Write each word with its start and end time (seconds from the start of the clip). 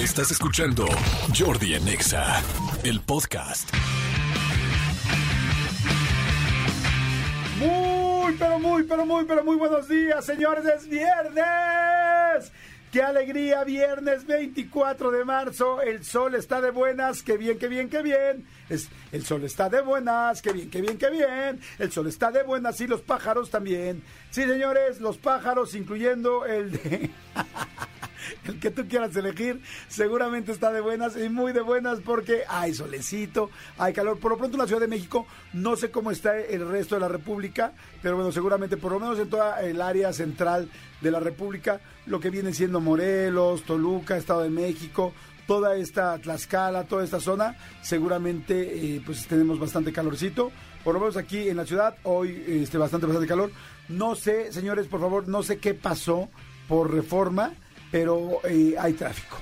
Estás 0.00 0.30
escuchando 0.30 0.86
Jordi 1.38 1.74
en 1.74 1.86
Exa, 1.86 2.42
el 2.84 3.02
podcast. 3.02 3.68
Muy, 7.58 8.34
pero 8.38 8.58
muy, 8.58 8.82
pero 8.84 9.04
muy, 9.04 9.24
pero 9.26 9.44
muy 9.44 9.56
buenos 9.56 9.86
días, 9.88 10.24
señores. 10.24 10.64
Es 10.64 10.88
viernes. 10.88 11.44
¡Qué 12.90 13.02
alegría! 13.02 13.62
Viernes 13.62 14.26
24 14.26 15.12
de 15.12 15.24
marzo. 15.24 15.80
El 15.80 16.04
sol 16.04 16.34
está 16.34 16.60
de 16.60 16.72
buenas. 16.72 17.22
¡Qué 17.22 17.36
bien, 17.36 17.56
qué 17.56 17.68
bien, 17.68 17.88
qué 17.88 18.02
bien! 18.02 18.44
Es, 18.68 18.88
el 19.12 19.24
sol 19.24 19.44
está 19.44 19.68
de 19.68 19.80
buenas. 19.80 20.42
¡Qué 20.42 20.52
bien, 20.52 20.68
qué 20.68 20.80
bien, 20.80 20.98
qué 20.98 21.08
bien! 21.08 21.60
El 21.78 21.92
sol 21.92 22.08
está 22.08 22.32
de 22.32 22.42
buenas 22.42 22.80
y 22.80 22.88
los 22.88 23.00
pájaros 23.00 23.48
también. 23.48 24.02
Sí, 24.30 24.42
señores, 24.42 25.00
los 25.00 25.18
pájaros, 25.18 25.76
incluyendo 25.76 26.44
el 26.44 26.72
de. 26.72 27.10
el 28.44 28.58
que 28.58 28.70
tú 28.70 28.86
quieras 28.88 29.14
elegir, 29.14 29.60
seguramente 29.88 30.52
está 30.52 30.72
de 30.72 30.80
buenas 30.80 31.16
y 31.16 31.28
muy 31.28 31.52
de 31.52 31.60
buenas 31.60 32.00
porque 32.00 32.42
hay 32.48 32.74
solecito, 32.74 33.50
hay 33.78 33.92
calor. 33.92 34.18
Por 34.18 34.32
lo 34.32 34.38
pronto 34.38 34.56
en 34.56 34.62
la 34.62 34.66
Ciudad 34.66 34.80
de 34.80 34.88
México, 34.88 35.26
no 35.52 35.76
sé 35.76 35.90
cómo 35.90 36.10
está 36.10 36.38
el 36.38 36.68
resto 36.68 36.96
de 36.96 37.02
la 37.02 37.08
República, 37.08 37.72
pero 38.02 38.16
bueno, 38.16 38.32
seguramente 38.32 38.76
por 38.76 38.92
lo 38.92 39.00
menos 39.00 39.18
en 39.18 39.30
toda 39.30 39.62
el 39.62 39.80
área 39.80 40.12
central 40.12 40.68
de 41.00 41.10
la 41.10 41.20
República, 41.20 41.80
lo 42.10 42.20
que 42.20 42.30
viene 42.30 42.52
siendo 42.52 42.80
Morelos, 42.80 43.62
Toluca, 43.62 44.16
Estado 44.16 44.42
de 44.42 44.50
México, 44.50 45.12
toda 45.46 45.76
esta 45.76 46.18
Tlaxcala, 46.18 46.84
toda 46.84 47.04
esta 47.04 47.20
zona, 47.20 47.56
seguramente 47.82 48.96
eh, 48.96 49.02
pues 49.04 49.26
tenemos 49.26 49.58
bastante 49.58 49.92
calorcito. 49.92 50.52
Por 50.84 50.94
lo 50.94 51.00
menos 51.00 51.16
aquí 51.16 51.48
en 51.48 51.56
la 51.56 51.66
ciudad, 51.66 51.96
hoy 52.04 52.44
este, 52.46 52.78
bastante, 52.78 53.06
bastante 53.06 53.28
calor. 53.28 53.50
No 53.88 54.14
sé, 54.14 54.52
señores, 54.52 54.86
por 54.86 55.00
favor, 55.00 55.28
no 55.28 55.42
sé 55.42 55.58
qué 55.58 55.74
pasó 55.74 56.28
por 56.68 56.92
reforma 56.92 57.52
pero 57.90 58.40
eh, 58.44 58.74
hay 58.78 58.92
tráfico. 58.94 59.36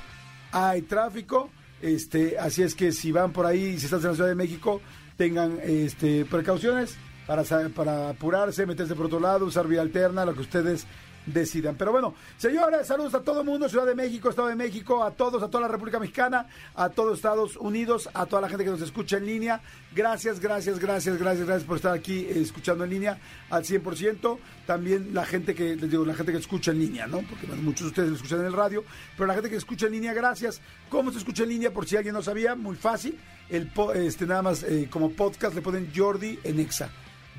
Hay 0.53 0.83
tráfico, 0.83 1.51
este, 1.83 2.39
así 2.39 2.63
es 2.63 2.75
que 2.75 2.93
si 2.93 3.13
van 3.13 3.33
por 3.33 3.47
ahí, 3.47 3.79
si 3.79 3.85
están 3.85 4.01
en 4.01 4.07
la 4.07 4.15
Ciudad 4.15 4.29
de 4.29 4.35
México, 4.35 4.80
tengan 5.16 5.59
este, 5.63 6.25
precauciones 6.25 6.97
para, 7.27 7.45
para 7.69 8.10
apurarse, 8.10 8.65
meterse 8.65 8.95
por 8.95 9.07
otro 9.07 9.21
lado, 9.21 9.45
usar 9.45 9.69
vía 9.69 9.82
alterna, 9.82 10.25
lo 10.25 10.35
que 10.35 10.41
ustedes 10.41 10.87
decidan. 11.32 11.76
Pero 11.76 11.93
bueno, 11.93 12.15
señores, 12.37 12.87
saludos 12.87 13.15
a 13.15 13.21
todo 13.21 13.40
el 13.40 13.46
mundo, 13.46 13.68
Ciudad 13.68 13.87
de 13.87 13.95
México, 13.95 14.30
Estado 14.30 14.48
de 14.48 14.57
México, 14.57 15.02
a 15.02 15.10
todos, 15.10 15.43
a 15.43 15.48
toda 15.48 15.62
la 15.62 15.68
República 15.68 15.98
Mexicana, 15.98 16.46
a 16.74 16.88
todos 16.88 17.16
Estados 17.16 17.57
Unidos, 17.57 18.09
a 18.15 18.26
toda 18.26 18.43
la 18.43 18.48
gente 18.48 18.65
que 18.65 18.70
nos 18.70 18.80
escucha 18.80 19.18
en 19.18 19.26
línea. 19.26 19.60
Gracias, 19.95 20.40
gracias, 20.40 20.79
gracias, 20.79 21.18
gracias, 21.18 21.46
gracias 21.46 21.66
por 21.66 21.76
estar 21.76 21.95
aquí 21.95 22.20
eh, 22.20 22.40
escuchando 22.40 22.85
en 22.85 22.90
línea 22.90 23.18
al 23.51 23.65
100%. 23.65 24.38
También 24.66 25.15
la 25.15 25.24
gente 25.24 25.54
que, 25.54 25.76
les 25.76 25.90
digo, 25.90 26.04
la 26.04 26.15
gente 26.15 26.32
que 26.32 26.38
escucha 26.38 26.70
en 26.70 26.80
línea, 26.80 27.07
¿no? 27.07 27.23
Porque 27.23 27.46
muchos 27.46 27.82
de 27.82 27.87
ustedes 27.88 28.09
lo 28.10 28.16
escuchan 28.16 28.40
en 28.40 28.46
el 28.46 28.52
radio, 28.52 28.85
pero 29.16 29.26
la 29.26 29.35
gente 29.35 29.51
que 29.51 29.57
escucha 29.57 29.87
en 29.87 29.92
línea, 29.92 30.13
gracias. 30.13 30.60
¿Cómo 30.88 31.10
se 31.10 31.18
escucha 31.18 31.45
en 31.45 31.51
línea? 31.51 31.73
Por 31.73 31.87
si 31.87 31.96
alguien 31.96 32.15
no 32.15 32.23
sabía, 32.23 32.54
muy 32.54 32.76
fácil. 32.76 33.18
El, 33.48 33.70
este, 33.95 34.26
nada 34.26 34.42
más 34.42 34.63
eh, 34.63 34.88
como 34.90 35.10
podcast 35.10 35.54
le 35.54 35.63
ponen 35.63 35.90
Jordi 35.95 36.38
en 36.45 36.60
Exa. 36.60 36.90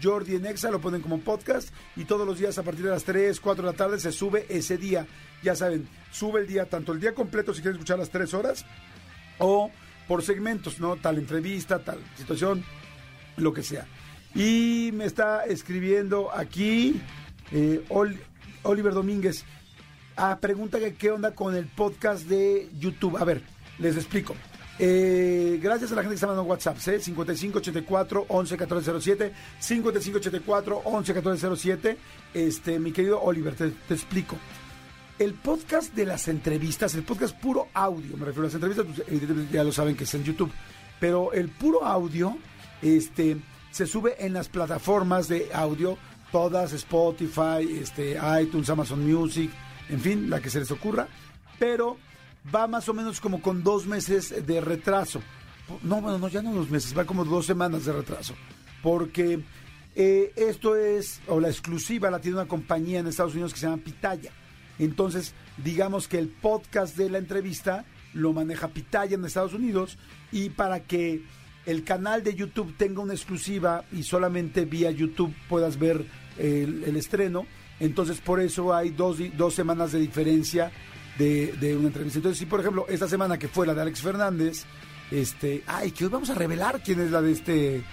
Jordi 0.02 0.36
en 0.36 0.46
Exa, 0.46 0.72
lo 0.72 0.82
ponen 0.82 1.02
como 1.02 1.20
podcast 1.20 1.70
y 1.96 2.06
todos 2.06 2.26
los 2.26 2.40
días 2.40 2.58
a 2.58 2.64
partir 2.64 2.86
de 2.86 2.92
las 2.92 3.04
3, 3.04 3.40
4 3.40 3.64
de 3.64 3.72
la 3.72 3.78
tarde 3.78 4.00
se 4.00 4.12
sube 4.12 4.46
ese 4.50 4.78
día. 4.78 5.08
Ya 5.44 5.56
saben, 5.56 5.88
sube 6.12 6.42
el 6.42 6.48
día, 6.48 6.66
tanto 6.66 6.92
el 6.92 7.00
día 7.00 7.14
completo 7.14 7.54
si 7.54 7.62
quieren 7.62 7.78
escuchar 7.78 8.00
las 8.00 8.10
3 8.10 8.34
horas 8.34 8.66
o 9.38 9.72
por 10.08 10.24
segmentos, 10.24 10.80
¿no? 10.80 10.96
Tal 10.96 11.18
entrevista, 11.18 11.80
tal 11.80 12.00
situación, 12.18 12.64
lo 13.38 13.54
que 13.54 13.64
sea. 13.64 13.88
Y 14.36 14.92
me 14.94 15.06
está 15.06 15.46
escribiendo 15.46 16.32
aquí 16.32 17.02
eh, 17.52 17.84
Oliver 18.64 18.94
Domínguez. 18.94 19.46
Ah, 20.16 20.38
pregunta 20.42 20.80
que 20.80 20.96
qué 20.96 21.12
onda 21.12 21.34
con 21.34 21.56
el 21.56 21.68
podcast 21.68 22.28
de 22.28 22.70
YouTube. 22.78 23.18
A 23.18 23.24
ver, 23.24 23.42
les 23.78 23.96
explico. 23.96 24.36
Eh, 24.82 25.60
gracias 25.62 25.92
a 25.92 25.96
la 25.96 26.02
gente 26.04 26.14
que 26.14 26.16
está 26.16 26.28
mandando 26.28 26.50
WhatsApp, 26.50 26.78
¿eh? 26.88 27.02
5584 27.02 28.28
111407 28.30 29.34
5584 29.60 30.82
111407 30.86 31.98
Este, 32.34 32.80
mi 32.80 32.94
querido 32.94 33.22
Oliver, 33.22 33.56
te, 33.56 33.74
explico. 33.90 34.38
El 35.18 35.34
podcast 35.34 35.94
de 35.94 36.06
las 36.06 36.30
entrevistas, 36.30 36.96
el 36.96 37.04
podcast 37.04 37.38
puro 37.38 37.68
audio, 37.74 38.16
me 38.16 38.24
refiero 38.24 38.44
a 38.44 38.46
las 38.46 38.54
entrevistas, 38.54 38.86
pues, 38.86 39.04
evidentemente 39.10 39.54
ya 39.54 39.66
lo 39.66 39.74
saben 39.74 39.98
que 39.98 40.06
es 40.06 40.14
en 40.14 40.24
YouTube, 40.24 40.52
pero 40.98 41.34
el 41.34 41.50
puro 41.50 41.84
audio, 41.84 42.38
este, 42.82 43.36
se 43.72 43.86
sube 43.86 44.16
en 44.26 44.32
las 44.32 44.48
plataformas 44.48 45.28
de 45.28 45.50
audio, 45.54 45.98
todas, 46.32 46.72
Spotify, 46.72 47.80
este, 47.82 48.18
iTunes, 48.42 48.70
Amazon 48.70 49.06
Music, 49.06 49.52
en 49.90 50.00
fin, 50.00 50.30
la 50.30 50.40
que 50.40 50.50
se 50.50 50.60
les 50.60 50.72
ocurra, 50.72 51.10
pero 51.60 51.98
va 52.54 52.68
más 52.68 52.88
o 52.90 52.94
menos 52.94 53.20
como 53.20 53.42
con 53.42 53.64
dos 53.64 53.86
meses 53.86 54.46
de 54.46 54.62
retraso. 54.62 55.22
No, 55.84 56.02
bueno, 56.02 56.18
no, 56.18 56.28
ya 56.28 56.42
no 56.42 56.54
dos 56.54 56.70
meses, 56.70 56.98
va 56.98 57.06
como 57.06 57.26
dos 57.26 57.46
semanas 57.46 57.86
de 57.86 57.94
retraso. 57.94 58.34
Porque 58.82 59.40
eh, 59.96 60.34
esto 60.36 60.76
es, 60.76 61.22
o 61.28 61.40
la 61.40 61.50
exclusiva 61.50 62.10
la 62.10 62.20
tiene 62.20 62.38
una 62.38 62.48
compañía 62.48 63.00
en 63.00 63.08
Estados 63.08 63.34
Unidos 63.34 63.54
que 63.54 63.60
se 63.60 63.68
llama 63.68 63.84
Pitaya. 63.84 64.32
Entonces, 64.80 65.34
digamos 65.58 66.08
que 66.08 66.18
el 66.18 66.30
podcast 66.30 66.96
de 66.96 67.10
la 67.10 67.18
entrevista 67.18 67.86
lo 68.14 68.34
maneja 68.34 68.70
Pitaya 68.70 69.16
en 69.16 69.26
Estados 69.26 69.54
Unidos 69.54 69.98
y 70.32 70.50
para 70.50 70.82
que 70.82 71.24
el 71.66 71.84
canal 71.84 72.24
de 72.24 72.34
YouTube 72.34 72.76
tenga 72.78 73.02
una 73.02 73.14
exclusiva 73.14 73.84
y 73.92 74.04
solamente 74.04 74.66
vía 74.66 74.90
YouTube 74.90 75.36
puedas 75.48 75.78
ver 75.78 76.06
el, 76.38 76.84
el 76.86 76.96
estreno, 76.96 77.46
entonces 77.80 78.20
por 78.22 78.40
eso 78.40 78.74
hay 78.74 78.90
dos, 78.90 79.18
dos 79.36 79.54
semanas 79.54 79.92
de 79.92 80.00
diferencia 80.00 80.72
de, 81.20 81.76
una 81.78 81.88
entrevista. 81.88 82.20
Entonces, 82.20 82.40
si 82.40 82.46
por 82.46 82.62
ejemplo, 82.62 82.86
esta 82.88 83.08
semana 83.08 83.38
que 83.38 83.48
fue 83.48 83.68
la 83.68 83.74
de 83.74 83.82
Alex 83.82 84.02
Fernández, 84.02 84.66
este, 85.12 85.64
ay, 85.68 85.92
que 85.92 86.06
hoy 86.06 86.10
vamos 86.10 86.30
a 86.30 86.36
revelar 86.36 86.82
quién 86.84 87.02
es 87.02 87.12
la 87.12 87.22
de 87.22 87.32
este, 87.32 87.84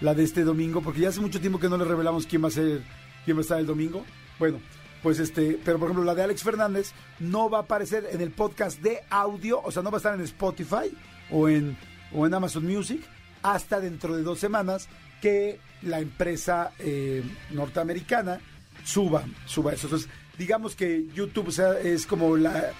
la 0.00 0.14
de 0.14 0.22
este 0.22 0.44
domingo, 0.44 0.80
porque 0.80 1.00
ya 1.00 1.08
hace 1.08 1.20
mucho 1.20 1.40
tiempo 1.40 1.58
que 1.58 1.68
no 1.68 1.76
le 1.76 1.84
revelamos 1.84 2.26
quién 2.26 2.44
va 2.44 2.48
a 2.48 2.52
ser, 2.52 2.82
quién 3.24 3.36
va 3.36 3.40
a 3.40 3.42
estar 3.42 3.58
el 3.58 3.66
domingo. 3.66 4.04
Bueno, 4.38 4.60
pues 5.02 5.18
este, 5.18 5.58
pero 5.64 5.78
por 5.78 5.88
ejemplo, 5.88 6.04
la 6.04 6.14
de 6.14 6.22
Alex 6.22 6.42
Fernández 6.42 6.92
no 7.18 7.50
va 7.50 7.58
a 7.58 7.62
aparecer 7.62 8.08
en 8.12 8.20
el 8.20 8.30
podcast 8.30 8.80
de 8.80 9.00
audio, 9.10 9.60
o 9.62 9.70
sea, 9.70 9.82
no 9.82 9.90
va 9.90 9.96
a 9.96 10.00
estar 10.00 10.14
en 10.14 10.20
Spotify 10.22 10.96
o 11.30 11.48
en, 11.48 11.76
o 12.12 12.26
en 12.26 12.34
Amazon 12.34 12.66
Music 12.66 13.02
hasta 13.42 13.80
dentro 13.80 14.16
de 14.16 14.22
dos 14.22 14.38
semanas 14.38 14.88
que 15.20 15.58
la 15.82 16.00
empresa 16.00 16.72
eh, 16.78 17.22
norteamericana 17.50 18.40
suba, 18.84 19.24
suba 19.46 19.72
eso. 19.72 19.86
Entonces, 19.86 20.10
digamos 20.40 20.74
que 20.74 21.04
YouTube 21.14 21.52
es 21.84 22.06
como 22.06 22.34
la, 22.34 22.70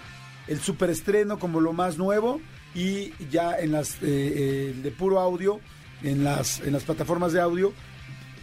el 0.48 0.60
superestreno, 0.60 1.38
como 1.38 1.60
lo 1.60 1.74
más 1.74 1.98
nuevo, 1.98 2.40
y 2.74 3.12
ya 3.30 3.58
en 3.58 3.72
las 3.72 3.96
eh, 3.96 3.98
eh, 4.02 4.74
de 4.82 4.90
puro 4.90 5.20
audio, 5.20 5.60
en 6.02 6.24
las, 6.24 6.60
en 6.60 6.72
las 6.72 6.84
plataformas 6.84 7.34
de 7.34 7.40
audio, 7.42 7.74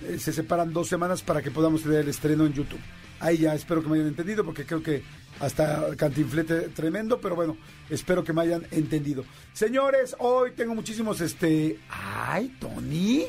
eh, 0.03 0.19
se 0.19 0.31
separan 0.31 0.71
dos 0.71 0.87
semanas 0.87 1.23
para 1.23 1.41
que 1.41 1.49
podamos 1.49 1.81
tener 1.81 2.01
el 2.01 2.09
estreno 2.09 2.45
en 2.45 2.53
YouTube. 2.53 2.79
Ahí 3.19 3.39
ya 3.39 3.55
espero 3.55 3.81
que 3.81 3.89
me 3.89 3.95
hayan 3.95 4.09
entendido, 4.09 4.45
porque 4.45 4.67
creo 4.67 4.83
que 4.83 5.01
hasta 5.39 5.95
cantinflete 5.95 6.69
tremendo, 6.69 7.19
pero 7.19 7.35
bueno, 7.35 7.57
espero 7.89 8.23
que 8.23 8.33
me 8.33 8.41
hayan 8.43 8.67
entendido. 8.69 9.25
Señores, 9.51 10.15
hoy 10.19 10.51
tengo 10.51 10.75
muchísimos, 10.75 11.21
este... 11.21 11.79
¡Ay, 11.89 12.55
Tony! 12.59 13.23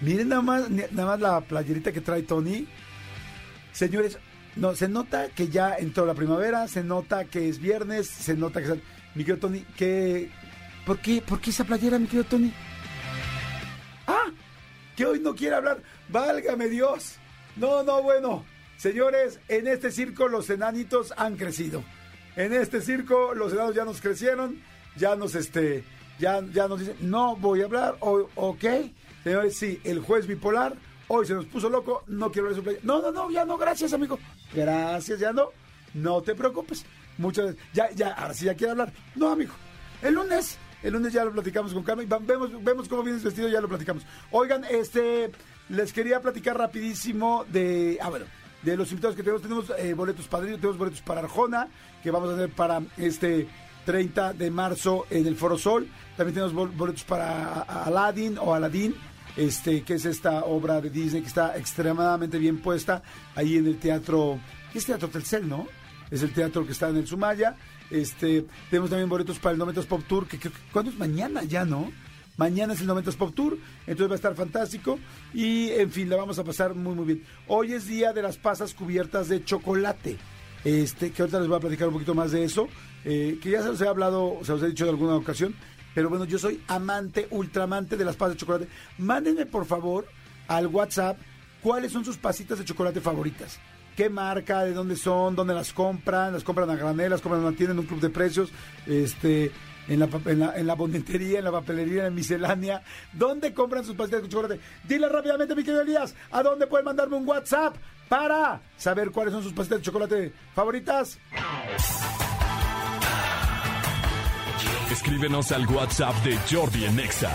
Miren 0.00 0.30
nada 0.30 0.42
más, 0.42 0.68
nada 0.68 1.06
más 1.06 1.20
la 1.20 1.40
playerita 1.40 1.92
que 1.92 2.00
trae 2.00 2.22
Tony. 2.22 2.66
Señores, 3.72 4.18
no, 4.56 4.74
se 4.74 4.88
nota 4.88 5.28
que 5.28 5.48
ya 5.48 5.76
entró 5.76 6.04
la 6.06 6.14
primavera, 6.14 6.68
se 6.68 6.82
nota 6.82 7.24
que 7.24 7.48
es 7.48 7.58
viernes, 7.58 8.08
se 8.08 8.34
nota 8.34 8.62
que... 8.62 8.80
Mi 9.14 9.24
querido 9.24 9.38
Tony, 9.38 9.60
que... 9.76 10.30
¿Por 10.84 10.98
qué, 10.98 11.22
¿Por 11.22 11.40
qué 11.40 11.50
esa 11.50 11.64
playera, 11.64 11.98
mi 11.98 12.06
querido 12.06 12.24
Tony? 12.24 12.52
¡Ah! 14.06 14.30
Que 14.96 15.06
hoy 15.06 15.20
no 15.20 15.34
quiere 15.34 15.56
hablar. 15.56 15.82
¡Válgame 16.08 16.68
Dios! 16.68 17.16
No, 17.56 17.82
no, 17.82 18.02
bueno. 18.02 18.44
Señores, 18.76 19.40
en 19.48 19.66
este 19.66 19.90
circo 19.90 20.28
los 20.28 20.48
enanitos 20.50 21.12
han 21.16 21.36
crecido. 21.36 21.82
En 22.36 22.52
este 22.52 22.80
circo 22.80 23.34
los 23.34 23.52
enanos 23.52 23.74
ya 23.74 23.84
nos 23.84 24.00
crecieron, 24.00 24.60
ya 24.96 25.16
nos, 25.16 25.34
este, 25.34 25.84
ya, 26.18 26.40
ya 26.52 26.68
nos 26.68 26.80
dicen, 26.80 26.96
no 27.00 27.36
voy 27.36 27.62
a 27.62 27.64
hablar, 27.64 27.96
o, 28.00 28.28
ok. 28.36 28.64
Señores, 29.24 29.56
sí, 29.56 29.80
el 29.84 30.00
juez 30.00 30.26
bipolar 30.26 30.76
hoy 31.08 31.26
se 31.26 31.34
nos 31.34 31.46
puso 31.46 31.68
loco, 31.68 32.04
no 32.06 32.30
quiero 32.30 32.48
ver 32.48 32.56
su 32.56 32.62
playa. 32.62 32.78
No, 32.82 33.02
no, 33.02 33.10
no, 33.10 33.30
ya 33.30 33.44
no, 33.44 33.56
gracias, 33.58 33.92
amigo. 33.92 34.18
Gracias, 34.52 35.18
ya 35.18 35.32
no. 35.32 35.50
No 35.94 36.22
te 36.22 36.34
preocupes. 36.34 36.84
Muchas 37.16 37.46
veces. 37.46 37.60
Ya, 37.72 37.90
ya, 37.90 38.12
ahora 38.12 38.34
sí 38.34 38.44
ya 38.44 38.54
quiere 38.54 38.72
hablar. 38.72 38.92
No, 39.14 39.28
amigo. 39.30 39.52
El 40.02 40.14
lunes, 40.14 40.58
el 40.82 40.92
lunes 40.92 41.12
ya 41.12 41.24
lo 41.24 41.32
platicamos 41.32 41.74
con 41.74 41.82
Carmen. 41.82 42.08
Vemos, 42.08 42.62
vemos 42.62 42.88
cómo 42.88 43.02
vienes 43.02 43.22
vestido, 43.22 43.48
ya 43.48 43.60
lo 43.60 43.68
platicamos. 43.68 44.04
Oigan, 44.30 44.64
este, 44.64 45.30
les 45.68 45.92
quería 45.92 46.20
platicar 46.20 46.56
rapidísimo 46.56 47.44
de. 47.48 47.98
Ah, 48.00 48.10
bueno. 48.10 48.26
De 48.62 48.76
los 48.76 48.90
invitados 48.90 49.14
que 49.14 49.22
tenemos, 49.22 49.40
tenemos 49.40 49.72
eh, 49.78 49.94
boletos 49.94 50.26
padrinos, 50.26 50.58
tenemos 50.58 50.78
boletos 50.78 51.00
para 51.02 51.20
Arjona, 51.20 51.68
que 52.02 52.10
vamos 52.10 52.30
a 52.30 52.32
tener 52.32 52.50
para 52.50 52.82
este 52.96 53.46
30 53.86 54.32
de 54.32 54.50
marzo 54.50 55.06
en 55.10 55.28
el 55.28 55.36
Foro 55.36 55.56
Sol. 55.56 55.88
También 56.16 56.34
tenemos 56.34 56.76
boletos 56.76 57.04
para 57.04 57.62
Aladdin 57.62 58.36
o 58.36 58.52
Aladdin, 58.52 58.96
este, 59.38 59.82
que 59.82 59.94
es 59.94 60.04
esta 60.04 60.44
obra 60.44 60.80
de 60.80 60.90
Disney 60.90 61.22
que 61.22 61.28
está 61.28 61.56
extremadamente 61.56 62.38
bien 62.38 62.58
puesta 62.58 63.02
ahí 63.36 63.56
en 63.56 63.66
el 63.68 63.78
teatro, 63.78 64.40
es 64.74 64.84
teatro 64.84 65.08
Telcel, 65.08 65.48
¿no? 65.48 65.68
Es 66.10 66.22
el 66.22 66.32
teatro 66.32 66.66
que 66.66 66.72
está 66.72 66.88
en 66.88 66.96
el 66.96 67.06
Sumaya. 67.06 67.56
Este, 67.88 68.44
tenemos 68.68 68.90
también 68.90 69.08
boletos 69.08 69.38
para 69.38 69.52
el 69.52 69.58
90 69.58 69.82
Pop 69.82 70.02
Tour, 70.08 70.26
que 70.26 70.38
creo 70.38 70.52
que 70.52 70.58
¿cuándo 70.72 70.90
es 70.90 70.98
mañana 70.98 71.44
ya, 71.44 71.64
¿no? 71.64 71.92
Mañana 72.36 72.72
es 72.72 72.80
el 72.80 72.88
90 72.88 73.12
Pop 73.12 73.32
Tour, 73.34 73.58
entonces 73.86 74.10
va 74.10 74.14
a 74.14 74.16
estar 74.16 74.34
fantástico 74.34 74.98
y 75.32 75.70
en 75.70 75.90
fin, 75.92 76.10
la 76.10 76.16
vamos 76.16 76.38
a 76.40 76.44
pasar 76.44 76.74
muy 76.74 76.96
muy 76.96 77.06
bien. 77.06 77.22
Hoy 77.46 77.74
es 77.74 77.86
día 77.86 78.12
de 78.12 78.22
las 78.22 78.38
pasas 78.38 78.74
cubiertas 78.74 79.28
de 79.28 79.44
chocolate. 79.44 80.18
Este, 80.64 81.12
que 81.12 81.22
ahorita 81.22 81.38
les 81.38 81.48
voy 81.48 81.56
a 81.56 81.60
platicar 81.60 81.86
un 81.86 81.94
poquito 81.94 82.16
más 82.16 82.32
de 82.32 82.42
eso, 82.42 82.68
eh, 83.04 83.38
que 83.40 83.50
ya 83.50 83.62
se 83.62 83.68
los 83.68 83.80
he 83.80 83.86
hablado, 83.86 84.38
se 84.42 84.50
los 84.50 84.62
he 84.64 84.66
dicho 84.66 84.84
en 84.84 84.90
alguna 84.90 85.14
ocasión, 85.14 85.54
pero 85.94 86.08
bueno, 86.08 86.24
yo 86.24 86.38
soy 86.38 86.62
amante, 86.68 87.26
ultramante 87.30 87.96
de 87.96 88.04
las 88.04 88.16
pasas 88.16 88.34
de 88.34 88.40
chocolate. 88.40 88.68
Mándenme 88.98 89.46
por 89.46 89.66
favor 89.66 90.06
al 90.46 90.66
WhatsApp 90.66 91.18
cuáles 91.62 91.92
son 91.92 92.04
sus 92.04 92.16
pasitas 92.16 92.58
de 92.58 92.64
chocolate 92.64 93.00
favoritas. 93.00 93.58
¿Qué 93.96 94.08
marca? 94.08 94.62
¿De 94.62 94.72
dónde 94.72 94.94
son? 94.94 95.34
¿Dónde 95.34 95.54
las 95.54 95.72
compran? 95.72 96.32
¿Las 96.32 96.44
compran 96.44 96.70
a 96.70 96.76
granel? 96.76 97.10
¿Las 97.10 97.20
compran 97.20 97.54
en 97.58 97.78
un 97.78 97.86
club 97.86 98.00
de 98.00 98.10
precios? 98.10 98.50
Este, 98.86 99.50
en 99.88 99.98
la, 99.98 100.08
en 100.26 100.38
la, 100.38 100.56
en 100.56 100.66
la 100.66 100.74
bondetería, 100.74 101.38
en 101.38 101.44
la 101.44 101.50
papelería, 101.50 101.98
en 101.98 102.04
la 102.04 102.10
miscelánea. 102.10 102.82
¿Dónde 103.12 103.52
compran 103.52 103.84
sus 103.84 103.96
pasitas 103.96 104.22
de 104.22 104.28
chocolate? 104.28 104.60
Dile 104.84 105.08
rápidamente, 105.08 105.54
mi 105.56 105.64
querido 105.64 105.82
Elías, 105.82 106.14
¿a 106.30 106.42
dónde 106.42 106.66
pueden 106.66 106.84
mandarme 106.84 107.16
un 107.16 107.26
WhatsApp 107.26 107.74
para 108.08 108.60
saber 108.76 109.10
cuáles 109.10 109.32
son 109.34 109.42
sus 109.42 109.52
pasitas 109.52 109.78
de 109.80 109.84
chocolate 109.84 110.32
favoritas? 110.54 111.18
Escríbenos 114.90 115.52
al 115.52 115.66
WhatsApp 115.66 116.14
de 116.24 116.38
Jordi 116.50 116.84
en 116.84 116.98
Exa. 117.00 117.30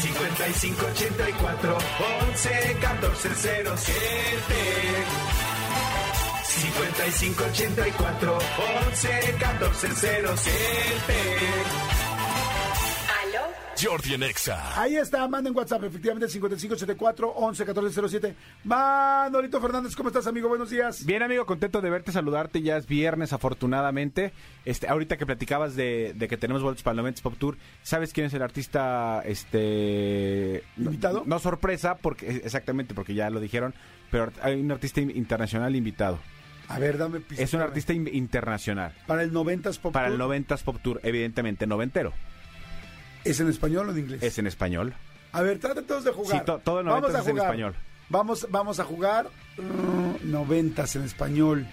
5584 0.00 1.78
11 2.30 2.76
14 2.80 3.28
07 3.34 3.94
5584 6.44 8.38
11 8.88 9.36
14 9.38 9.88
07 9.94 10.36
¿Aló? 11.74 11.95
Jordi 13.82 14.14
en 14.14 14.22
Exa. 14.22 14.80
Ahí 14.80 14.96
está, 14.96 15.28
manden 15.28 15.54
WhatsApp, 15.54 15.84
efectivamente, 15.84 16.28
5584 16.28 17.34
111407. 17.36 18.34
Manolito 18.64 19.60
Fernández, 19.60 19.94
¿cómo 19.94 20.08
estás, 20.08 20.26
amigo? 20.26 20.48
Buenos 20.48 20.70
días. 20.70 21.04
Bien, 21.04 21.22
amigo, 21.22 21.44
contento 21.44 21.82
de 21.82 21.90
verte, 21.90 22.10
saludarte. 22.10 22.62
Ya 22.62 22.78
es 22.78 22.86
viernes, 22.86 23.34
afortunadamente. 23.34 24.32
Este, 24.64 24.88
ahorita 24.88 25.18
que 25.18 25.26
platicabas 25.26 25.76
de, 25.76 26.14
de 26.16 26.26
que 26.28 26.38
tenemos 26.38 26.62
boletos 26.62 26.82
para 26.82 26.92
el 26.92 26.96
90 26.98 27.22
Pop 27.22 27.34
Tour, 27.38 27.58
¿sabes 27.82 28.12
quién 28.14 28.26
es 28.26 28.34
el 28.34 28.42
artista 28.42 29.20
este 29.26 30.62
no- 30.76 30.86
¿Invitado? 30.86 31.22
No, 31.26 31.38
sorpresa, 31.38 31.96
porque 31.98 32.30
exactamente, 32.44 32.94
porque 32.94 33.14
ya 33.14 33.28
lo 33.28 33.40
dijeron, 33.40 33.74
pero 34.10 34.32
hay 34.42 34.58
un 34.58 34.70
artista 34.72 35.00
in- 35.02 35.14
internacional 35.14 35.76
invitado. 35.76 36.18
A 36.68 36.78
ver, 36.78 36.96
dame 36.98 37.20
pista. 37.20 37.44
Es 37.44 37.52
un 37.52 37.60
artista 37.60 37.92
in- 37.92 38.08
internacional. 38.12 38.92
Para 39.06 39.22
el 39.22 39.32
90s 39.32 39.78
Pop 39.78 39.92
Para 39.92 40.06
el 40.06 40.14
Tour, 40.14 40.20
90 40.20 40.56
Pop 40.58 40.78
Tour, 40.82 41.00
evidentemente 41.02 41.66
noventero. 41.66 42.12
¿Es 43.26 43.40
en 43.40 43.48
español 43.48 43.88
o 43.88 43.92
en 43.92 43.98
inglés? 43.98 44.22
Es 44.22 44.38
en 44.38 44.46
español. 44.46 44.94
A 45.32 45.42
ver, 45.42 45.58
traten 45.58 45.84
todos 45.86 46.04
de 46.04 46.12
jugar. 46.12 46.38
Sí, 46.38 46.44
to- 46.46 46.58
todo 46.60 46.80
el 46.80 46.86
Vamos 46.86 47.10
90s 47.10 47.14
a 47.16 47.20
es 47.20 47.28
en 47.28 47.38
español. 47.38 47.74
Vamos, 48.08 48.46
vamos 48.50 48.80
a 48.80 48.84
jugar 48.84 49.26
mm, 49.58 50.30
noventas 50.30 50.94
en 50.96 51.02
español. 51.02 51.66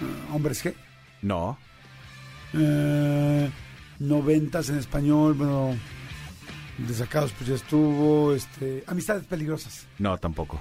Mm, 0.00 0.34
¿Hombres 0.34 0.62
qué? 0.62 0.74
No. 1.22 1.56
Eh, 2.52 3.50
noventas 4.00 4.68
en 4.68 4.78
español, 4.78 5.34
bueno, 5.34 5.76
desacados 6.78 7.32
pues 7.32 7.48
ya 7.48 7.54
estuvo, 7.54 8.34
este, 8.34 8.84
amistades 8.86 9.24
peligrosas. 9.24 9.86
No, 9.98 10.18
tampoco. 10.18 10.60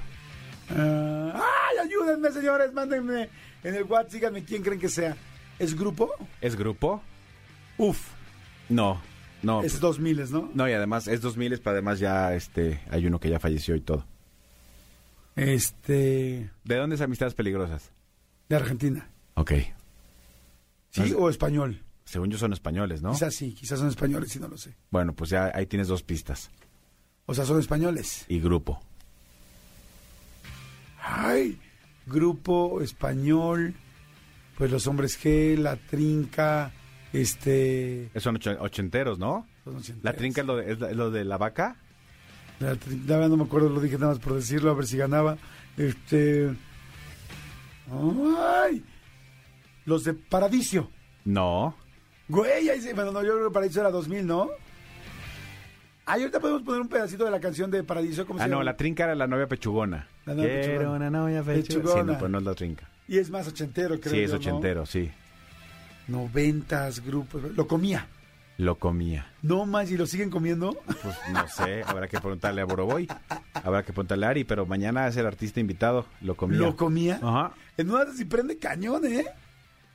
Eh, 0.70 1.32
¡Ay, 1.34 1.78
ayúdenme 1.88 2.32
señores! 2.32 2.72
Mándenme 2.74 3.30
en 3.64 3.76
el 3.76 3.84
WhatsApp, 3.84 4.12
díganme 4.14 4.44
quién 4.44 4.62
creen 4.64 4.80
que 4.80 4.90
sea. 4.90 5.16
¿Es 5.60 5.76
grupo? 5.78 6.12
¿Es 6.42 6.56
grupo? 6.56 7.02
Uf, 7.78 8.00
No. 8.70 9.02
No. 9.42 9.62
es 9.62 9.80
2000, 9.82 10.32
¿no? 10.32 10.50
No, 10.54 10.70
y 10.70 10.72
además 10.72 11.08
es 11.08 11.20
2000, 11.22 11.58
pero 11.60 11.72
además 11.72 12.00
ya 12.00 12.34
este 12.34 12.80
hay 12.90 13.06
uno 13.06 13.20
que 13.20 13.30
ya 13.30 13.40
falleció 13.40 13.76
y 13.76 13.82
todo. 13.82 14.06
Este, 15.36 16.50
¿De 16.64 16.76
dónde 16.78 16.96
es 16.96 17.02
Amistades 17.02 17.34
Peligrosas? 17.34 17.92
de 18.50 18.56
Argentina. 18.56 19.10
Ok. 19.36 19.52
¿Sí? 20.92 21.02
No, 21.12 21.18
¿O 21.18 21.30
español? 21.30 21.82
Según 22.06 22.30
yo 22.30 22.38
son 22.38 22.54
españoles, 22.54 23.02
¿no? 23.02 23.12
Quizás 23.14 23.34
sí, 23.34 23.54
quizás 23.54 23.80
son 23.80 23.88
españoles, 23.88 24.32
si 24.32 24.40
no 24.40 24.48
lo 24.48 24.58
sé. 24.58 24.76
Bueno, 24.92 25.14
pues 25.14 25.30
ya 25.32 25.52
ahí 25.56 25.66
tienes 25.66 25.88
dos 25.88 26.04
pistas. 26.04 26.52
O 27.26 27.34
sea, 27.34 27.46
son 27.46 27.60
españoles. 27.60 28.26
Y 28.28 28.40
grupo. 28.40 28.80
Ay, 31.02 31.60
grupo 32.06 32.82
español, 32.82 33.74
pues 34.58 34.72
los 34.72 34.86
hombres 34.88 35.20
G, 35.22 35.58
la 35.58 35.76
trinca, 35.78 36.72
este... 37.14 38.10
Son 38.18 38.36
ocho- 38.36 38.58
ochenteros, 38.60 39.20
¿no? 39.20 39.48
son 39.64 39.76
ochenteros. 39.78 40.04
La 40.04 40.14
trinca 40.14 40.42
es 40.42 40.48
lo 40.48 40.56
de, 40.58 40.72
es 40.72 40.80
lo 40.96 41.12
de 41.12 41.24
la 41.24 41.38
vaca. 41.38 41.78
La 42.60 43.28
no 43.28 43.38
me 43.38 43.44
acuerdo, 43.44 43.70
lo 43.70 43.80
dije 43.82 43.98
nada 43.98 44.14
más 44.14 44.20
por 44.20 44.34
decirlo, 44.34 44.72
a 44.72 44.74
ver 44.74 44.86
si 44.86 44.98
ganaba. 44.98 45.38
Este... 45.78 46.54
Ay, 47.92 48.84
los 49.86 50.04
de 50.04 50.14
Paradiso. 50.14 50.90
No. 51.26 51.76
Güey, 52.30 52.70
ahí 52.70 52.82
sí, 52.82 52.94
bueno, 52.94 53.12
no, 53.12 53.22
yo 53.24 53.34
creo 53.36 53.48
que 53.50 53.54
Paradiso 53.54 53.82
era 53.82 53.92
2000, 53.92 54.26
¿no? 54.26 54.50
Ay, 56.06 56.22
ahorita 56.22 56.40
podemos 56.40 56.64
poner 56.64 56.82
un 56.82 56.88
pedacito 56.90 57.26
de 57.26 57.32
la 57.32 57.40
canción 57.40 57.70
de 57.72 57.84
Paradiso, 57.84 58.26
¿cómo 58.26 58.40
Ah, 58.40 58.44
se 58.44 58.50
no, 58.50 58.56
llama? 58.56 58.64
la 58.66 58.78
trinca 58.78 59.04
era 59.06 59.16
la 59.16 59.28
novia 59.28 59.48
pechugona. 59.48 60.08
La 60.26 60.34
novia 60.34 60.50
Quiero 60.62 60.68
pechugona. 60.80 60.96
una 60.96 61.10
novia 61.10 61.44
pechugona. 61.44 61.64
Sí, 61.66 61.74
Pechugona. 61.74 62.14
no, 62.14 62.20
pues 62.20 62.32
no 62.32 62.38
es 62.40 62.44
la 62.44 62.56
trinca. 62.56 62.90
Y 63.08 63.18
es 63.18 63.30
más 63.30 63.48
ochentero, 63.48 64.00
creo 64.00 64.14
Sí, 64.14 64.20
es 64.22 64.30
yo, 64.32 64.36
¿no? 64.36 64.40
ochentero, 64.40 64.86
sí. 64.86 65.12
Noventas, 66.08 67.00
grupos, 67.06 67.42
lo 67.56 67.68
comía. 67.68 68.08
Lo 68.58 68.78
comía. 68.78 69.26
No 69.42 69.66
más, 69.66 69.90
¿y 69.90 69.98
lo 69.98 70.06
siguen 70.06 70.30
comiendo? 70.30 70.78
Pues 71.02 71.16
no 71.32 71.48
sé, 71.48 71.82
habrá 71.86 72.08
que 72.08 72.20
preguntarle 72.20 72.62
a 72.62 72.66
Boroboy. 72.66 73.08
Habrá 73.54 73.82
que 73.82 73.94
preguntarle 73.94 74.26
a 74.28 74.30
Ari, 74.30 74.44
pero 74.44 74.66
mañana 74.68 75.08
es 75.08 75.18
el 75.18 75.26
artista 75.26 75.60
invitado. 75.60 76.06
Lo 76.22 76.36
comía. 76.36 76.60
¿Lo 76.60 76.76
comía? 76.76 77.20
Ajá. 77.22 77.54
En 77.78 77.90
una 77.90 78.06
si 78.14 78.26
prende 78.26 78.58
cañón, 78.60 79.06
¿eh? 79.06 79.26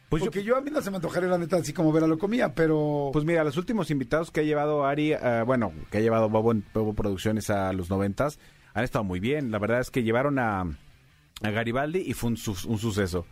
Pues 0.08 0.22
yo- 0.22 0.26
Porque 0.30 0.42
yo, 0.42 0.56
a 0.56 0.60
mí 0.60 0.70
no 0.72 0.80
se 0.82 0.90
me 0.90 0.96
antojaría 0.96 1.28
la 1.28 1.38
neta 1.38 1.56
así 1.58 1.72
como 1.72 1.92
ver 1.92 2.02
a 2.02 2.06
lo 2.08 2.18
comía, 2.18 2.52
pero... 2.54 3.10
Pues 3.12 3.24
mira, 3.24 3.44
los 3.44 3.56
últimos 3.58 3.90
invitados 3.90 4.30
que 4.30 4.40
ha 4.40 4.44
llevado 4.44 4.84
Ari, 4.86 5.12
eh, 5.12 5.42
bueno, 5.46 5.72
que 5.90 5.98
ha 5.98 6.00
llevado 6.00 6.28
Bobo, 6.28 6.50
en- 6.52 6.64
Bobo 6.74 6.94
Producciones 6.94 7.50
a 7.50 7.72
los 7.74 7.90
noventas, 7.90 8.38
han 8.74 8.84
estado 8.84 9.04
muy 9.04 9.20
bien. 9.20 9.50
La 9.52 9.58
verdad 9.58 9.80
es 9.80 9.90
que 9.90 10.02
llevaron 10.02 10.38
a, 10.38 10.62
a 10.62 11.50
Garibaldi 11.50 12.00
y 12.00 12.14
fue 12.14 12.28
un, 12.30 12.38
un 12.66 12.78
suceso. 12.78 13.26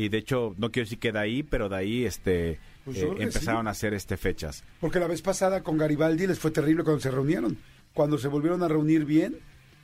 Y 0.00 0.08
de 0.08 0.18
hecho, 0.18 0.54
no 0.58 0.70
quiero 0.70 0.86
decir 0.86 0.98
que 0.98 1.12
de 1.12 1.18
ahí, 1.18 1.42
pero 1.42 1.68
de 1.68 1.76
ahí 1.76 2.04
este, 2.04 2.58
Pues 2.84 2.98
eh, 2.98 3.08
empezaron 3.18 3.62
sí. 3.64 3.68
a 3.68 3.70
hacer 3.70 3.94
este 3.94 4.16
fechas. 4.16 4.64
Porque 4.80 4.98
la 4.98 5.06
vez 5.06 5.20
pasada 5.22 5.62
con 5.62 5.76
Garibaldi 5.78 6.26
les 6.26 6.38
fue 6.38 6.50
terrible 6.50 6.84
cuando 6.84 7.00
se 7.00 7.10
reunieron. 7.10 7.58
Cuando 7.92 8.16
se 8.18 8.28
volvieron 8.28 8.62
a 8.62 8.68
reunir 8.68 9.04
bien, 9.04 9.36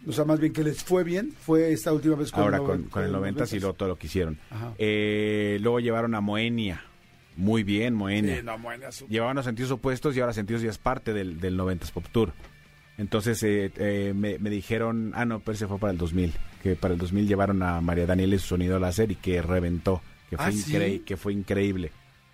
o 0.07 0.13
sea, 0.13 0.25
más 0.25 0.39
bien 0.41 0.53
que 0.53 0.63
les 0.63 0.83
fue 0.85 1.03
bien, 1.05 1.33
fue 1.41 1.73
esta 1.73 1.93
última 1.93 2.15
vez 2.15 2.31
con 2.31 2.43
Ahora 2.45 2.59
el 2.59 2.63
con, 2.63 2.83
noven- 2.85 2.91
con 2.91 3.03
el 3.05 3.13
noventas 3.13 3.53
y 3.53 3.59
luego 3.61 3.75
todo 3.75 3.89
lo 3.91 3.97
que 3.99 4.07
hicieron. 4.07 4.39
Eh, 4.79 5.59
luego 5.61 5.81
llevaron 5.81 6.15
a 6.15 6.21
Moenia. 6.21 6.85
Muy 7.37 7.65
bien, 7.65 7.93
Moenia. 7.95 8.37
Sí, 8.39 8.43
no, 8.43 8.93
su- 8.93 9.07
llevaban 9.09 9.37
a 9.39 9.43
sentidos 9.43 9.71
opuestos 9.73 10.17
y 10.17 10.21
ahora 10.21 10.33
sentidos 10.33 10.63
ya 10.63 10.71
es 10.71 10.79
parte 10.79 11.13
del, 11.13 11.39
del 11.41 11.59
90s 11.59 11.91
Pop 11.93 12.05
Tour. 12.11 12.33
Entonces 12.99 13.43
eh, 13.43 13.71
eh, 13.77 14.13
me, 14.15 14.39
me 14.39 14.51
dijeron, 14.51 15.13
ah 15.15 15.25
no, 15.25 15.41
pero 15.41 15.55
ese 15.55 15.67
fue 15.67 15.79
para 15.79 15.93
el 15.93 15.99
2000, 15.99 16.33
que 16.63 16.77
para 16.77 16.95
el 16.95 16.99
2000 16.99 17.29
llevaron 17.29 17.63
a 17.63 17.81
María 17.81 18.07
Daniela 18.07 18.37
y 18.37 18.39
su 18.39 18.49
sonido 18.49 18.79
láser 18.79 19.11
y 19.11 19.17
que 19.17 19.43
reventó, 19.43 20.01
que 20.31 20.37
fue, 20.37 20.47
¿Ah, 20.47 20.53
sí? 20.53 21.03
que 21.05 21.17
fue 21.17 21.33
increíble. 21.33 21.93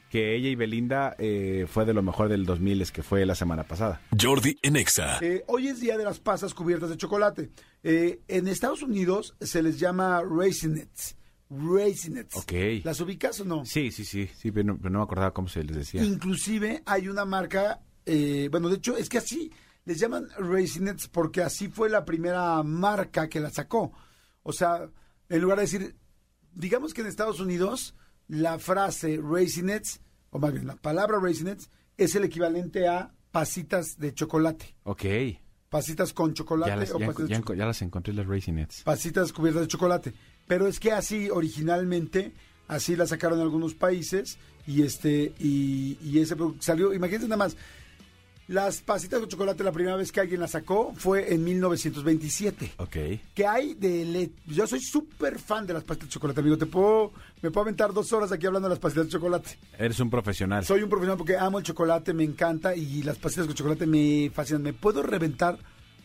Que 0.09 0.37
ella 0.37 0.51
y 0.51 0.57
Belinda 0.57 1.17
eh, 1.19 1.65
fue 1.67 1.87
de 1.87 1.95
lo 1.95 2.03
mejor 2.03 2.29
del 2.29 2.45
2000, 2.45 2.83
es 2.83 2.93
que 2.93 3.03
fue 3.03 3.25
la 3.25 3.35
semana 3.35 3.65
pasada. 3.65 4.03
Jordi 4.21 4.59
en 4.61 4.77
Exa. 4.77 5.19
Eh, 5.23 5.43
hoy 5.47 5.69
es 5.69 5.81
día 5.81 5.97
de 5.97 6.05
las 6.05 6.21
pasas 6.21 6.53
cubiertas 6.53 6.91
de 6.91 6.99
chocolate. 6.99 7.51
Eh, 7.83 8.21
en 8.29 8.47
Estados 8.47 8.83
Unidos 8.83 9.35
se 9.41 9.63
les 9.63 9.81
llama 9.81 10.23
raisinets. 10.23 11.17
Raisinets. 11.49 12.37
Ok. 12.37 12.53
¿Las 12.85 13.01
ubicas 13.01 13.41
o 13.41 13.47
no? 13.47 13.65
Sí, 13.65 13.91
sí, 13.91 14.05
sí, 14.05 14.29
sí, 14.39 14.53
pero 14.53 14.67
no, 14.67 14.77
pero 14.77 14.91
no 14.91 14.99
me 14.99 15.05
acordaba 15.05 15.33
cómo 15.33 15.49
se 15.49 15.65
les 15.65 15.77
decía. 15.77 16.03
Inclusive 16.05 16.83
hay 16.85 17.09
una 17.09 17.25
marca, 17.25 17.81
eh, 18.05 18.49
bueno, 18.51 18.69
de 18.69 18.77
hecho 18.77 18.97
es 18.99 19.09
que 19.09 19.17
así 19.17 19.51
les 19.85 19.99
llaman 19.99 20.29
Raisinets 20.39 21.09
porque 21.09 21.43
así 21.43 21.69
fue 21.69 21.89
la 21.89 22.05
primera 22.05 22.63
marca 22.63 23.29
que 23.29 23.41
la 23.41 23.51
sacó. 23.51 23.93
O 24.43 24.53
sea, 24.53 24.89
en 25.29 25.41
lugar 25.41 25.59
de 25.59 25.63
decir, 25.65 25.97
digamos 26.55 26.95
que 26.95 27.01
en 27.01 27.07
Estados 27.09 27.41
Unidos 27.41 27.95
la 28.29 28.59
frase 28.59 29.21
Raisinets, 29.23 30.01
o 30.31 30.39
más 30.39 30.53
bien 30.53 30.67
la 30.67 30.77
palabra 30.77 31.19
Raisinets, 31.21 31.71
es 31.97 32.15
el 32.15 32.25
equivalente 32.25 32.87
a 32.89 33.13
pasitas 33.31 33.99
de 33.99 34.15
chocolate. 34.15 34.77
Ok. 34.85 35.05
Pasitas 35.69 36.13
con 36.13 36.35
chocolate 36.35 36.71
Ya 36.71 36.77
las, 36.77 36.91
o 36.93 36.99
ya, 36.99 37.07
pasitas, 37.07 37.29
ya 37.31 37.37
de 37.37 37.43
enco- 37.43 37.55
ya 37.57 37.67
las 37.67 37.81
encontré 37.83 38.13
las 38.15 38.27
Raisinets. 38.27 38.83
pasitas 38.83 39.33
cubiertas 39.33 39.63
de 39.63 39.69
chocolate. 39.69 40.15
Pero 40.47 40.67
es 40.67 40.79
que 40.79 40.93
así 40.93 41.31
originalmente, 41.31 42.33
así 42.69 42.95
la 42.97 43.07
sacaron 43.07 43.39
en 43.39 43.45
algunos 43.45 43.75
países 43.75 44.39
y 44.67 44.83
este 44.83 45.33
y, 45.39 45.97
y 46.03 46.19
ese 46.21 46.37
producto 46.37 46.63
salió, 46.63 46.93
imagínense 46.93 47.27
nada 47.27 47.39
más, 47.39 47.57
Las 48.53 48.83
pasitas 48.83 49.19
de 49.21 49.29
chocolate, 49.29 49.65
la 49.65 49.73
primera 49.73 49.97
vez 49.97 50.13
que 50.13 50.21
alguien 50.21 50.39
las 50.41 50.51
sacó 50.51 50.93
fue 50.95 51.33
en 51.33 51.43
1927. 51.43 52.73
Ok. 52.77 52.97
¿Qué 53.35 53.47
hay 53.47 53.73
de 53.75 54.05
le- 54.05 54.31
Yo 54.47 54.67
soy 54.67 54.81
súper 54.81 55.39
fan 55.39 55.67
de 55.67 55.73
las 55.73 55.85
pasitas 55.85 56.09
de 56.11 56.13
chocolate, 56.13 56.41
amigo. 56.41 56.59
Te 56.59 56.67
puedo, 56.67 57.13
me 57.41 57.51
puedo 57.51 57.63
aventar 57.63 57.95
dos 57.95 58.13
horas 58.13 58.31
aquí 58.31 58.45
hablando 58.47 58.69
de 58.69 58.75
las 58.75 58.79
pasitas 58.79 59.07
de 59.07 59.11
chocolate. 59.13 59.59
Eres 59.79 59.99
un 60.01 60.11
profesional. 60.11 60.65
Soy 60.67 60.83
un 60.83 60.91
profesional 60.91 61.17
porque 61.17 61.37
amo 61.39 61.59
el 61.61 61.65
chocolate, 61.65 62.13
me 62.13 62.25
encanta 62.25 62.77
y 62.77 63.03
las 63.03 63.17
pasitas 63.17 63.47
con 63.47 63.55
chocolate 63.55 63.87
me 63.87 64.31
fascinan. 64.35 64.63
Me 64.63 64.75
puedo 64.75 65.03
reventar 65.03 65.59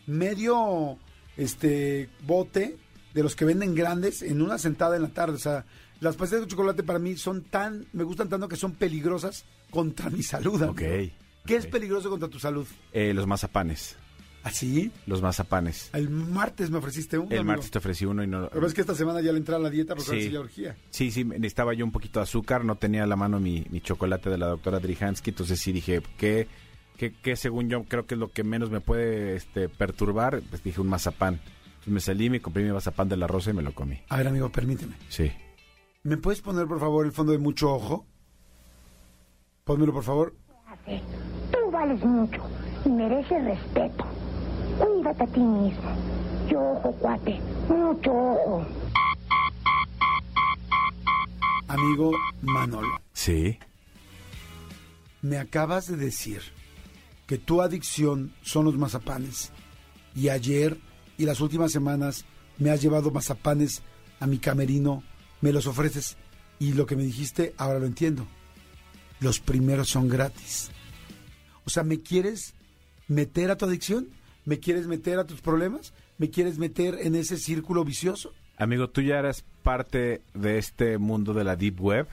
medio 0.06 0.96
este 1.36 2.08
bote 2.26 2.76
de 3.14 3.22
los 3.22 3.36
que 3.36 3.44
venden 3.44 3.74
grandes 3.74 4.22
en 4.22 4.40
una 4.42 4.56
sentada 4.58 4.96
en 4.96 5.02
la 5.02 5.08
tarde. 5.08 5.34
O 5.34 5.38
sea, 5.38 5.66
las 6.00 6.16
pasitas 6.16 6.40
de 6.42 6.46
chocolate 6.48 6.82
para 6.82 6.98
mí 6.98 7.16
son 7.16 7.42
tan, 7.44 7.86
me 7.92 8.04
gustan 8.04 8.28
tanto 8.30 8.48
que 8.48 8.56
son 8.56 8.72
peligrosas 8.72 9.44
contra 9.70 10.08
mi 10.08 10.22
salud. 10.22 10.62
amigo. 10.62 10.72
Ok. 10.72 10.82
¿Qué 11.46 11.56
es 11.56 11.66
peligroso 11.66 12.10
contra 12.10 12.28
tu 12.28 12.38
salud? 12.38 12.66
Eh, 12.92 13.12
los 13.14 13.26
mazapanes. 13.26 13.96
¿Así? 14.42 14.92
Los 15.06 15.20
mazapanes. 15.20 15.90
El 15.92 16.08
martes 16.10 16.70
me 16.70 16.78
ofreciste 16.78 17.18
uno. 17.18 17.28
El 17.30 17.38
amigo. 17.38 17.52
martes 17.54 17.70
te 17.70 17.78
ofrecí 17.78 18.04
uno 18.04 18.22
y 18.22 18.26
no... 18.26 18.48
Pero 18.48 18.60
ves 18.62 18.72
que 18.72 18.80
esta 18.82 18.94
semana 18.94 19.20
ya 19.20 19.32
le 19.32 19.38
entré 19.38 19.54
a 19.54 19.58
la 19.58 19.68
dieta 19.68 19.94
porque 19.94 20.10
Sí. 20.12 20.22
sí 20.26 20.30
ya 20.30 20.40
urgía. 20.40 20.76
Sí, 20.90 21.10
sí, 21.10 21.24
necesitaba 21.24 21.74
yo 21.74 21.84
un 21.84 21.92
poquito 21.92 22.20
de 22.20 22.24
azúcar, 22.24 22.64
no 22.64 22.76
tenía 22.76 23.02
a 23.02 23.06
la 23.06 23.16
mano 23.16 23.40
mi, 23.40 23.66
mi 23.70 23.80
chocolate 23.80 24.30
de 24.30 24.38
la 24.38 24.46
doctora 24.46 24.78
Drihansky, 24.78 25.30
entonces 25.30 25.58
sí 25.60 25.72
dije, 25.72 26.02
¿qué, 26.16 26.46
qué, 26.96 27.12
qué 27.20 27.36
según 27.36 27.68
yo 27.68 27.84
creo 27.84 28.06
que 28.06 28.14
es 28.14 28.20
lo 28.20 28.30
que 28.30 28.44
menos 28.44 28.70
me 28.70 28.80
puede 28.80 29.36
este, 29.36 29.68
perturbar? 29.68 30.40
Pues 30.48 30.62
dije 30.62 30.80
un 30.80 30.88
mazapán. 30.88 31.40
Entonces 31.70 31.92
me 31.92 32.00
salí, 32.00 32.30
me 32.30 32.40
compré 32.40 32.62
mi 32.62 32.70
mazapán 32.70 33.08
de 33.08 33.16
la 33.16 33.26
rosa 33.26 33.50
y 33.50 33.54
me 33.54 33.62
lo 33.62 33.74
comí. 33.74 34.00
A 34.08 34.16
ver, 34.18 34.28
amigo, 34.28 34.50
permíteme. 34.50 34.94
Sí. 35.08 35.30
¿Me 36.04 36.16
puedes 36.16 36.40
poner, 36.40 36.66
por 36.66 36.78
favor, 36.80 37.04
el 37.04 37.12
fondo 37.12 37.32
de 37.32 37.38
mucho 37.38 37.70
ojo? 37.70 38.06
Pónmelo, 39.64 39.92
por 39.92 40.04
favor. 40.04 40.36
Tú 41.52 41.70
vales 41.70 42.02
mucho 42.04 42.40
y 42.84 42.88
mereces 42.88 43.44
respeto. 43.44 44.04
Cuídate 44.78 45.24
a 45.24 45.26
ti 45.26 45.40
mismo. 45.40 45.90
Yo 46.50 46.60
ojo, 46.60 46.92
cuate. 46.92 47.40
Mucho 47.68 48.12
ojo. 48.12 48.66
Amigo 51.68 52.12
Manolo, 52.42 53.00
Sí. 53.12 53.58
me 55.20 55.36
acabas 55.38 55.86
de 55.88 55.96
decir 55.96 56.40
que 57.26 57.36
tu 57.36 57.60
adicción 57.60 58.32
son 58.42 58.64
los 58.64 58.76
mazapanes. 58.78 59.52
Y 60.14 60.30
ayer 60.30 60.78
y 61.18 61.26
las 61.26 61.40
últimas 61.40 61.70
semanas 61.72 62.24
me 62.58 62.70
has 62.70 62.80
llevado 62.80 63.10
mazapanes 63.10 63.82
a 64.20 64.26
mi 64.26 64.38
camerino, 64.38 65.02
me 65.42 65.52
los 65.52 65.66
ofreces. 65.66 66.16
Y 66.58 66.72
lo 66.72 66.86
que 66.86 66.96
me 66.96 67.02
dijiste, 67.04 67.54
ahora 67.58 67.78
lo 67.78 67.86
entiendo. 67.86 68.26
Los 69.20 69.38
primeros 69.40 69.88
son 69.90 70.08
gratis. 70.08 70.70
O 71.68 71.70
sea, 71.70 71.82
¿me 71.82 72.00
quieres 72.00 72.54
meter 73.08 73.50
a 73.50 73.56
tu 73.58 73.66
adicción? 73.66 74.08
¿Me 74.46 74.58
quieres 74.58 74.86
meter 74.86 75.18
a 75.18 75.26
tus 75.26 75.42
problemas? 75.42 75.92
¿Me 76.16 76.30
quieres 76.30 76.56
meter 76.58 76.94
en 77.02 77.14
ese 77.14 77.36
círculo 77.36 77.84
vicioso? 77.84 78.32
Amigo, 78.56 78.88
tú 78.88 79.02
ya 79.02 79.18
eras 79.18 79.44
parte 79.62 80.22
de 80.32 80.56
este 80.56 80.96
mundo 80.96 81.34
de 81.34 81.44
la 81.44 81.56
Deep 81.56 81.78
Web. 81.78 82.08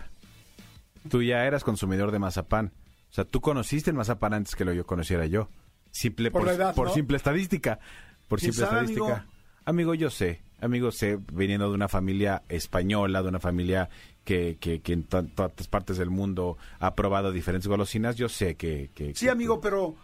Tú 1.10 1.24
ya 1.24 1.46
eras 1.46 1.64
consumidor 1.64 2.12
de 2.12 2.20
mazapán. 2.20 2.74
O 3.10 3.14
sea, 3.14 3.24
tú 3.24 3.40
conociste 3.40 3.92
el 3.92 3.96
mazapán 3.96 4.34
antes 4.34 4.56
que 4.56 4.66
lo 4.66 4.74
yo 4.74 4.86
conociera 4.86 5.26
yo. 5.26 5.48
Simple, 5.92 6.32
Por 6.32 6.42
por, 6.42 6.50
la 6.50 6.56
edad, 6.56 6.76
por 6.76 6.90
¿no? 6.90 6.94
simple 6.94 7.16
estadística. 7.16 7.80
Por 8.28 8.40
¿Quién 8.40 8.52
simple 8.52 8.68
sabe, 8.68 8.82
estadística. 8.82 9.16
amigo? 9.20 9.32
Amigo? 9.64 9.94
yo 9.94 10.10
sé. 10.10 10.42
Amigo, 10.62 10.92
sé, 10.92 11.20
viniendo 11.34 11.70
de 11.70 11.76
una 11.76 11.88
familia 11.90 12.44
española, 12.50 13.22
de 13.22 13.30
una 13.30 13.40
familia 13.40 13.90
que, 14.24 14.58
que, 14.60 14.82
que 14.82 14.94
en 14.94 15.04
tan- 15.04 15.28
todas 15.30 15.68
partes 15.68 15.98
del 15.98 16.10
mundo 16.10 16.58
ha 16.80 16.96
probado 16.96 17.32
diferentes 17.32 17.68
golosinas, 17.68 18.16
yo 18.16 18.30
sé 18.30 18.56
que... 18.56 18.90
que- 18.96 19.14
Sí, 19.16 19.28
amigo, 19.30 19.60
pero 19.62 19.96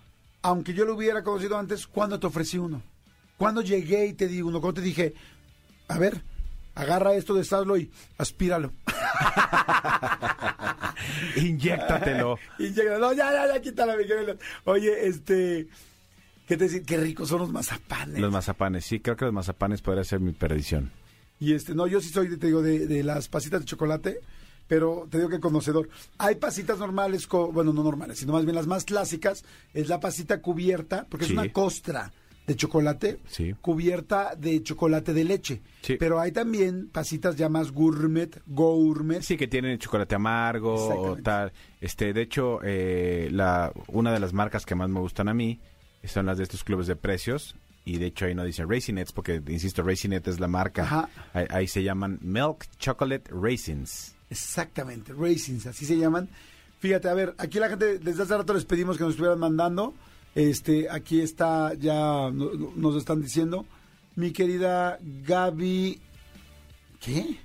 aunque 0.44 0.74
yo 0.74 0.86
lo 0.86 0.96
hubiera 0.96 1.24
conocido 1.24 1.58
antes, 1.58 1.88
¿cuándo 1.88 2.20
te 2.20 2.28
ofrecí 2.28 2.58
uno? 2.58 2.82
¿Cuándo 3.38 3.62
llegué 3.62 4.06
y 4.08 4.14
te 4.14 4.28
di 4.28 4.42
uno? 4.42 4.62
¿Cuándo 4.62 4.82
te 4.82 4.86
dije, 4.88 5.14
a 5.88 5.98
ver, 5.98 6.22
agarra 6.76 7.14
esto 7.16 7.34
de 7.34 7.44
Saslo 7.44 7.78
y 7.78 7.90
aspíralo? 8.18 8.72
Inyéctatelo. 11.38 12.38
llega, 12.60 12.98
no, 13.00 13.14
ya, 13.14 13.32
ya, 13.32 13.48
ya, 13.54 13.62
quítala, 13.62 13.96
Miguel. 13.98 14.38
Oye, 14.66 15.08
este, 15.08 15.68
¿qué 16.48 16.58
te 16.58 16.66
decir? 16.66 16.84
Qué 16.84 16.98
ricos 16.98 17.30
son 17.30 17.40
los 17.40 17.52
mazapanes. 17.52 18.20
Los 18.20 18.32
mazapanes, 18.32 18.86
sí, 18.86 19.00
creo 19.00 19.16
que 19.16 19.26
los 19.26 19.34
mazapanes 19.34 19.82
podría 19.82 20.04
ser 20.04 20.20
mi 20.20 20.32
perdición. 20.34 20.92
Y 21.40 21.54
este, 21.54 21.74
no, 21.74 21.88
yo 21.88 22.00
sí 22.02 22.10
soy, 22.10 22.38
te 22.38 22.48
digo, 22.48 22.62
de, 22.62 22.86
de 22.88 23.04
las 23.04 23.28
pasitas 23.28 23.62
de 23.62 23.66
chocolate, 23.66 24.20
pero 24.68 25.08
te 25.10 25.18
digo 25.18 25.30
que 25.30 25.40
conocedor. 25.40 25.90
Hay 26.18 26.36
pasitas 26.36 26.78
normales, 26.80 27.28
bueno, 27.30 27.74
no 27.74 27.84
normales, 27.84 28.20
sino 28.20 28.34
más 28.34 28.44
bien 28.46 28.56
las 28.56 28.68
más 28.68 28.86
clásicas, 28.86 29.44
es 29.74 29.90
la 29.90 30.00
pasita 30.00 30.42
cubierta, 30.42 31.08
porque 31.10 31.26
Sí. 31.26 31.34
es 31.34 31.38
una 31.40 31.52
costra 31.52 32.12
de 32.48 32.56
chocolate, 32.56 33.20
Sí. 33.28 33.54
cubierta 33.62 34.36
de 34.36 34.62
chocolate 34.64 35.14
de 35.14 35.24
leche. 35.24 35.62
Sí. 35.82 35.96
Pero 36.00 36.20
hay 36.20 36.32
también 36.32 36.90
pasitas 36.90 37.36
ya 37.36 37.50
más 37.50 37.72
gourmet, 37.72 38.42
gourmet. 38.48 39.22
Sí, 39.22 39.36
que 39.38 39.48
tienen 39.48 39.78
chocolate 39.80 40.16
amargo 40.16 40.74
o 40.76 41.18
tal. 41.18 41.52
Este, 41.80 42.14
de 42.14 42.22
hecho, 42.22 42.60
eh, 42.64 43.30
la, 43.32 43.72
una 43.88 44.12
de 44.14 44.20
las 44.20 44.34
marcas 44.34 44.66
que 44.66 44.76
más 44.76 44.90
me 44.90 45.00
gustan 45.00 45.28
a 45.28 45.34
mí 45.34 45.60
son 46.08 46.26
las 46.26 46.38
de 46.38 46.44
estos 46.44 46.64
clubes 46.64 46.88
de 46.88 46.96
precios. 46.96 47.56
Y 47.84 47.98
de 47.98 48.08
hecho 48.08 48.26
ahí 48.26 48.36
no 48.36 48.44
dice 48.44 48.64
Raisinets 48.66 49.12
porque, 49.12 49.42
insisto, 49.48 49.82
Raisinets 49.82 50.28
es 50.28 50.40
la 50.40 50.48
marca. 50.48 50.84
Ajá. 50.84 51.10
Ahí, 51.34 51.46
ahí 51.50 51.68
se 51.68 51.82
llaman 51.84 52.20
Milk 52.22 52.66
Chocolate 52.78 53.32
Raisins. 53.32 54.14
Exactamente, 54.30 55.14
Racings, 55.14 55.66
así 55.66 55.86
se 55.86 55.98
llaman. 55.98 56.30
Fíjate, 56.80 57.10
a 57.10 57.14
ver, 57.14 57.36
aquí 57.38 57.60
la 57.60 57.70
gente, 57.70 58.00
desde 58.00 58.24
hace 58.24 58.38
rato 58.38 58.54
les 58.54 58.66
pedimos 58.66 58.98
que 58.98 59.04
nos 59.04 59.12
estuvieran 59.12 59.40
mandando. 59.40 59.94
Este, 60.36 60.90
aquí 60.90 61.20
está, 61.22 61.74
ya 61.74 62.30
no- 62.32 62.54
no- 62.54 62.72
nos 62.76 62.96
están 62.96 63.22
diciendo. 63.22 63.66
Mi 64.16 64.32
querida 64.32 64.98
Gaby. 65.02 66.00
¿Qué? 67.00 67.38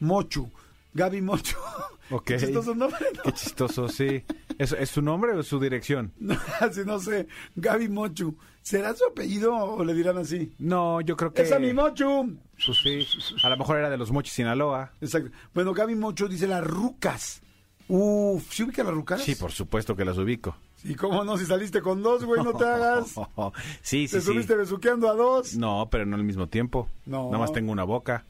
Mochu. 0.00 0.50
Gaby 0.94 1.20
Mochu. 1.22 1.56
Ok. 2.10 2.24
Qué 2.24 2.38
chistoso 2.38 2.74
nombre, 2.74 2.98
¿no? 3.16 3.22
Qué 3.22 3.32
chistoso, 3.32 3.88
sí. 3.88 4.24
¿Es, 4.58 4.72
¿Es 4.72 4.90
su 4.90 5.02
nombre 5.02 5.32
o 5.32 5.42
su 5.42 5.60
dirección? 5.60 6.12
No, 6.18 6.36
así 6.60 6.80
no 6.84 6.98
sé. 6.98 7.26
Gaby 7.56 7.88
Mochu. 7.88 8.36
¿Será 8.62 8.94
su 8.94 9.04
apellido 9.06 9.54
o 9.54 9.82
le 9.84 9.94
dirán 9.94 10.18
así? 10.18 10.52
No, 10.58 11.00
yo 11.00 11.16
creo 11.16 11.32
que... 11.32 11.42
¡Esa 11.42 11.58
mi 11.58 11.72
Mochu! 11.72 12.36
Pues 12.64 12.78
sí. 12.82 13.06
A 13.42 13.48
lo 13.48 13.56
mejor 13.56 13.78
era 13.78 13.88
de 13.88 13.96
los 13.96 14.10
Mochis 14.12 14.34
Sinaloa. 14.34 14.92
Exacto. 15.00 15.30
Bueno, 15.54 15.72
Gaby 15.72 15.94
Mochu 15.94 16.28
dice 16.28 16.46
las 16.46 16.62
rucas. 16.64 17.40
Uf, 17.88 18.52
¿sí 18.52 18.64
ubica 18.64 18.84
las 18.84 18.92
rucas? 18.92 19.22
Sí, 19.22 19.34
por 19.36 19.52
supuesto 19.52 19.96
que 19.96 20.04
las 20.04 20.18
ubico. 20.18 20.54
¿Y 20.84 20.94
cómo 20.94 21.24
no? 21.24 21.38
Si 21.38 21.46
saliste 21.46 21.80
con 21.80 22.02
dos, 22.02 22.24
güey, 22.24 22.42
no 22.44 22.52
te 22.52 22.64
hagas. 22.64 23.14
sí, 23.82 24.06
sí, 24.06 24.16
Te 24.16 24.20
sí. 24.20 24.26
subiste 24.26 24.54
besuqueando 24.54 25.08
a 25.08 25.14
dos. 25.14 25.56
No, 25.56 25.88
pero 25.90 26.04
no 26.04 26.16
al 26.16 26.24
mismo 26.24 26.46
tiempo. 26.48 26.88
No. 27.06 27.26
Nada 27.26 27.38
más 27.38 27.52
tengo 27.52 27.72
una 27.72 27.84
boca. 27.84 28.26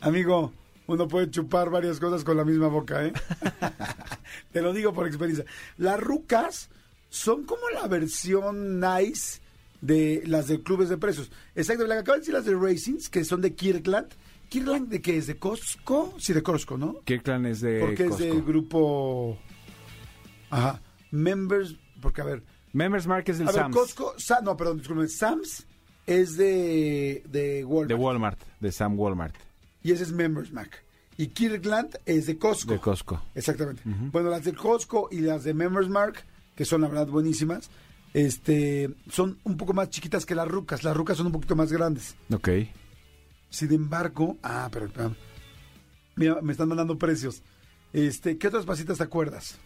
Amigo, 0.00 0.52
uno 0.86 1.08
puede 1.08 1.30
chupar 1.30 1.70
varias 1.70 1.98
cosas 1.98 2.24
con 2.24 2.36
la 2.36 2.44
misma 2.44 2.68
boca, 2.68 3.04
¿eh? 3.04 3.12
Te 4.52 4.62
lo 4.62 4.72
digo 4.72 4.92
por 4.92 5.06
experiencia. 5.06 5.44
Las 5.76 6.00
rucas 6.00 6.70
son 7.08 7.44
como 7.44 7.68
la 7.70 7.86
versión 7.88 8.80
nice 8.80 9.40
de 9.80 10.22
las 10.26 10.48
de 10.48 10.62
clubes 10.62 10.88
de 10.88 10.96
precios. 10.96 11.30
Exacto, 11.54 11.86
la 11.86 11.96
que 11.96 12.00
acabo 12.00 12.14
de 12.14 12.20
decir 12.20 12.34
las 12.34 12.44
de 12.44 12.54
Racings, 12.54 13.08
que 13.08 13.24
son 13.24 13.40
de 13.40 13.54
Kirkland. 13.54 14.08
¿Kirkland 14.48 14.88
de 14.88 15.02
qué 15.02 15.16
es? 15.16 15.26
¿De 15.26 15.38
Costco? 15.38 16.14
Sí, 16.18 16.32
de 16.32 16.42
Costco, 16.42 16.78
¿no? 16.78 17.00
Kirkland 17.04 17.46
es 17.46 17.60
de 17.60 17.80
Porque 17.80 18.06
es 18.06 18.18
del 18.18 18.42
grupo... 18.42 19.38
Ajá. 20.50 20.80
Members... 21.10 21.76
Porque, 22.00 22.20
a 22.20 22.24
ver... 22.24 22.42
Members 22.72 23.06
Mark 23.06 23.24
es 23.26 23.38
del 23.38 23.48
A 23.48 23.52
ver, 23.52 23.62
Sam's. 23.62 23.76
Costco... 23.76 24.14
Sa- 24.18 24.40
no, 24.42 24.56
perdón, 24.56 24.78
disculpen. 24.78 25.08
Sam's 25.08 25.66
es 26.06 26.36
de, 26.36 27.22
de 27.28 27.64
Walmart. 27.64 27.88
De 27.88 27.94
Walmart, 27.94 28.40
de 28.60 28.72
Sam 28.72 28.98
Walmart, 28.98 29.34
y 29.86 29.92
ese 29.92 30.02
es 30.02 30.10
Members 30.10 30.52
Mac. 30.52 30.82
Y 31.16 31.28
Kirkland 31.28 31.96
es 32.04 32.26
de 32.26 32.36
Costco. 32.38 32.72
de 32.72 32.80
Costco. 32.80 33.22
Exactamente. 33.36 33.82
Bueno, 33.84 34.30
las 34.30 34.44
de 34.44 34.52
Costco 34.52 35.08
y 35.12 35.20
las 35.20 35.44
de 35.44 35.54
Members 35.54 35.88
Mark, 35.88 36.24
que 36.56 36.64
son 36.64 36.80
la 36.80 36.88
verdad 36.88 37.06
buenísimas, 37.06 37.70
este, 38.12 38.90
son 39.08 39.38
un 39.44 39.56
poco 39.56 39.74
más 39.74 39.88
chiquitas 39.90 40.26
que 40.26 40.34
las 40.34 40.48
rucas. 40.48 40.82
Las 40.82 40.96
rucas 40.96 41.16
son 41.16 41.26
un 41.26 41.32
poquito 41.32 41.54
más 41.54 41.72
grandes. 41.72 42.16
Ok. 42.32 42.48
Sin 43.48 43.72
embargo, 43.72 44.36
ah, 44.42 44.68
pero, 44.72 44.86
espérame. 44.86 45.14
mira, 46.16 46.40
me 46.42 46.50
están 46.50 46.68
mandando 46.68 46.98
precios. 46.98 47.44
Este, 47.92 48.38
¿qué 48.38 48.48
otras 48.48 48.66
pasitas 48.66 48.98
te 48.98 49.04
acuerdas? 49.04 49.56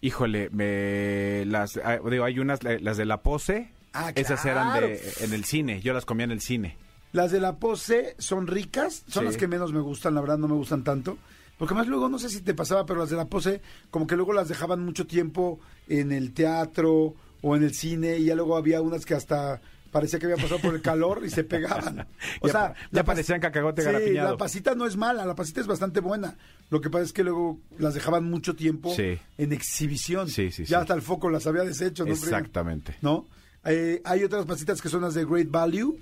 Híjole, 0.00 0.50
me 0.50 1.44
las 1.46 1.76
ah, 1.76 2.00
digo, 2.10 2.24
hay 2.24 2.40
unas 2.40 2.64
las 2.64 2.96
de 2.96 3.04
la 3.04 3.22
pose. 3.22 3.70
Ah, 3.92 4.10
Esas 4.16 4.44
eran 4.44 4.80
de 4.80 5.00
en 5.20 5.32
el 5.32 5.44
cine, 5.44 5.80
yo 5.82 5.92
las 5.92 6.04
comía 6.04 6.24
en 6.24 6.32
el 6.32 6.40
cine. 6.40 6.76
Las 7.12 7.32
de 7.32 7.40
la 7.40 7.56
pose 7.56 8.14
son 8.18 8.46
ricas, 8.46 9.02
son 9.08 9.22
Sí. 9.22 9.26
las 9.26 9.36
que 9.36 9.48
menos 9.48 9.72
me 9.72 9.80
gustan, 9.80 10.14
la 10.14 10.20
verdad 10.20 10.38
no 10.38 10.48
me 10.48 10.54
gustan 10.54 10.84
tanto. 10.84 11.18
Porque 11.58 11.74
más 11.74 11.86
luego, 11.88 12.08
no 12.08 12.18
sé 12.18 12.30
si 12.30 12.40
te 12.40 12.54
pasaba, 12.54 12.86
pero 12.86 13.00
las 13.00 13.10
de 13.10 13.16
la 13.16 13.26
pose, 13.26 13.60
como 13.90 14.06
que 14.06 14.16
luego 14.16 14.32
las 14.32 14.48
dejaban 14.48 14.82
mucho 14.84 15.06
tiempo 15.06 15.60
en 15.88 16.10
el 16.12 16.32
teatro 16.32 17.14
o 17.42 17.56
en 17.56 17.62
el 17.64 17.74
cine, 17.74 18.16
y 18.18 18.24
ya 18.26 18.34
luego 18.34 18.56
había 18.56 18.80
unas 18.80 19.04
que 19.04 19.14
hasta 19.14 19.60
parecía 19.90 20.20
que 20.20 20.26
había 20.26 20.36
pasado 20.36 20.60
por 20.60 20.72
el 20.74 20.80
calor 20.82 21.22
y 21.24 21.30
se 21.30 21.42
pegaban. 21.42 22.06
O 22.40 22.46
Ya- 22.46 22.52
sea, 22.52 22.74
ya 22.92 23.02
parecían 23.04 23.40
cacahuate 23.40 23.82
sí, 23.82 24.12
la 24.14 24.36
pasita 24.36 24.74
no 24.76 24.86
es 24.86 24.96
mala, 24.96 25.26
la 25.26 25.34
pasita 25.34 25.60
es 25.60 25.66
bastante 25.66 25.98
buena. 26.00 26.36
Lo 26.70 26.80
que 26.80 26.88
pasa 26.90 27.04
es 27.04 27.12
que 27.12 27.24
luego 27.24 27.58
las 27.78 27.94
dejaban 27.94 28.24
mucho 28.30 28.54
tiempo 28.54 28.94
Sí. 28.94 29.18
en 29.36 29.52
exhibición. 29.52 30.28
Sí, 30.30 30.52
sí, 30.52 30.64
ya 30.64 30.78
hasta 30.78 30.94
el 30.94 31.02
foco 31.02 31.28
las 31.28 31.46
había 31.48 31.64
deshecho. 31.64 32.04
¿no? 32.06 32.12
Exactamente. 32.12 32.94
¿No? 33.02 33.26
Eh, 33.64 34.00
hay 34.04 34.22
otras 34.24 34.46
pasitas 34.46 34.80
que 34.80 34.88
son 34.88 35.02
las 35.02 35.14
de 35.14 35.24
Great 35.24 35.50
Value. 35.50 35.98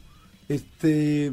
Este. 0.49 1.33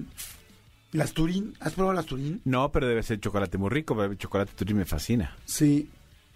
Las 0.92 1.12
Turín. 1.14 1.54
¿Has 1.60 1.74
probado 1.74 1.94
las 1.94 2.06
Turín? 2.06 2.42
No, 2.46 2.72
pero 2.72 2.88
debe 2.88 3.04
ser 3.04 3.20
chocolate 3.20 3.58
muy 3.58 3.70
rico, 3.70 3.96
pero 3.96 4.12
el 4.12 4.18
chocolate 4.18 4.54
turín 4.56 4.78
me 4.78 4.86
fascina. 4.86 5.36
Sí. 5.46 5.90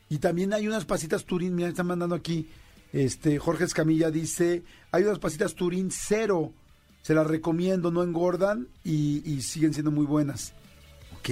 Y 0.10 0.18
también 0.18 0.54
hay 0.54 0.68
unas 0.68 0.86
pasitas 0.86 1.24
Turín, 1.24 1.56
mira, 1.56 1.70
están 1.70 1.88
mandando 1.88 2.16
aquí. 2.16 2.50
Este, 2.92 3.38
Jorge 3.38 3.66
Escamilla 3.66 4.12
dice, 4.12 4.64
hay 4.92 5.04
unas 5.04 5.20
pasitas 5.20 5.56
Turín 5.56 5.92
cero. 5.92 6.52
Se 7.02 7.14
las 7.14 7.28
recomiendo, 7.28 7.92
no 7.92 8.04
engordan 8.04 8.68
y, 8.84 9.22
y 9.24 9.42
siguen 9.44 9.74
siendo 9.74 9.92
muy 9.92 10.06
buenas. 10.06 10.54
Ok. 11.20 11.30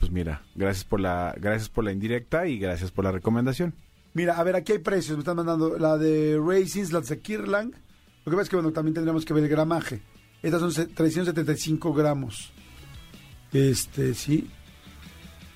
Pues 0.00 0.10
mira, 0.10 0.42
gracias 0.54 0.84
por 0.84 0.98
la 0.98 1.34
gracias 1.38 1.68
por 1.68 1.84
la 1.84 1.92
indirecta 1.92 2.48
y 2.48 2.58
gracias 2.58 2.90
por 2.90 3.04
la 3.04 3.12
recomendación. 3.12 3.74
Mira, 4.14 4.38
a 4.38 4.42
ver, 4.42 4.56
aquí 4.56 4.72
hay 4.72 4.78
precios. 4.78 5.16
Me 5.16 5.20
están 5.20 5.36
mandando 5.36 5.78
la 5.78 5.96
de 5.96 6.40
Racings, 6.42 6.90
la 6.90 7.00
de 7.00 7.18
Kirlang. 7.20 7.70
Lo 8.24 8.30
que 8.30 8.36
pasa 8.36 8.42
es 8.42 8.48
que, 8.48 8.56
bueno, 8.56 8.72
también 8.72 8.94
tendríamos 8.94 9.24
que 9.24 9.34
ver 9.34 9.44
el 9.44 9.50
gramaje. 9.50 10.00
Estas 10.42 10.60
son 10.60 10.72
se- 10.72 10.86
375 10.86 11.92
gramos. 11.92 12.52
Este, 13.52 14.14
sí. 14.14 14.48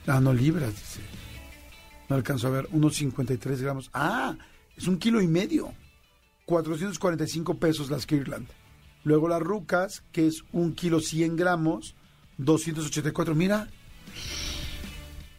Ah, 0.06 0.20
no, 0.20 0.32
libras, 0.34 0.70
dice. 0.74 1.00
No 2.08 2.16
alcanzo 2.16 2.48
a 2.48 2.50
ver. 2.50 2.68
Unos 2.72 2.96
53 2.96 3.62
gramos. 3.62 3.90
Ah, 3.94 4.36
es 4.76 4.86
un 4.86 4.98
kilo 4.98 5.20
y 5.22 5.26
medio. 5.26 5.72
445 6.46 7.58
pesos 7.58 7.90
las 7.90 8.04
Kirland. 8.06 8.46
Luego 9.04 9.28
las 9.28 9.40
rucas, 9.40 10.02
que 10.12 10.26
es 10.26 10.44
un 10.52 10.74
kilo 10.74 11.00
100 11.00 11.36
gramos, 11.36 11.94
284. 12.38 13.34
Mira, 13.34 13.68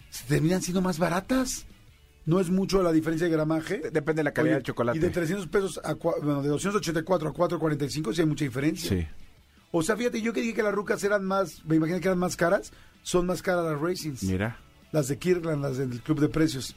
se 0.10 0.26
terminan 0.26 0.62
siendo 0.62 0.82
más 0.82 0.98
baratas. 0.98 1.66
No 2.26 2.40
es 2.40 2.50
mucho 2.50 2.82
la 2.82 2.92
diferencia 2.92 3.28
de 3.28 3.34
gramaje. 3.34 3.82
Depende 3.92 4.22
de 4.22 4.24
la 4.24 4.32
calidad 4.34 4.54
Oye, 4.54 4.58
del 4.58 4.64
chocolate. 4.64 4.98
Y 4.98 5.02
de 5.02 5.10
300 5.12 5.48
pesos 5.48 5.80
a, 5.84 5.94
bueno, 5.94 6.42
de 6.42 6.50
284 6.50 7.30
a 7.30 7.34
445 7.34 8.14
sí 8.14 8.22
hay 8.22 8.28
mucha 8.28 8.46
diferencia. 8.46 8.90
Sí. 8.90 9.06
O 9.72 9.82
sea, 9.84 9.96
fíjate, 9.98 10.22
yo 10.22 10.34
que 10.34 10.42
dije 10.42 10.54
que 10.54 10.64
las 10.64 10.74
rucas 10.74 11.04
eran 11.04 11.26
más, 11.26 11.64
me 11.66 11.76
imaginé 11.76 12.00
que 12.00 12.08
eran 12.08 12.20
más 12.20 12.36
caras, 12.36 12.72
son 13.04 13.26
más 13.26 13.42
caras 13.42 13.66
las 13.66 13.80
Racings. 13.80 14.24
Mira, 14.24 14.58
Las 14.92 15.08
de 15.10 15.18
Kirkland, 15.18 15.62
las 15.62 15.78
del 15.78 16.02
Club 16.02 16.20
de 16.20 16.30
Precios. 16.30 16.76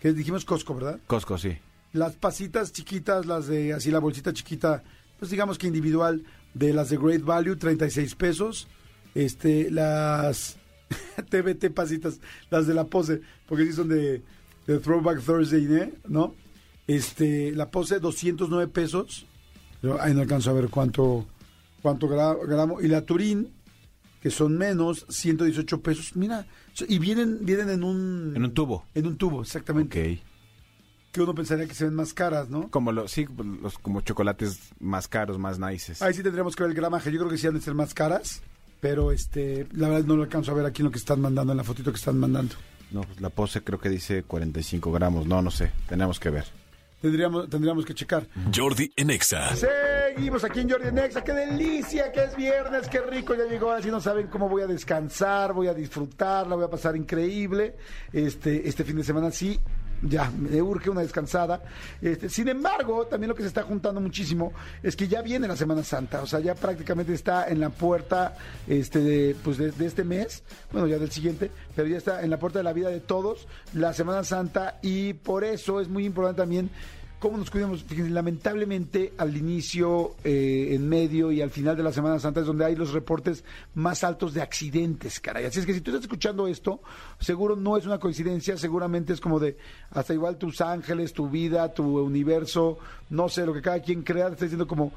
Que 0.00 0.12
dijimos 0.12 0.44
Costco, 0.44 0.74
¿verdad? 0.74 1.00
Costco, 1.06 1.38
sí. 1.38 1.56
Las 1.92 2.14
pasitas 2.14 2.72
chiquitas, 2.72 3.24
las 3.26 3.46
de 3.46 3.72
así 3.72 3.90
la 3.90 3.98
bolsita 3.98 4.32
chiquita, 4.32 4.82
pues 5.18 5.30
digamos 5.30 5.56
que 5.56 5.66
individual, 5.66 6.24
de 6.52 6.72
las 6.72 6.90
de 6.90 6.98
Great 6.98 7.22
Value, 7.22 7.56
36 7.56 8.14
pesos. 8.14 8.68
Este, 9.14 9.70
las 9.70 10.58
TBT 11.30 11.70
pasitas, 11.72 12.20
las 12.50 12.66
de 12.66 12.74
la 12.74 12.84
pose, 12.84 13.22
porque 13.46 13.64
sí 13.64 13.72
son 13.72 13.88
de, 13.88 14.22
de 14.66 14.78
Throwback 14.78 15.22
Thursday, 15.22 15.64
¿eh? 15.74 15.94
¿no? 16.06 16.34
Este, 16.86 17.52
la 17.52 17.70
pose, 17.70 17.98
209 17.98 18.68
pesos. 18.68 19.26
Yo 19.82 20.00
ahí 20.00 20.14
no 20.14 20.20
alcanzo 20.20 20.50
a 20.50 20.54
ver 20.54 20.68
cuánto, 20.68 21.26
cuánto 21.86 22.08
gra- 22.08 22.36
gramo. 22.48 22.80
Y 22.80 22.88
la 22.88 23.02
Turín, 23.02 23.52
que 24.20 24.30
son 24.30 24.58
menos, 24.58 25.06
118 25.08 25.80
pesos. 25.82 26.16
Mira, 26.16 26.44
y 26.88 26.98
vienen, 26.98 27.38
vienen 27.46 27.70
en 27.70 27.84
un... 27.84 28.32
En 28.34 28.42
un 28.44 28.52
tubo. 28.52 28.84
En 28.94 29.06
un 29.06 29.16
tubo, 29.16 29.42
exactamente 29.42 30.14
Ok. 30.14 30.18
que 31.12 31.22
uno 31.22 31.32
pensaría 31.32 31.66
que 31.68 31.74
se 31.74 31.84
ven 31.84 31.94
más 31.94 32.12
caras, 32.12 32.48
¿no? 32.50 32.68
Como 32.70 32.90
los, 32.90 33.12
sí, 33.12 33.24
los 33.62 33.78
como 33.78 34.00
chocolates 34.00 34.58
más 34.80 35.06
caros, 35.06 35.38
más 35.38 35.60
nices. 35.60 36.02
Ahí 36.02 36.12
sí 36.12 36.24
tendríamos 36.24 36.56
que 36.56 36.64
ver 36.64 36.70
el 36.70 36.76
gramaje. 36.76 37.12
Yo 37.12 37.18
creo 37.20 37.30
que 37.30 37.38
sí 37.38 37.46
han 37.46 37.54
de 37.54 37.60
ser 37.60 37.74
más 37.74 37.94
caras, 37.94 38.42
pero 38.80 39.12
este, 39.12 39.68
la 39.72 39.88
verdad 39.88 40.06
no 40.06 40.16
lo 40.16 40.24
alcanzo 40.24 40.50
a 40.50 40.54
ver 40.54 40.66
aquí 40.66 40.82
en 40.82 40.86
lo 40.86 40.90
que 40.90 40.98
están 40.98 41.20
mandando, 41.20 41.52
en 41.52 41.56
la 41.58 41.64
fotito 41.64 41.92
que 41.92 41.98
están 41.98 42.18
mandando. 42.18 42.56
No, 42.90 43.02
pues 43.02 43.20
la 43.20 43.30
pose 43.30 43.62
creo 43.62 43.78
que 43.78 43.88
dice 43.90 44.24
45 44.24 44.90
gramos. 44.90 45.24
No, 45.26 45.40
no 45.40 45.52
sé. 45.52 45.70
Tenemos 45.88 46.18
que 46.18 46.30
ver. 46.30 46.46
Tendríamos, 47.00 47.48
tendríamos 47.48 47.84
que 47.86 47.94
checar. 47.94 48.26
Jordi 48.52 48.90
en 48.96 49.10
Exa. 49.10 49.50
Seguimos 50.16 50.44
aquí 50.44 50.60
en 50.60 50.70
Jordi 50.70 50.90
Nexa. 50.92 51.22
¡Qué 51.22 51.34
delicia! 51.34 52.10
¡Qué 52.10 52.24
es 52.24 52.34
viernes! 52.34 52.88
¡Qué 52.88 53.02
rico! 53.02 53.34
Ya 53.34 53.44
llegó. 53.44 53.70
Así 53.70 53.90
no 53.90 54.00
saben 54.00 54.28
cómo 54.28 54.48
voy 54.48 54.62
a 54.62 54.66
descansar, 54.66 55.52
voy 55.52 55.68
a 55.68 55.74
disfrutar, 55.74 56.46
la 56.46 56.54
voy 56.54 56.64
a 56.64 56.70
pasar 56.70 56.96
increíble. 56.96 57.76
Este, 58.14 58.66
este 58.66 58.82
fin 58.82 58.96
de 58.96 59.04
semana 59.04 59.30
sí. 59.30 59.60
Ya, 60.00 60.30
me 60.30 60.62
urge 60.62 60.88
una 60.88 61.02
descansada. 61.02 61.62
Este, 62.00 62.30
sin 62.30 62.48
embargo, 62.48 63.06
también 63.06 63.28
lo 63.28 63.34
que 63.34 63.42
se 63.42 63.48
está 63.48 63.64
juntando 63.64 64.00
muchísimo 64.00 64.54
es 64.82 64.96
que 64.96 65.06
ya 65.06 65.20
viene 65.20 65.46
la 65.46 65.56
Semana 65.56 65.84
Santa. 65.84 66.22
O 66.22 66.26
sea, 66.26 66.40
ya 66.40 66.54
prácticamente 66.54 67.12
está 67.12 67.48
en 67.48 67.60
la 67.60 67.68
puerta 67.68 68.38
este, 68.66 69.00
de, 69.00 69.36
pues 69.44 69.58
de 69.58 69.86
este 69.86 70.02
mes. 70.02 70.44
Bueno, 70.72 70.86
ya 70.86 70.98
del 70.98 71.10
siguiente. 71.10 71.50
Pero 71.74 71.88
ya 71.88 71.98
está 71.98 72.22
en 72.22 72.30
la 72.30 72.38
puerta 72.38 72.58
de 72.58 72.62
la 72.62 72.72
vida 72.72 72.88
de 72.88 73.00
todos. 73.00 73.46
La 73.74 73.92
Semana 73.92 74.24
Santa. 74.24 74.78
Y 74.80 75.12
por 75.12 75.44
eso 75.44 75.78
es 75.78 75.88
muy 75.88 76.06
importante 76.06 76.40
también 76.40 76.70
cómo 77.18 77.38
nos 77.38 77.50
cuidamos. 77.50 77.82
Fíjense, 77.84 78.10
lamentablemente 78.10 79.12
al 79.18 79.36
inicio, 79.36 80.16
eh, 80.24 80.68
en 80.72 80.88
medio 80.88 81.32
y 81.32 81.40
al 81.40 81.50
final 81.50 81.76
de 81.76 81.82
la 81.82 81.92
Semana 81.92 82.18
Santa 82.18 82.40
es 82.40 82.46
donde 82.46 82.64
hay 82.64 82.76
los 82.76 82.92
reportes 82.92 83.44
más 83.74 84.04
altos 84.04 84.34
de 84.34 84.42
accidentes, 84.42 85.20
caray. 85.20 85.44
Así 85.46 85.60
es 85.60 85.66
que 85.66 85.74
si 85.74 85.80
tú 85.80 85.90
estás 85.90 86.04
escuchando 86.04 86.46
esto, 86.46 86.80
seguro 87.18 87.56
no 87.56 87.76
es 87.76 87.86
una 87.86 87.98
coincidencia, 87.98 88.56
seguramente 88.56 89.12
es 89.12 89.20
como 89.20 89.40
de 89.40 89.56
hasta 89.90 90.14
igual 90.14 90.36
tus 90.36 90.60
ángeles, 90.60 91.12
tu 91.12 91.28
vida, 91.28 91.72
tu 91.72 91.98
universo, 91.98 92.78
no 93.10 93.28
sé, 93.28 93.46
lo 93.46 93.54
que 93.54 93.62
cada 93.62 93.80
quien 93.80 94.02
crea, 94.02 94.26
te 94.28 94.32
está 94.34 94.44
diciendo 94.44 94.66
como 94.66 94.92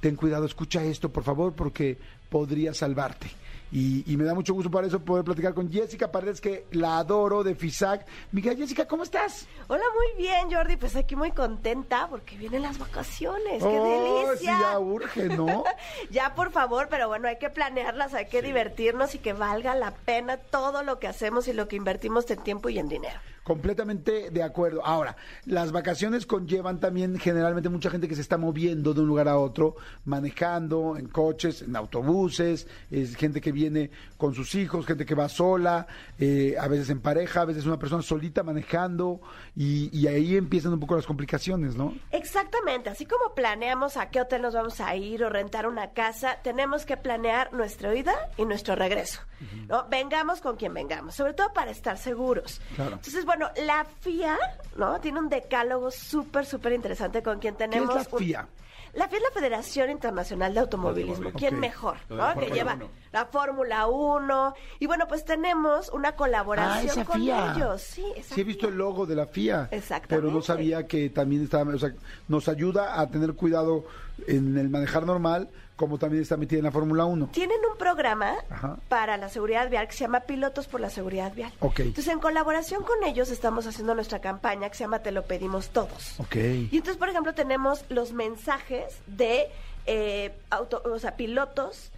ten 0.00 0.16
cuidado, 0.16 0.44
escucha 0.44 0.84
esto, 0.84 1.10
por 1.10 1.24
favor, 1.24 1.54
porque 1.54 1.98
podría 2.28 2.74
salvarte. 2.74 3.28
Y, 3.72 4.10
y 4.10 4.16
me 4.16 4.24
da 4.24 4.32
mucho 4.34 4.54
gusto 4.54 4.70
para 4.70 4.86
eso 4.86 5.00
poder 5.00 5.24
platicar 5.24 5.52
con 5.52 5.70
Jessica 5.70 6.10
Paredes, 6.12 6.40
que 6.40 6.66
la 6.70 6.98
adoro 6.98 7.42
de 7.42 7.54
FISAC. 7.54 8.06
Miguel, 8.32 8.56
Jessica, 8.56 8.86
¿cómo 8.86 9.02
estás? 9.02 9.46
Hola, 9.66 9.82
muy 9.94 10.22
bien, 10.22 10.50
Jordi. 10.52 10.76
Pues 10.76 10.94
aquí 10.94 11.16
muy 11.16 11.32
contenta 11.32 12.06
porque 12.08 12.36
vienen 12.36 12.62
las 12.62 12.78
vacaciones. 12.78 13.62
¡Qué 13.62 13.68
Oh, 13.68 14.28
delicia! 14.28 14.56
sí, 14.56 14.62
ya 14.62 14.78
urge, 14.78 15.28
¿no? 15.30 15.64
Ya, 16.10 16.34
por 16.34 16.52
favor, 16.52 16.86
pero 16.88 17.08
bueno, 17.08 17.26
hay 17.28 17.38
que 17.38 17.50
planearlas, 17.50 18.14
hay 18.14 18.26
que 18.28 18.40
divertirnos 18.42 19.14
y 19.14 19.18
que 19.18 19.32
valga 19.32 19.74
la 19.74 19.90
pena 19.92 20.36
todo 20.36 20.82
lo 20.82 20.98
que 21.00 21.08
hacemos 21.08 21.48
y 21.48 21.52
lo 21.52 21.66
que 21.68 21.76
invertimos 21.76 22.30
en 22.30 22.42
tiempo 22.42 22.68
y 22.68 22.78
en 22.78 22.88
dinero. 22.88 23.18
Completamente 23.46 24.32
de 24.32 24.42
acuerdo. 24.42 24.84
Ahora, 24.84 25.16
las 25.44 25.70
vacaciones 25.70 26.26
conllevan 26.26 26.80
también 26.80 27.16
generalmente 27.16 27.68
mucha 27.68 27.90
gente 27.90 28.08
que 28.08 28.16
se 28.16 28.20
está 28.20 28.36
moviendo 28.38 28.92
de 28.92 29.02
un 29.02 29.06
lugar 29.06 29.28
a 29.28 29.38
otro, 29.38 29.76
manejando 30.04 30.96
en 30.96 31.06
coches, 31.06 31.62
en 31.62 31.76
autobuses, 31.76 32.66
es 32.90 33.14
gente 33.14 33.40
que 33.40 33.52
viene 33.52 33.92
con 34.16 34.34
sus 34.34 34.56
hijos, 34.56 34.84
gente 34.84 35.06
que 35.06 35.14
va 35.14 35.28
sola, 35.28 35.86
eh, 36.18 36.56
a 36.60 36.66
veces 36.66 36.90
en 36.90 37.00
pareja, 37.00 37.42
a 37.42 37.44
veces 37.44 37.66
una 37.66 37.78
persona 37.78 38.02
solita 38.02 38.42
manejando 38.42 39.20
y, 39.54 39.96
y 39.96 40.08
ahí 40.08 40.36
empiezan 40.36 40.72
un 40.72 40.80
poco 40.80 40.96
las 40.96 41.06
complicaciones, 41.06 41.76
¿no? 41.76 41.94
Exactamente, 42.10 42.90
así 42.90 43.06
como 43.06 43.32
planeamos 43.36 43.96
a 43.96 44.10
qué 44.10 44.22
hotel 44.22 44.42
nos 44.42 44.54
vamos 44.54 44.80
a 44.80 44.96
ir 44.96 45.22
o 45.22 45.30
rentar 45.30 45.68
una 45.68 45.92
casa, 45.92 46.38
tenemos 46.42 46.84
que 46.84 46.96
planear 46.96 47.52
nuestra 47.52 47.94
ida 47.94 48.12
y 48.36 48.44
nuestro 48.44 48.74
regreso. 48.74 49.20
¿no? 49.68 49.86
Vengamos 49.88 50.40
con 50.40 50.56
quien 50.56 50.72
vengamos, 50.72 51.14
sobre 51.14 51.34
todo 51.34 51.52
para 51.52 51.70
estar 51.70 51.98
seguros. 51.98 52.60
Claro. 52.74 52.94
Entonces, 52.94 53.24
bueno, 53.24 53.35
la 53.64 53.84
FIA, 54.00 54.36
¿no? 54.76 55.00
Tiene 55.00 55.18
un 55.20 55.28
decálogo 55.28 55.90
súper, 55.90 56.46
súper 56.46 56.72
interesante 56.72 57.22
con 57.22 57.38
quien 57.38 57.54
tenemos. 57.56 57.94
la 57.94 58.06
un- 58.10 58.18
FIA? 58.18 58.48
La 58.94 59.08
FIA 59.08 59.18
es 59.18 59.24
la 59.24 59.30
Federación 59.40 59.90
Internacional 59.90 60.54
de 60.54 60.60
Automovilismo. 60.60 61.30
¿Quién 61.32 61.60
mejor? 61.60 61.96
¿no? 62.08 62.32
Que 62.38 62.46
lleva 62.50 62.78
la 63.12 63.26
Fórmula 63.26 63.86
1. 63.88 64.54
Y 64.78 64.86
bueno, 64.86 65.06
pues 65.06 65.22
tenemos 65.24 65.90
una 65.90 66.12
colaboración 66.12 66.88
Ah, 66.88 66.92
esa 67.02 67.04
con 67.04 67.20
FIA. 67.20 67.52
ellos. 67.56 67.82
Sí, 67.82 68.04
esa 68.16 68.34
Sí 68.34 68.40
he 68.40 68.44
visto 68.44 68.60
FIA. 68.62 68.70
el 68.72 68.78
logo 68.78 69.04
de 69.04 69.14
la 69.16 69.26
FIA, 69.26 69.68
Exactamente. 69.70 70.16
pero 70.16 70.30
no 70.32 70.40
sabía 70.40 70.86
que 70.86 71.10
también 71.10 71.42
estaba, 71.44 71.74
o 71.74 71.78
sea, 71.78 71.92
nos 72.28 72.48
ayuda 72.48 72.98
a 72.98 73.06
tener 73.10 73.34
cuidado 73.34 73.84
en 74.26 74.56
el 74.56 74.70
manejar 74.70 75.04
normal, 75.04 75.50
como 75.76 75.98
también 75.98 76.22
está 76.22 76.36
metida 76.36 76.58
en 76.58 76.64
la 76.64 76.70
Fórmula 76.72 77.04
1. 77.04 77.28
Tienen 77.32 77.58
un 77.70 77.76
programa 77.78 78.34
Ajá. 78.50 78.78
para 78.88 79.16
la 79.18 79.28
seguridad 79.28 79.68
vial 79.70 79.86
que 79.86 79.92
se 79.92 80.00
llama 80.00 80.20
Pilotos 80.20 80.66
por 80.66 80.80
la 80.80 80.88
Seguridad 80.90 81.32
Vial. 81.34 81.52
Ok. 81.60 81.80
Entonces, 81.80 82.08
en 82.12 82.18
colaboración 82.18 82.82
con 82.82 83.04
ellos 83.04 83.30
estamos 83.30 83.66
haciendo 83.66 83.94
nuestra 83.94 84.20
campaña 84.20 84.68
que 84.70 84.74
se 84.76 84.84
llama 84.84 85.00
Te 85.00 85.12
lo 85.12 85.24
pedimos 85.26 85.68
todos. 85.68 86.18
Ok. 86.18 86.36
Y 86.36 86.68
entonces, 86.72 86.96
por 86.96 87.08
ejemplo, 87.10 87.34
tenemos 87.34 87.84
los 87.90 88.12
mensajes 88.12 88.96
de 89.06 89.48
eh, 89.86 90.32
auto- 90.50 90.82
o 90.84 90.98
sea, 90.98 91.14
pilotos 91.16 91.92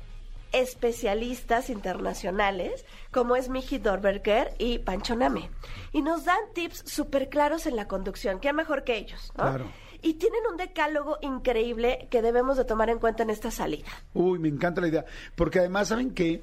especialistas 0.53 1.71
internacionales 1.71 2.85
como 3.11 3.37
es 3.37 3.49
Miji 3.49 3.79
Dorberger 3.79 4.55
y 4.59 4.79
Pancho 4.79 5.15
Name. 5.17 5.51
Y 5.93 6.03
nos 6.03 6.25
dan 6.25 6.39
tips 6.55 6.85
súper 6.87 7.29
claros 7.29 7.67
en 7.67 7.77
la 7.77 7.87
conducción. 7.89 8.41
¿Qué 8.41 8.53
mejor 8.53 8.85
que 8.85 8.97
ellos? 8.97 9.33
¿no? 9.37 9.45
Claro. 9.45 9.65
Y 10.03 10.15
tienen 10.15 10.41
un 10.51 10.57
decálogo 10.57 11.19
increíble 11.23 12.09
que 12.11 12.23
debemos 12.23 12.57
de 12.57 12.65
tomar 12.65 12.91
en 12.91 12.99
cuenta 12.99 13.23
en 13.23 13.31
esta 13.31 13.51
salida. 13.51 13.89
Uy, 14.15 14.39
me 14.39 14.49
encanta 14.49 14.81
la 14.81 14.89
idea. 14.89 15.05
Porque 15.35 15.59
además, 15.59 15.89
¿saben 15.89 16.13
qué? 16.13 16.43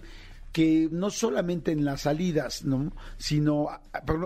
que 0.56 0.88
no 0.90 1.10
solamente 1.10 1.74
en 1.74 1.84
las 1.84 2.04
salidas, 2.04 2.64
¿no? 2.64 2.94
Sino, 3.18 3.68
ah, 3.70 3.82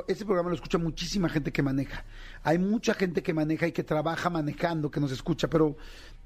este 0.08 0.26
programa 0.26 0.50
lo 0.50 0.56
escucha 0.56 0.78
muchísima 0.78 1.28
gente 1.28 1.52
que 1.52 1.64
maneja. 1.64 2.06
Hay 2.44 2.60
mucha 2.60 2.94
gente 2.94 3.24
que 3.24 3.34
maneja 3.34 3.66
y 3.66 3.72
que 3.72 3.84
trabaja 3.84 4.30
manejando, 4.30 4.92
que 4.92 5.00
nos 5.00 5.12
escucha, 5.12 5.48
pero 5.48 5.76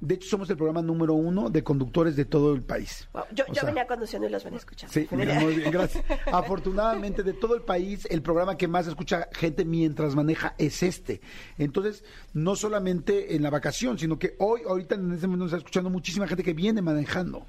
de 0.04 0.16
hecho 0.16 0.28
somos 0.28 0.50
el 0.50 0.58
programa 0.58 0.82
número 0.82 1.14
uno 1.14 1.50
de 1.50 1.64
conductores 1.64 2.16
de 2.16 2.26
todo 2.26 2.54
el 2.54 2.62
país. 2.62 3.08
Wow, 3.14 3.24
Yo, 3.32 3.46
O 3.46 3.48
yo 3.48 3.54
sea, 3.54 3.66
venía 3.66 3.88
conduciendo 3.88 4.28
y 4.28 4.32
los 4.32 4.44
venía 4.44 4.60
escuchando. 4.60 4.94
Sí, 4.94 5.08
muy 5.10 5.56
bien, 5.56 5.72
gracias. 5.72 6.04
Afortunadamente, 6.32 7.24
de 7.24 7.34
todo 7.34 7.56
el 7.56 7.62
país, 7.62 8.06
el 8.10 8.22
programa 8.22 8.58
que 8.58 8.68
más 8.68 8.86
escucha 8.88 9.30
gente 9.32 9.64
mientras 9.64 10.14
maneja 10.16 10.56
es 10.58 10.84
este. 10.84 11.22
Entonces, 11.58 12.04
no 12.34 12.56
solamente 12.58 13.36
en 13.36 13.44
la 13.44 13.50
vacación, 13.50 13.98
sino 13.98 14.20
que 14.20 14.36
hoy, 14.40 14.62
ahorita 14.68 14.96
en 14.96 15.14
este 15.14 15.28
momento, 15.28 15.46
nos 15.46 15.54
está 15.54 15.58
escuchando 15.58 15.90
muchísima 15.90 16.28
gente 16.28 16.44
que 16.44 16.54
viene 16.54 16.82
manejando. 16.82 17.46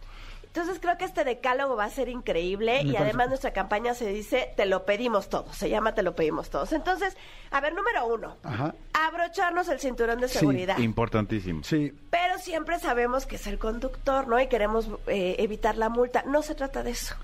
Entonces 0.55 0.79
creo 0.81 0.97
que 0.97 1.05
este 1.05 1.25
decálogo 1.25 1.75
va 1.75 1.87
a 1.87 1.91
ser 1.91 2.09
increíble 2.09 2.75
Me 2.75 2.91
y 2.91 2.93
parece. 2.93 3.03
además 3.03 3.29
nuestra 3.29 3.53
campaña 3.53 3.93
se 3.95 4.07
dice 4.07 4.53
te 4.57 4.67
lo 4.67 4.85
pedimos 4.85 5.29
todos, 5.29 5.57
se 5.57 5.69
llama 5.69 5.95
te 5.95 6.05
lo 6.05 6.15
pedimos 6.15 6.49
todos. 6.49 6.73
Entonces, 6.73 7.17
a 7.51 7.61
ver, 7.61 7.75
número 7.75 8.07
uno, 8.07 8.37
Ajá. 8.45 8.73
abrocharnos 8.93 9.69
el 9.69 9.81
cinturón 9.81 10.21
de 10.21 10.29
Sí, 10.29 10.39
seguridad. 10.39 10.79
Importantísimo. 10.79 11.65
Sí, 11.65 11.93
Pero 12.11 12.39
siempre 12.39 12.79
sabemos 12.79 13.27
que 13.27 13.35
es 13.35 13.49
el 13.49 13.59
conductor, 13.59 14.29
¿no? 14.29 14.39
Y 14.39 14.47
queremos 14.47 14.87
eh, 15.09 15.35
evitar 15.41 15.77
la 15.77 15.89
multa. 15.89 16.23
No 16.25 16.41
se 16.43 16.55
trata 16.55 16.85
de 16.85 16.93
eso. 16.93 17.17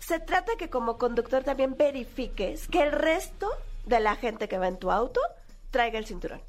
Se 0.00 0.18
trata 0.18 0.50
que 0.58 0.68
como 0.68 0.98
conductor 0.98 1.44
también 1.44 1.76
verifiques 1.76 2.66
que 2.66 2.82
el 2.82 2.90
resto 2.90 3.48
de 3.86 4.00
la 4.00 4.16
gente 4.16 4.48
que 4.48 4.58
va 4.58 4.66
en 4.66 4.76
tu 4.78 4.90
auto 4.90 5.20
traiga 5.70 6.00
el 6.00 6.06
cinturón. 6.06 6.42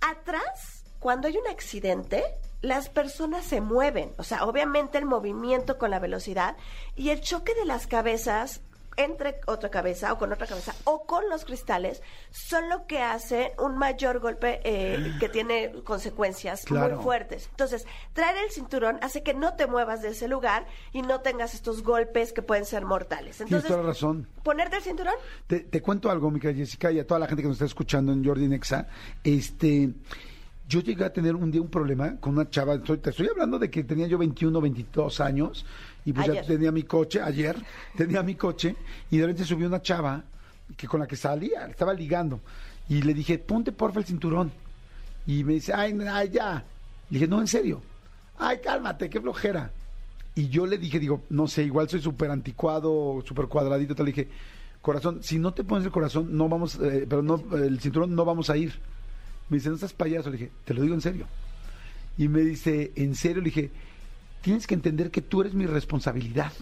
Atrás, 0.00 0.84
cuando 1.00 1.26
hay 1.26 1.36
un 1.36 1.48
accidente, 1.48 2.22
las 2.62 2.88
personas 2.88 3.44
se 3.44 3.60
mueven. 3.60 4.12
O 4.18 4.22
sea, 4.24 4.44
obviamente 4.44 4.96
el 4.98 5.04
movimiento 5.04 5.76
con 5.78 5.90
la 5.90 5.98
velocidad 5.98 6.56
y 6.96 7.10
el 7.10 7.20
choque 7.20 7.54
de 7.54 7.66
las 7.66 7.86
cabezas 7.86 8.62
entre 8.98 9.40
otra 9.46 9.70
cabeza 9.70 10.12
o 10.12 10.18
con 10.18 10.30
otra 10.34 10.46
cabeza 10.46 10.74
o 10.84 11.06
con 11.06 11.26
los 11.30 11.46
cristales 11.46 12.02
son 12.30 12.68
lo 12.68 12.86
que 12.86 12.98
hace 13.00 13.54
un 13.58 13.78
mayor 13.78 14.18
golpe 14.20 14.60
eh, 14.64 15.14
que 15.18 15.30
tiene 15.30 15.72
consecuencias 15.82 16.60
Claro. 16.66 16.96
muy 16.96 17.02
fuertes. 17.02 17.48
Entonces, 17.52 17.86
traer 18.12 18.36
el 18.44 18.50
cinturón 18.50 18.98
hace 19.00 19.22
que 19.22 19.32
no 19.32 19.54
te 19.54 19.66
muevas 19.66 20.02
de 20.02 20.08
ese 20.10 20.28
lugar 20.28 20.66
y 20.92 21.00
no 21.00 21.22
tengas 21.22 21.54
estos 21.54 21.82
golpes 21.82 22.34
que 22.34 22.42
pueden 22.42 22.66
ser 22.66 22.84
mortales. 22.84 23.38
tienes 23.38 23.52
Entonces, 23.52 23.68
toda 23.70 23.80
la 23.82 23.88
razón. 23.88 24.28
ponerte 24.42 24.76
el 24.76 24.82
cinturón 24.82 25.14
Te, 25.46 25.60
te 25.60 25.80
cuento 25.80 26.10
algo, 26.10 26.30
mi 26.30 26.38
querida 26.38 26.58
Jessica, 26.58 26.92
y 26.92 27.00
a 27.00 27.06
toda 27.06 27.18
la 27.18 27.26
gente 27.26 27.40
que 27.42 27.48
nos 27.48 27.56
está 27.56 27.64
escuchando 27.64 28.12
en 28.12 28.22
Jordi 28.22 28.46
Nexa. 28.46 28.88
Este, 29.24 29.88
yo 30.72 30.80
llegué 30.80 31.04
a 31.04 31.12
tener 31.12 31.34
un 31.36 31.50
día 31.50 31.60
un 31.60 31.68
problema 31.68 32.16
con 32.18 32.32
una 32.34 32.48
chava. 32.48 32.74
estoy- 32.76 32.98
te 32.98 33.10
estoy 33.10 33.28
hablando 33.28 33.58
de 33.58 33.70
que 33.70 33.84
tenía 33.84 34.06
yo 34.06 34.16
21, 34.18 34.60
22 34.60 35.20
años 35.20 35.64
y 36.04 36.12
pues 36.12 36.26
ya 36.26 36.32
tenía 36.46 36.72
mi 36.72 36.82
coche, 36.84 37.20
ayer 37.20 37.56
tenía 37.96 38.22
mi 38.22 38.34
coche 38.34 38.74
y 39.10 39.18
de 39.18 39.26
repente 39.26 39.44
subió 39.44 39.66
una 39.66 39.82
chava 39.82 40.24
que 40.76 40.86
con 40.88 41.00
la 41.00 41.06
que 41.06 41.16
salía, 41.16 41.66
estaba 41.66 41.92
ligando 41.92 42.40
y 42.88 43.02
le 43.02 43.12
dije, 43.14 43.38
ponte 43.38 43.72
porfa 43.72 43.98
el 44.00 44.06
cinturón. 44.06 44.50
Y 45.26 45.44
me 45.44 45.52
dice, 45.54 45.72
ay, 45.72 45.96
ay, 46.10 46.30
ya. 46.30 46.64
Le 47.10 47.18
dije, 47.18 47.28
no, 47.28 47.40
en 47.40 47.46
serio. 47.46 47.80
Ay, 48.38 48.58
cálmate, 48.64 49.08
qué 49.10 49.20
flojera. 49.20 49.70
Y 50.34 50.48
yo 50.48 50.66
le 50.66 50.78
dije, 50.78 50.98
digo, 50.98 51.22
no 51.30 51.46
sé, 51.46 51.62
igual 51.64 51.88
soy 51.88 52.00
súper 52.00 52.30
anticuado, 52.30 53.22
súper 53.24 53.46
cuadradito. 53.46 53.94
Te 53.94 54.02
le 54.02 54.10
dije, 54.12 54.28
corazón, 54.80 55.22
si 55.22 55.38
no 55.38 55.52
te 55.54 55.62
pones 55.62 55.84
el 55.84 55.92
corazón, 55.92 56.36
no 56.36 56.48
vamos, 56.48 56.74
eh, 56.82 57.06
pero 57.08 57.22
no, 57.22 57.40
el 57.56 57.78
cinturón 57.80 58.14
no 58.14 58.24
vamos 58.24 58.48
a 58.50 58.56
ir. 58.56 58.72
Me 59.52 59.58
dice, 59.58 59.68
no 59.68 59.74
estás 59.74 59.92
payaso. 59.92 60.30
Le 60.30 60.38
dije, 60.38 60.50
te 60.64 60.72
lo 60.72 60.80
digo 60.80 60.94
en 60.94 61.02
serio. 61.02 61.26
Y 62.16 62.26
me 62.28 62.40
dice, 62.40 62.90
¿en 62.96 63.14
serio? 63.14 63.42
Le 63.42 63.50
dije, 63.50 63.70
tienes 64.40 64.66
que 64.66 64.72
entender 64.72 65.10
que 65.10 65.20
tú 65.20 65.42
eres 65.42 65.52
mi 65.52 65.66
responsabilidad. 65.66 66.54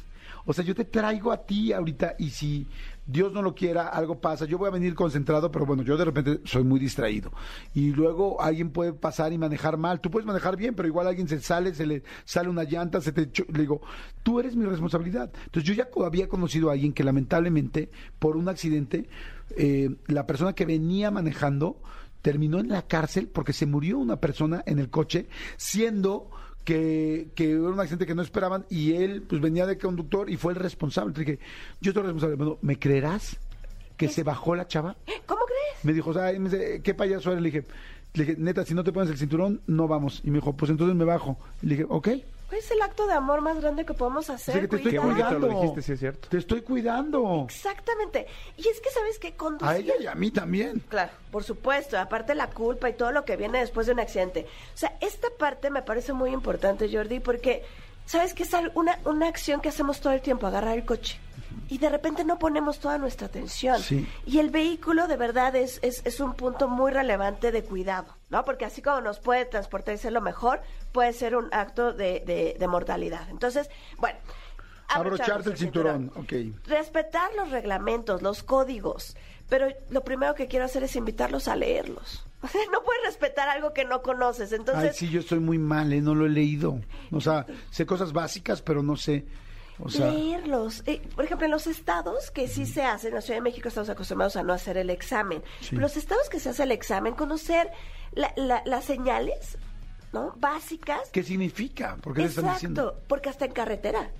O 0.44 0.52
sea, 0.52 0.64
yo 0.64 0.74
te 0.74 0.84
traigo 0.84 1.30
a 1.30 1.36
ti 1.36 1.72
ahorita 1.72 2.16
y 2.18 2.30
si 2.30 2.66
Dios 3.06 3.32
no 3.32 3.42
lo 3.42 3.54
quiera, 3.54 3.86
algo 3.86 4.20
pasa. 4.20 4.44
Yo 4.44 4.58
voy 4.58 4.66
a 4.66 4.72
venir 4.72 4.96
concentrado, 4.96 5.52
pero 5.52 5.66
bueno, 5.66 5.84
yo 5.84 5.96
de 5.96 6.04
repente 6.04 6.40
soy 6.42 6.64
muy 6.64 6.80
distraído. 6.80 7.30
Y 7.74 7.92
luego 7.92 8.42
alguien 8.42 8.70
puede 8.70 8.92
pasar 8.92 9.32
y 9.32 9.38
manejar 9.38 9.76
mal. 9.76 10.00
Tú 10.00 10.10
puedes 10.10 10.26
manejar 10.26 10.56
bien, 10.56 10.74
pero 10.74 10.88
igual 10.88 11.06
alguien 11.06 11.28
se 11.28 11.38
sale, 11.38 11.76
se 11.76 11.86
le 11.86 12.02
sale 12.24 12.48
una 12.48 12.64
llanta, 12.64 13.00
se 13.00 13.12
te... 13.12 13.30
Le 13.52 13.60
digo, 13.60 13.82
tú 14.24 14.40
eres 14.40 14.56
mi 14.56 14.64
responsabilidad. 14.64 15.30
Entonces 15.44 15.62
yo 15.62 15.74
ya 15.74 15.88
había 16.04 16.28
conocido 16.28 16.70
a 16.70 16.72
alguien 16.72 16.92
que 16.92 17.04
lamentablemente, 17.04 17.88
por 18.18 18.36
un 18.36 18.48
accidente, 18.48 19.08
eh, 19.56 19.94
la 20.08 20.26
persona 20.26 20.54
que 20.54 20.66
venía 20.66 21.12
manejando 21.12 21.80
terminó 22.22 22.58
en 22.58 22.68
la 22.68 22.82
cárcel 22.82 23.28
porque 23.28 23.52
se 23.52 23.66
murió 23.66 23.98
una 23.98 24.16
persona 24.16 24.62
en 24.66 24.78
el 24.78 24.90
coche, 24.90 25.26
siendo 25.56 26.30
que, 26.64 27.28
que 27.34 27.52
era 27.52 27.62
un 27.62 27.80
accidente 27.80 28.06
que 28.06 28.14
no 28.14 28.22
esperaban 28.22 28.66
y 28.68 28.92
él 28.92 29.22
pues 29.22 29.40
venía 29.40 29.66
de 29.66 29.78
conductor 29.78 30.30
y 30.30 30.36
fue 30.36 30.52
el 30.52 30.58
responsable. 30.58 31.10
Entonces 31.10 31.38
dije, 31.38 31.50
yo 31.80 31.92
soy 31.92 32.02
responsable. 32.02 32.36
Bueno, 32.36 32.58
¿me 32.62 32.78
creerás 32.78 33.38
que 33.96 34.08
se 34.08 34.22
bajó 34.22 34.54
la 34.54 34.66
chava? 34.66 34.96
¿Cómo 35.26 35.42
crees? 35.46 35.84
Me 35.84 35.92
dijo, 35.92 36.10
o 36.10 36.14
sea, 36.14 36.32
¿qué 36.82 36.94
payaso 36.94 37.32
eres? 37.32 37.42
Le 37.42 37.50
dije, 37.50 37.64
le 38.14 38.24
dije, 38.24 38.36
neta, 38.40 38.64
si 38.64 38.74
no 38.74 38.84
te 38.84 38.92
pones 38.92 39.10
el 39.10 39.18
cinturón, 39.18 39.60
no 39.66 39.88
vamos. 39.88 40.20
Y 40.24 40.30
me 40.30 40.38
dijo, 40.38 40.56
pues 40.56 40.70
entonces 40.70 40.96
me 40.96 41.04
bajo. 41.04 41.38
Le 41.62 41.76
dije, 41.76 41.86
ok. 41.88 42.08
Es 42.52 42.70
el 42.70 42.82
acto 42.82 43.06
de 43.06 43.12
amor 43.14 43.40
más 43.40 43.60
grande 43.60 43.84
que 43.84 43.94
podemos 43.94 44.28
O 44.28 44.32
hacer. 44.32 44.52
sea, 44.54 44.60
que 44.62 44.68
te 44.68 44.76
estoy 44.76 44.92
Qué 44.92 44.98
bonito 44.98 45.22
cuidando. 45.24 45.46
lo 45.48 45.60
dijiste, 45.60 45.82
sí 45.82 45.92
es 45.92 45.98
cierto. 46.00 46.28
Te 46.28 46.38
estoy 46.38 46.62
cuidando. 46.62 47.44
Exactamente. 47.48 48.26
Y 48.56 48.66
es 48.68 48.80
que 48.80 48.90
sabes 48.90 49.18
que 49.18 49.34
conducir... 49.34 49.68
A 49.68 49.76
ella 49.76 49.94
y 50.00 50.06
a 50.06 50.14
mí 50.14 50.30
también. 50.30 50.82
Claro, 50.88 51.12
por 51.30 51.44
supuesto, 51.44 51.98
aparte 51.98 52.34
la 52.34 52.48
culpa 52.50 52.88
y 52.90 52.94
todo 52.94 53.12
lo 53.12 53.24
que 53.24 53.36
viene 53.36 53.60
después 53.60 53.86
de 53.86 53.92
un 53.92 54.00
accidente. 54.00 54.46
O 54.74 54.76
sea, 54.76 54.96
esta 55.00 55.28
parte 55.38 55.70
me 55.70 55.82
parece 55.82 56.12
muy 56.12 56.30
importante, 56.32 56.88
Jordi, 56.92 57.20
porque 57.20 57.62
sabes 58.10 58.34
que 58.34 58.42
es 58.42 58.50
una, 58.74 58.98
una 59.04 59.28
acción 59.28 59.60
que 59.60 59.68
hacemos 59.68 60.00
todo 60.00 60.12
el 60.12 60.20
tiempo, 60.20 60.48
agarrar 60.48 60.76
el 60.76 60.84
coche. 60.84 61.20
Y 61.68 61.78
de 61.78 61.88
repente 61.88 62.24
no 62.24 62.40
ponemos 62.40 62.80
toda 62.80 62.98
nuestra 62.98 63.28
atención. 63.28 63.80
Sí. 63.80 64.04
Y 64.26 64.40
el 64.40 64.50
vehículo 64.50 65.06
de 65.06 65.16
verdad 65.16 65.54
es, 65.54 65.78
es, 65.82 66.02
es 66.04 66.18
un 66.18 66.34
punto 66.34 66.66
muy 66.66 66.90
relevante 66.90 67.52
de 67.52 67.62
cuidado, 67.62 68.16
¿no? 68.28 68.44
Porque 68.44 68.64
así 68.64 68.82
como 68.82 69.00
nos 69.00 69.20
puede 69.20 69.44
transportar 69.44 69.94
y 69.94 69.98
ser 69.98 70.12
lo 70.12 70.20
mejor, 70.20 70.60
puede 70.90 71.12
ser 71.12 71.36
un 71.36 71.54
acto 71.54 71.92
de, 71.92 72.24
de, 72.26 72.56
de 72.58 72.66
mortalidad. 72.66 73.30
Entonces, 73.30 73.70
bueno. 73.98 74.18
Abrocharse 74.88 75.50
el 75.50 75.56
cinturón. 75.56 76.10
Ok. 76.16 76.32
Respetar 76.66 77.32
los 77.36 77.52
reglamentos, 77.52 78.22
los 78.22 78.42
códigos, 78.42 79.16
pero 79.48 79.68
lo 79.90 80.02
primero 80.02 80.34
que 80.34 80.48
quiero 80.48 80.64
hacer 80.64 80.82
es 80.82 80.96
invitarlos 80.96 81.46
a 81.46 81.54
leerlos. 81.54 82.26
O 82.42 82.48
sea, 82.48 82.60
no 82.72 82.82
puedes 82.82 83.02
respetar 83.04 83.48
algo 83.48 83.72
que 83.74 83.84
no 83.84 84.00
conoces, 84.02 84.52
entonces 84.52 84.90
Ay, 84.92 84.96
sí, 84.96 85.08
yo 85.10 85.20
estoy 85.20 85.40
muy 85.40 85.58
mal, 85.58 85.92
¿eh? 85.92 86.00
no 86.00 86.14
lo 86.14 86.24
he 86.26 86.30
leído. 86.30 86.80
O 87.12 87.20
sea, 87.20 87.44
sé 87.70 87.84
cosas 87.84 88.12
básicas, 88.14 88.62
pero 88.62 88.82
no 88.82 88.96
sé. 88.96 89.26
O 89.82 89.88
sea, 89.88 90.10
leerlos. 90.10 90.82
Eh, 90.86 91.00
por 91.14 91.24
ejemplo, 91.24 91.46
en 91.46 91.50
los 91.52 91.66
estados 91.66 92.30
que 92.30 92.48
sí 92.48 92.66
se 92.66 92.82
hacen, 92.82 93.08
en 93.10 93.14
la 93.14 93.20
Ciudad 93.22 93.38
de 93.38 93.42
México 93.42 93.68
estamos 93.68 93.88
acostumbrados 93.88 94.36
a 94.36 94.42
no 94.42 94.52
hacer 94.52 94.76
el 94.76 94.90
examen, 94.90 95.42
Sí. 95.60 95.68
pero 95.70 95.82
los 95.82 95.96
estados 95.96 96.28
que 96.28 96.38
se 96.38 96.50
hace 96.50 96.62
el 96.64 96.72
examen, 96.72 97.14
conocer 97.14 97.70
la- 98.12 98.32
la- 98.36 98.62
las 98.66 98.84
señales, 98.84 99.56
¿no? 100.12 100.32
Básicas. 100.36 101.08
¿qué 101.12 101.22
significa? 101.22 101.96
¿Por 102.00 102.14
qué 102.14 102.22
le 102.22 102.28
están 102.28 102.52
diciendo? 102.52 102.82
Exacto, 102.88 103.04
porque 103.08 103.28
hasta 103.28 103.44
en 103.44 103.52
carretera. 103.52 104.10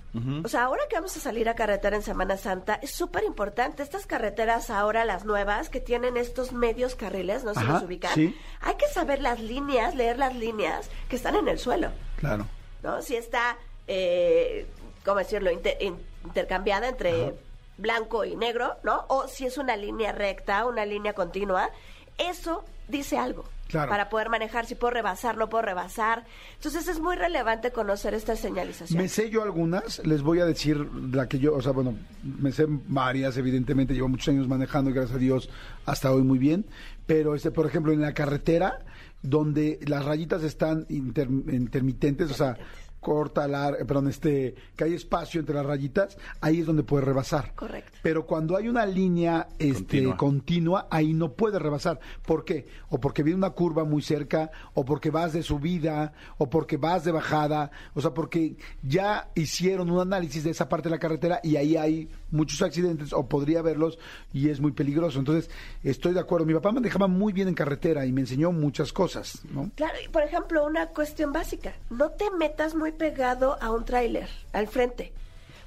O 0.43 0.47
sea, 0.49 0.63
ahora 0.63 0.81
que 0.89 0.95
vamos 0.95 1.15
a 1.15 1.19
salir 1.21 1.47
a 1.49 1.55
carretera 1.55 1.95
en 1.95 2.01
Semana 2.03 2.35
Santa, 2.37 2.75
es 2.81 2.91
súper 2.91 3.23
importante. 3.23 3.81
Estas 3.83 4.05
carreteras 4.05 4.69
ahora, 4.69 5.05
las 5.05 5.23
nuevas, 5.25 5.69
que 5.69 5.79
tienen 5.79 6.17
estos 6.17 6.51
medios 6.53 6.95
carriles, 6.95 7.43
no 7.43 7.53
sé 7.53 7.61
si 7.61 7.65
los 7.65 7.83
ubican, 7.83 8.13
sí. 8.13 8.35
hay 8.61 8.75
que 8.75 8.87
saber 8.87 9.21
las 9.21 9.39
líneas, 9.39 9.95
leer 9.95 10.17
las 10.17 10.35
líneas 10.35 10.89
que 11.09 11.15
están 11.15 11.35
en 11.35 11.47
el 11.47 11.59
suelo, 11.59 11.91
Claro. 12.17 12.45
¿no? 12.83 13.01
Si 13.01 13.15
está, 13.15 13.57
eh, 13.87 14.65
¿cómo 15.05 15.19
decirlo?, 15.19 15.49
Inter- 15.51 15.77
in- 15.81 15.99
intercambiada 16.25 16.87
entre 16.89 17.33
blanco 17.77 18.25
y 18.25 18.35
negro, 18.35 18.75
¿no? 18.83 19.05
O 19.07 19.27
si 19.27 19.45
es 19.45 19.57
una 19.57 19.75
línea 19.77 20.11
recta, 20.11 20.65
una 20.65 20.85
línea 20.85 21.13
continua, 21.13 21.69
eso 22.17 22.63
dice 22.87 23.17
algo. 23.17 23.45
Claro. 23.71 23.89
Para 23.89 24.09
poder 24.09 24.29
manejar, 24.29 24.65
si 24.65 24.75
puedo 24.75 24.91
rebasar, 24.91 25.37
no 25.37 25.49
puedo 25.49 25.61
rebasar. 25.63 26.25
Entonces 26.55 26.87
es 26.89 26.99
muy 26.99 27.15
relevante 27.15 27.71
conocer 27.71 28.13
esta 28.13 28.35
señalización. 28.35 29.01
Me 29.01 29.07
sé 29.07 29.29
yo 29.29 29.43
algunas, 29.43 30.05
les 30.05 30.21
voy 30.21 30.41
a 30.41 30.45
decir 30.45 30.77
la 31.11 31.27
que 31.29 31.39
yo, 31.39 31.55
o 31.55 31.61
sea, 31.61 31.71
bueno, 31.71 31.95
me 32.21 32.51
sé 32.51 32.65
varias, 32.67 33.37
evidentemente, 33.37 33.93
llevo 33.93 34.09
muchos 34.09 34.27
años 34.27 34.47
manejando 34.47 34.89
y 34.89 34.93
gracias 34.93 35.15
a 35.15 35.19
Dios 35.19 35.49
hasta 35.85 36.11
hoy 36.11 36.21
muy 36.23 36.37
bien, 36.37 36.65
pero 37.05 37.33
este, 37.33 37.49
por 37.51 37.65
ejemplo, 37.65 37.93
en 37.93 38.01
la 38.01 38.13
carretera, 38.13 38.79
donde 39.21 39.79
las 39.87 40.03
rayitas 40.03 40.43
están 40.43 40.85
inter- 40.89 41.29
intermitentes, 41.29 42.29
o 42.29 42.33
sea, 42.33 42.57
corta, 43.01 43.45
lar- 43.47 43.75
eh, 43.81 43.85
perdón, 43.85 44.07
este, 44.07 44.55
que 44.77 44.85
hay 44.85 44.93
espacio 44.93 45.39
entre 45.41 45.55
las 45.55 45.65
rayitas, 45.65 46.17
ahí 46.39 46.61
es 46.61 46.65
donde 46.65 46.83
puede 46.83 47.03
rebasar. 47.03 47.53
Correcto. 47.55 47.97
Pero 48.01 48.25
cuando 48.25 48.55
hay 48.55 48.69
una 48.69 48.85
línea 48.85 49.49
este, 49.59 49.73
Continua. 49.73 50.17
continua, 50.17 50.87
ahí 50.89 51.13
no 51.13 51.33
puede 51.33 51.59
rebasar. 51.59 51.99
¿Por 52.25 52.45
qué? 52.45 52.67
O 52.89 52.99
porque 52.99 53.23
viene 53.23 53.37
una 53.39 53.49
curva 53.49 53.83
muy 53.83 54.01
cerca, 54.01 54.51
o 54.75 54.85
porque 54.85 55.09
vas 55.09 55.33
de 55.33 55.43
subida, 55.43 56.13
o 56.37 56.49
porque 56.49 56.77
vas 56.77 57.03
de 57.03 57.11
bajada, 57.11 57.71
o 57.95 58.01
sea, 58.01 58.13
porque 58.13 58.55
ya 58.83 59.29
hicieron 59.35 59.89
un 59.89 59.99
análisis 59.99 60.43
de 60.43 60.51
esa 60.51 60.69
parte 60.69 60.87
de 60.89 60.95
la 60.95 60.99
carretera 60.99 61.39
y 61.43 61.55
ahí 61.57 61.75
hay 61.75 62.09
muchos 62.31 62.61
accidentes, 62.61 63.13
o 63.13 63.27
podría 63.27 63.59
haberlos, 63.59 63.99
y 64.33 64.49
es 64.49 64.59
muy 64.59 64.71
peligroso. 64.71 65.19
Entonces, 65.19 65.49
estoy 65.83 66.13
de 66.13 66.19
acuerdo. 66.19 66.45
Mi 66.45 66.53
papá 66.53 66.71
manejaba 66.71 67.07
muy 67.07 67.33
bien 67.33 67.47
en 67.47 67.53
carretera 67.53 68.05
y 68.05 68.11
me 68.11 68.21
enseñó 68.21 68.51
muchas 68.51 68.93
cosas, 68.93 69.41
¿no? 69.51 69.69
Claro, 69.75 69.95
y 70.03 70.07
por 70.09 70.23
ejemplo, 70.23 70.65
una 70.65 70.87
cuestión 70.87 71.31
básica, 71.33 71.73
no 71.89 72.09
te 72.11 72.29
metas 72.31 72.75
muy 72.75 72.91
pegado 72.91 73.57
a 73.61 73.71
un 73.71 73.85
tráiler, 73.85 74.29
al 74.53 74.67
frente. 74.67 75.13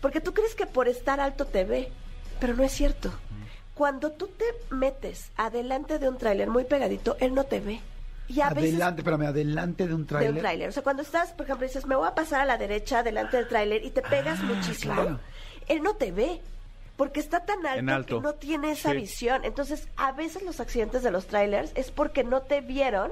Porque 0.01 0.21
tú 0.21 0.35
crees 0.35 0.55
que 0.55 0.67
por 0.67 0.89
estar 0.89 1.21
alto 1.21 1.47
te 1.47 1.65
ve, 1.65 1.89
pero 2.41 2.55
no 2.55 2.63
es 2.63 2.73
cierto. 2.73 3.11
Cuando 3.75 4.13
tú 4.13 4.29
te 4.29 4.45
metes 4.75 5.31
adelante 5.37 5.99
de 5.99 6.09
un 6.09 6.19
tráiler 6.19 6.49
muy 6.49 6.65
pegadito, 6.65 7.17
él 7.21 7.35
no 7.35 7.45
te 7.45 7.61
ve. 7.61 7.81
Y 8.29 8.41
a 8.41 8.51
veces 8.51 8.71
Adelante, 8.71 9.01
espérame, 9.01 9.27
adelante 9.27 9.87
de 9.87 9.95
un 9.95 10.03
de 10.03 10.09
tráiler. 10.09 10.33
un 10.33 10.39
tráiler. 10.39 10.69
O 10.69 10.73
sea, 10.73 10.83
cuando 10.83 11.03
estás, 11.03 11.33
por 11.33 11.45
ejemplo, 11.45 11.67
dices, 11.67 11.87
me 11.87 11.97
voy 11.97 12.07
a 12.07 12.15
pasar 12.15 12.41
a 12.41 12.45
la 12.45 12.57
derecha 12.57 13.03
delante 13.03 13.37
del 13.37 13.49
tráiler 13.49 13.85
y 13.85 13.91
te 13.91 14.03
pegas 14.03 14.41
muchísimo, 14.43 14.95
claro. 14.95 15.21
él 15.69 15.83
no 15.83 15.95
te 15.97 16.13
ve. 16.13 16.41
Porque 16.97 17.21
está 17.21 17.45
tan 17.45 17.67
alto, 17.67 17.79
En 17.81 17.89
alto. 17.91 18.17
que 18.19 18.23
no 18.23 18.35
tiene 18.35 18.71
esa 18.73 18.91
Sí. 18.93 18.97
visión. 18.99 19.45
Entonces, 19.45 19.89
a 19.97 20.13
veces 20.13 20.43
los 20.43 20.61
accidentes 20.61 21.03
de 21.03 21.11
los 21.11 21.27
trailers 21.27 21.73
es 21.75 21.91
porque 21.91 22.23
no 22.25 22.43
te 22.43 22.61
vieron. 22.61 23.11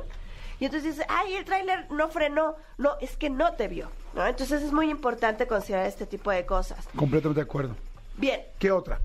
Y 0.61 0.67
entonces 0.67 0.95
dices, 0.95 1.07
ay, 1.09 1.35
el 1.35 1.45
tráiler 1.45 1.91
no 1.91 2.09
frenó. 2.09 2.55
No, 2.79 2.97
es 3.01 3.17
que 3.17 3.29
no 3.31 3.55
te 3.55 3.67
vio. 3.67 3.91
¿no? 4.15 4.25
Entonces 4.27 4.63
es 4.63 4.73
muy 4.73 4.91
importante 4.91 5.47
considerar 5.49 5.87
este 5.87 6.07
tipo 6.07 6.31
de 6.31 6.47
cosas. 6.47 6.87
Completamente 6.95 7.41
de 7.41 7.45
acuerdo. 7.45 7.75
Bien, 8.17 8.43
¿Qué 8.59 8.71
otra? 8.71 9.01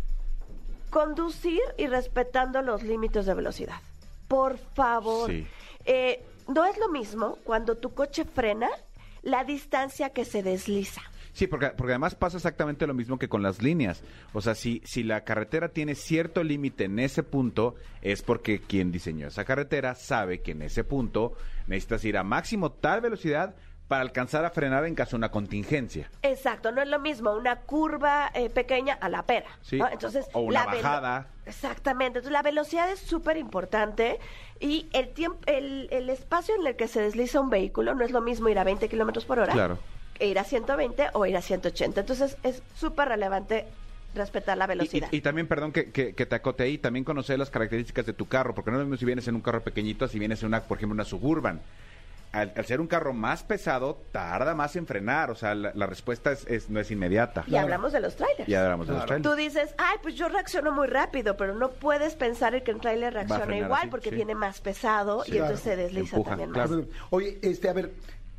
conducir 0.89 1.61
y 1.77 1.87
respetando 1.87 2.61
los 2.61 2.83
límites 2.83 3.25
de 3.25 3.33
velocidad. 3.33 3.79
Por 4.27 4.57
favor. 4.57 5.29
Sí. 5.29 5.47
Eh, 5.85 6.23
no 6.47 6.65
es 6.65 6.77
lo 6.77 6.89
mismo 6.89 7.37
cuando 7.43 7.75
tu 7.77 7.93
coche 7.93 8.25
frena 8.25 8.69
la 9.21 9.43
distancia 9.43 10.09
que 10.11 10.25
se 10.25 10.43
desliza. 10.43 11.01
Sí, 11.37 11.45
porque, 11.45 11.67
porque 11.67 11.91
además 11.91 12.15
pasa 12.15 12.37
exactamente 12.37 12.87
lo 12.87 12.95
mismo 12.95 13.19
que 13.19 13.29
con 13.29 13.43
las 13.43 13.61
líneas. 13.61 14.01
O 14.33 14.41
sea, 14.41 14.55
si, 14.55 14.81
si 14.85 15.03
la 15.03 15.23
carretera 15.23 15.69
tiene 15.69 15.93
cierto 15.93 16.43
límite 16.43 16.85
en 16.85 16.97
ese 16.97 17.21
punto, 17.21 17.75
es 18.01 18.23
porque 18.23 18.59
quien 18.59 18.91
diseñó 18.91 19.27
esa 19.27 19.45
carretera 19.45 19.93
sabe 19.93 20.41
que 20.41 20.53
en 20.53 20.63
ese 20.63 20.83
punto 20.83 21.33
necesitas 21.67 22.03
ir 22.05 22.17
a 22.17 22.23
máximo 22.23 22.71
tal 22.71 23.01
velocidad 23.01 23.53
para 23.87 24.01
alcanzar 24.01 24.45
a 24.45 24.49
frenar 24.49 24.85
en 24.85 24.95
caso 24.95 25.11
de 25.11 25.17
una 25.17 25.29
contingencia. 25.29 26.09
Exacto, 26.23 26.71
no 26.71 26.81
es 26.81 26.87
lo 26.87 26.99
mismo 26.99 27.31
una 27.33 27.57
curva 27.57 28.31
eh, 28.33 28.49
pequeña 28.49 28.95
a 28.95 29.07
la 29.07 29.21
pera. 29.27 29.45
Sí, 29.61 29.77
¿no? 29.77 29.87
Entonces, 29.91 30.25
o 30.33 30.39
una 30.39 30.61
la 30.61 30.65
bajada. 30.65 31.27
Exactamente, 31.45 32.17
entonces 32.17 32.31
la 32.31 32.41
velocidad 32.41 32.89
es 32.89 32.99
súper 32.99 33.37
importante 33.37 34.19
y 34.59 34.89
el 34.91 35.09
tiempo, 35.13 35.37
el, 35.45 35.87
el 35.91 36.09
espacio 36.09 36.55
en 36.55 36.65
el 36.65 36.75
que 36.75 36.87
se 36.87 36.99
desliza 36.99 37.39
un 37.39 37.51
vehículo 37.51 37.93
no 37.93 38.03
es 38.03 38.09
lo 38.09 38.21
mismo 38.21 38.49
ir 38.49 38.57
a 38.57 38.63
20 38.63 38.89
kilómetros 38.89 39.23
por 39.25 39.37
hora, 39.37 39.53
Claro. 39.53 39.77
E 40.19 40.27
ir 40.27 40.39
a 40.39 40.43
120 40.43 41.07
o 41.13 41.25
ir 41.25 41.35
a 41.37 41.41
180. 41.41 42.01
Entonces 42.01 42.37
es 42.43 42.61
súper 42.75 43.07
relevante 43.09 43.65
respetar 44.15 44.57
la 44.57 44.65
Y, 44.65 44.67
velocidad. 44.69 45.09
y- 45.11 45.17
y 45.17 45.21
también, 45.21 45.47
perdón 45.47 45.71
que, 45.71 45.91
que, 45.91 46.13
que 46.13 46.25
te 46.25 46.35
acote 46.35 46.63
ahí, 46.63 46.77
también 46.77 47.03
conocer 47.03 47.37
las 47.37 47.49
características 47.49 48.05
de 48.05 48.13
tu 48.13 48.27
carro, 48.27 48.55
porque 48.55 48.71
no 48.71 48.77
es 48.77 48.81
lo 48.81 48.85
mismo 48.85 48.97
si 48.97 49.05
vienes 49.05 49.27
en 49.27 49.35
un 49.35 49.41
carro 49.41 49.61
pequeñito, 49.61 50.07
si 50.07 50.17
vienes 50.19 50.41
en 50.41 50.47
una, 50.47 50.61
por 50.63 50.77
ejemplo, 50.77 50.93
una 50.95 51.03
suburban. 51.05 51.61
Al, 52.33 52.51
al 52.57 52.65
ser 52.65 52.81
un 52.81 52.87
carro 52.87 53.13
más 53.13 53.43
pesado, 53.43 54.01
tarda 54.11 54.53
más 54.53 54.75
en 54.75 54.85
frenar, 54.85 55.31
o 55.31 55.35
sea, 55.35 55.55
la, 55.55 55.71
la 55.73 55.85
respuesta 55.85 56.31
es, 56.33 56.45
es- 56.47 56.69
no 56.69 56.79
es 56.79 56.91
inmediata. 56.91 57.45
Y 57.47 57.55
hablamos 57.55 57.93
de 57.93 58.01
los 58.01 58.15
trailers. 58.17 58.47
Ya 58.47 58.63
hablamos 58.63 58.87
de 58.87 58.93
los 58.93 59.05
Claro. 59.05 59.21
Tú 59.21 59.29
trailers. 59.33 59.53
dices, 59.55 59.75
ay, 59.77 59.97
pues 60.01 60.15
yo 60.15 60.27
reacciono 60.27 60.71
muy 60.73 60.87
rápido, 60.87 61.37
pero 61.37 61.55
no 61.55 61.69
puedes 61.71 62.15
pensar 62.15 62.53
en 62.53 62.63
que 62.65 62.71
el 62.71 62.81
trailer 62.81 63.13
reacciona 63.13 63.55
igual 63.57 63.79
así, 63.81 63.87
porque 63.89 64.09
sí. 64.09 64.15
viene 64.15 64.35
más 64.35 64.59
pesado 64.59 65.23
y 65.25 65.31
entonces 65.37 65.61
se 65.61 65.75
desliza 65.77 66.17
Empuja, 66.17 66.31
también 66.31 66.51
claro. 66.51 66.69
más. 66.77 66.85
Oye, 67.11 67.39
este, 67.41 67.69
a 67.69 67.73
ver, 67.73 67.93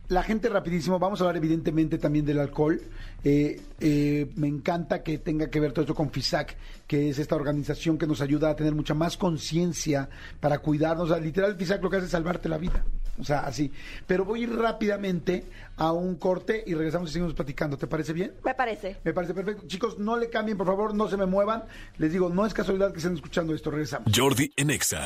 la 0.08 0.22
gente 0.22 0.48
rapidísimo, 0.48 0.98
vamos 0.98 1.20
a 1.20 1.24
hablar 1.24 1.36
evidentemente 1.36 1.98
también 1.98 2.24
del 2.24 2.40
alcohol. 2.40 2.80
Eh, 3.24 3.60
eh, 3.80 4.30
me 4.36 4.46
encanta 4.46 5.02
que 5.02 5.18
tenga 5.18 5.50
que 5.50 5.60
ver 5.60 5.72
todo 5.72 5.82
esto 5.82 5.94
con 5.94 6.10
FISAC, 6.10 6.56
que 6.86 7.10
es 7.10 7.18
esta 7.18 7.34
organización 7.34 7.98
que 7.98 8.06
nos 8.06 8.20
ayuda 8.20 8.50
a 8.50 8.56
tener 8.56 8.74
mucha 8.74 8.94
más 8.94 9.16
conciencia 9.16 10.08
para 10.40 10.58
cuidarnos. 10.58 11.10
O 11.10 11.14
sea, 11.14 11.22
literal, 11.22 11.56
FISAC 11.56 11.82
lo 11.82 11.90
que 11.90 11.96
hace 11.96 12.06
es 12.06 12.12
salvarte 12.12 12.48
la 12.48 12.58
vida. 12.58 12.84
O 13.20 13.24
sea, 13.24 13.40
así. 13.40 13.72
Pero 14.06 14.24
voy 14.24 14.40
a 14.40 14.42
ir 14.44 14.56
rápidamente 14.56 15.44
a 15.76 15.92
un 15.92 16.16
corte 16.16 16.62
y 16.66 16.74
regresamos 16.74 17.10
y 17.10 17.12
seguimos 17.14 17.34
platicando. 17.34 17.76
¿Te 17.76 17.86
parece 17.86 18.12
bien? 18.12 18.32
Me 18.44 18.54
parece. 18.54 18.96
Me 19.02 19.12
parece 19.12 19.34
perfecto. 19.34 19.66
Chicos, 19.66 19.98
no 19.98 20.16
le 20.16 20.30
cambien, 20.30 20.56
por 20.56 20.66
favor, 20.66 20.94
no 20.94 21.08
se 21.08 21.16
me 21.16 21.26
muevan. 21.26 21.64
Les 21.98 22.12
digo, 22.12 22.28
no 22.28 22.46
es 22.46 22.54
casualidad 22.54 22.92
que 22.92 22.98
estén 22.98 23.14
escuchando 23.14 23.54
esto. 23.54 23.70
Regresamos. 23.70 24.12
Jordi 24.14 24.52
en 24.56 24.70
Exa. 24.70 25.04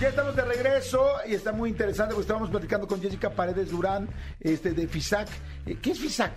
Ya 0.00 0.08
estamos 0.08 0.34
de 0.34 0.44
regreso 0.44 1.06
y 1.26 1.34
está 1.34 1.52
muy 1.52 1.70
interesante 1.70 2.14
porque 2.14 2.22
estábamos 2.22 2.50
platicando 2.50 2.86
con 2.86 3.00
Jessica 3.00 3.30
Paredes 3.30 3.70
Durán 3.70 4.08
este, 4.40 4.72
de 4.72 4.88
FISAC. 4.88 5.28
Eh, 5.66 5.78
¿Qué 5.80 5.92
es 5.92 5.98
FISAC? 6.00 6.32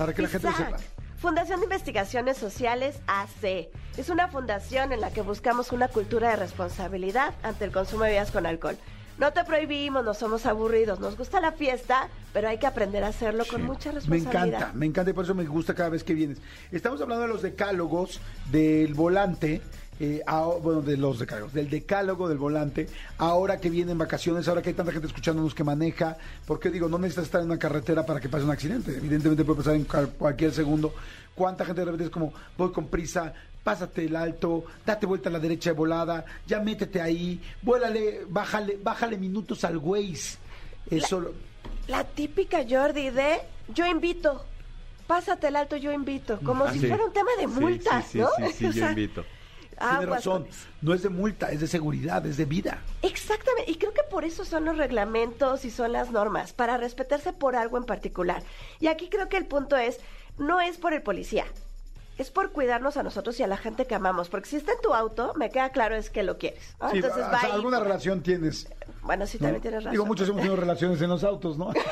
Para 0.00 0.14
que 0.14 0.22
la 0.22 0.28
gente 0.28 0.48
lo 0.48 0.56
sepa. 0.56 0.78
Fundación 1.18 1.60
de 1.60 1.66
Investigaciones 1.66 2.38
Sociales 2.38 3.00
AC. 3.06 3.68
Es 3.98 4.08
una 4.08 4.28
fundación 4.28 4.94
en 4.94 5.02
la 5.02 5.10
que 5.10 5.20
buscamos 5.20 5.72
una 5.72 5.88
cultura 5.88 6.30
de 6.30 6.36
responsabilidad 6.36 7.34
ante 7.42 7.66
el 7.66 7.70
consumo 7.70 8.04
de 8.04 8.12
bebidas 8.12 8.30
con 8.30 8.46
alcohol. 8.46 8.78
No 9.18 9.34
te 9.34 9.44
prohibimos, 9.44 10.02
no 10.02 10.14
somos 10.14 10.46
aburridos, 10.46 11.00
nos 11.00 11.18
gusta 11.18 11.38
la 11.42 11.52
fiesta, 11.52 12.08
pero 12.32 12.48
hay 12.48 12.56
que 12.56 12.66
aprender 12.66 13.04
a 13.04 13.08
hacerlo 13.08 13.44
con 13.44 13.62
mucha 13.62 13.90
Me 13.90 13.96
responsabilidad. 13.96 14.46
encanta, 14.60 14.72
me 14.72 14.86
encanta 14.86 15.10
y 15.10 15.12
por 15.12 15.24
eso 15.24 15.34
me 15.34 15.44
gusta 15.44 15.74
cada 15.74 15.90
vez 15.90 16.02
que 16.02 16.14
vienes. 16.14 16.38
Estamos 16.72 16.98
hablando 17.02 17.26
de 17.26 17.28
los 17.28 17.42
decálogos 17.42 18.22
del 18.50 18.94
volante. 18.94 19.60
Eh, 20.00 20.22
ah, 20.26 20.48
bueno, 20.62 20.80
de 20.80 20.96
los 20.96 21.18
decálogos, 21.18 21.52
del 21.52 21.68
decálogo 21.68 22.26
del 22.28 22.38
volante, 22.38 22.88
ahora 23.18 23.60
que 23.60 23.68
vienen 23.68 23.98
vacaciones, 23.98 24.48
ahora 24.48 24.62
que 24.62 24.70
hay 24.70 24.74
tanta 24.74 24.92
gente 24.92 25.06
escuchándonos 25.06 25.54
que 25.54 25.62
maneja, 25.62 26.16
porque 26.46 26.70
digo, 26.70 26.88
no 26.88 26.98
necesitas 26.98 27.26
estar 27.26 27.40
en 27.42 27.48
una 27.48 27.58
carretera 27.58 28.06
para 28.06 28.18
que 28.18 28.28
pase 28.30 28.44
un 28.44 28.50
accidente, 28.50 28.96
evidentemente 28.96 29.44
puede 29.44 29.58
pasar 29.58 29.74
en 29.76 29.84
cual- 29.84 30.08
cualquier 30.18 30.52
segundo. 30.52 30.94
¿Cuánta 31.34 31.64
gente 31.64 31.82
de 31.82 31.84
repente 31.84 32.04
es 32.04 32.10
como, 32.10 32.32
voy 32.56 32.72
con 32.72 32.88
prisa, 32.88 33.32
pásate 33.62 34.06
el 34.06 34.16
alto, 34.16 34.64
date 34.86 35.04
vuelta 35.06 35.28
a 35.28 35.32
la 35.32 35.38
derecha 35.38 35.70
de 35.70 35.76
volada, 35.76 36.24
ya 36.46 36.60
métete 36.60 37.00
ahí, 37.00 37.40
vuélale, 37.62 38.22
bájale, 38.26 38.78
bájale 38.82 39.18
minutos 39.18 39.64
al 39.64 39.76
Waze. 39.76 40.38
Eso, 40.90 41.20
lo- 41.20 41.32
La 41.88 42.04
típica 42.04 42.64
Jordi 42.68 43.10
de 43.10 43.36
yo 43.74 43.86
invito, 43.86 44.44
pásate 45.06 45.48
el 45.48 45.56
alto, 45.56 45.76
yo 45.76 45.92
invito, 45.92 46.40
como 46.42 46.64
Ah, 46.64 46.72
si 46.72 46.80
sí. 46.80 46.86
fuera 46.88 47.04
un 47.04 47.12
tema 47.12 47.30
de 47.38 47.46
multas, 47.46 48.04
sí, 48.06 48.12
sí, 48.12 48.18
¿no? 48.18 48.28
sí, 48.36 48.52
sí, 48.56 48.64
yo 48.66 48.72
sea, 48.72 48.88
invito. 48.90 49.24
Tiene 49.88 50.04
aguas 50.04 50.24
razón, 50.24 50.46
eso. 50.48 50.68
no 50.82 50.94
es 50.94 51.02
de 51.02 51.08
multa, 51.08 51.50
es 51.50 51.60
de 51.60 51.66
seguridad, 51.66 52.24
es 52.26 52.36
de 52.36 52.44
vida. 52.44 52.78
Exactamente, 53.02 53.70
y 53.70 53.76
creo 53.76 53.92
que 53.92 54.02
por 54.10 54.24
eso 54.24 54.44
son 54.44 54.64
los 54.64 54.76
reglamentos 54.76 55.64
y 55.64 55.70
son 55.70 55.92
las 55.92 56.10
normas, 56.10 56.52
para 56.52 56.76
respetarse 56.76 57.32
por 57.32 57.56
algo 57.56 57.78
en 57.78 57.84
particular. 57.84 58.42
Y 58.78 58.88
aquí 58.88 59.08
creo 59.08 59.28
que 59.28 59.36
el 59.36 59.46
punto 59.46 59.76
es, 59.76 59.98
no 60.38 60.60
es 60.60 60.78
por 60.78 60.92
el 60.92 61.02
policía, 61.02 61.44
es 62.18 62.30
por 62.30 62.52
cuidarnos 62.52 62.96
a 62.98 63.02
nosotros 63.02 63.40
y 63.40 63.42
a 63.42 63.46
la 63.46 63.56
gente 63.56 63.86
que 63.86 63.94
amamos, 63.94 64.28
porque 64.28 64.48
si 64.48 64.56
está 64.56 64.72
en 64.72 64.80
tu 64.82 64.92
auto, 64.92 65.32
me 65.36 65.50
queda 65.50 65.70
claro 65.70 65.96
es 65.96 66.10
que 66.10 66.22
lo 66.22 66.36
quieres. 66.36 66.74
¿no? 66.80 66.90
Sí, 66.90 66.96
Entonces 66.96 67.24
o 67.24 67.30
sea, 67.30 67.54
alguna 67.54 67.80
relación 67.80 68.22
tienes. 68.22 68.68
Bueno, 69.02 69.26
sí, 69.26 69.38
¿no? 69.38 69.44
también 69.44 69.62
tienes 69.62 69.84
razón. 69.84 69.92
Digo, 69.92 70.04
muchos 70.04 70.28
hemos 70.28 70.42
tenido 70.42 70.56
relaciones 70.56 71.00
en 71.00 71.08
los 71.08 71.24
autos, 71.24 71.56
¿no? 71.56 71.72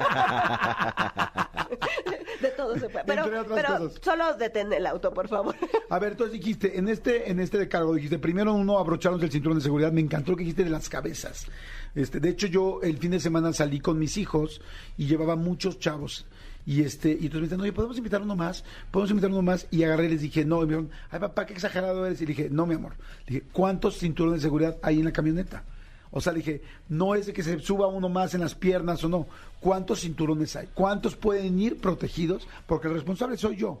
De 2.40 2.48
todo 2.50 2.78
se 2.78 2.88
puede. 2.88 3.04
Pero, 3.04 3.46
cosas. 3.46 3.92
solo 4.02 4.34
detén 4.36 4.72
el 4.72 4.86
auto, 4.86 5.12
por 5.12 5.28
favor. 5.28 5.54
A 5.88 5.98
ver, 5.98 6.12
entonces 6.12 6.32
dijiste, 6.32 6.78
en 6.78 6.88
este, 6.88 7.30
en 7.30 7.40
este 7.40 7.58
decálogo 7.58 7.94
dijiste, 7.94 8.18
primero 8.18 8.54
uno 8.54 8.78
abrocharnos 8.78 9.22
el 9.22 9.30
cinturón 9.30 9.58
de 9.58 9.64
seguridad, 9.64 9.92
me 9.92 10.00
encantó 10.00 10.32
lo 10.32 10.36
que 10.36 10.44
dijiste 10.44 10.64
de 10.64 10.70
las 10.70 10.88
cabezas. 10.88 11.46
Este, 11.94 12.20
de 12.20 12.28
hecho, 12.28 12.46
yo 12.46 12.80
el 12.82 12.98
fin 12.98 13.10
de 13.10 13.20
semana 13.20 13.52
salí 13.52 13.80
con 13.80 13.98
mis 13.98 14.16
hijos 14.16 14.60
y 14.96 15.06
llevaba 15.06 15.36
muchos 15.36 15.78
chavos. 15.78 16.26
Y 16.66 16.82
este, 16.82 17.10
y 17.10 17.26
entonces 17.26 17.40
me 17.40 17.46
dicen, 17.46 17.60
oye, 17.60 17.72
¿podemos 17.72 17.96
invitar 17.98 18.22
uno 18.22 18.36
más? 18.36 18.64
¿Podemos 18.90 19.10
invitar 19.10 19.30
uno 19.30 19.42
más? 19.42 19.66
Y 19.70 19.82
agarré 19.82 20.06
y 20.06 20.10
les 20.10 20.20
dije, 20.20 20.44
no, 20.44 20.58
y 20.58 20.66
me 20.66 20.74
dijeron, 20.74 20.90
ay 21.10 21.20
papá, 21.20 21.46
qué 21.46 21.54
exagerado 21.54 22.06
eres. 22.06 22.20
Y 22.20 22.26
le 22.26 22.34
dije, 22.34 22.48
no, 22.50 22.66
mi 22.66 22.74
amor. 22.74 22.92
Le 23.26 23.34
dije, 23.34 23.46
¿cuántos 23.52 23.98
cinturones 23.98 24.40
de 24.40 24.46
seguridad 24.46 24.78
hay 24.82 24.98
en 24.98 25.06
la 25.06 25.12
camioneta? 25.12 25.64
O 26.12 26.20
sea, 26.20 26.32
le 26.32 26.38
dije, 26.38 26.62
no 26.88 27.14
es 27.14 27.26
de 27.26 27.32
que 27.32 27.42
se 27.42 27.58
suba 27.60 27.86
uno 27.86 28.08
más 28.08 28.34
en 28.34 28.40
las 28.40 28.54
piernas 28.54 29.02
o 29.04 29.08
no. 29.08 29.26
¿Cuántos 29.60 30.00
cinturones 30.00 30.56
hay? 30.56 30.68
¿Cuántos 30.74 31.14
pueden 31.14 31.58
ir 31.58 31.80
protegidos? 31.80 32.48
Porque 32.66 32.88
el 32.88 32.94
responsable 32.94 33.36
soy 33.36 33.56
yo. 33.56 33.80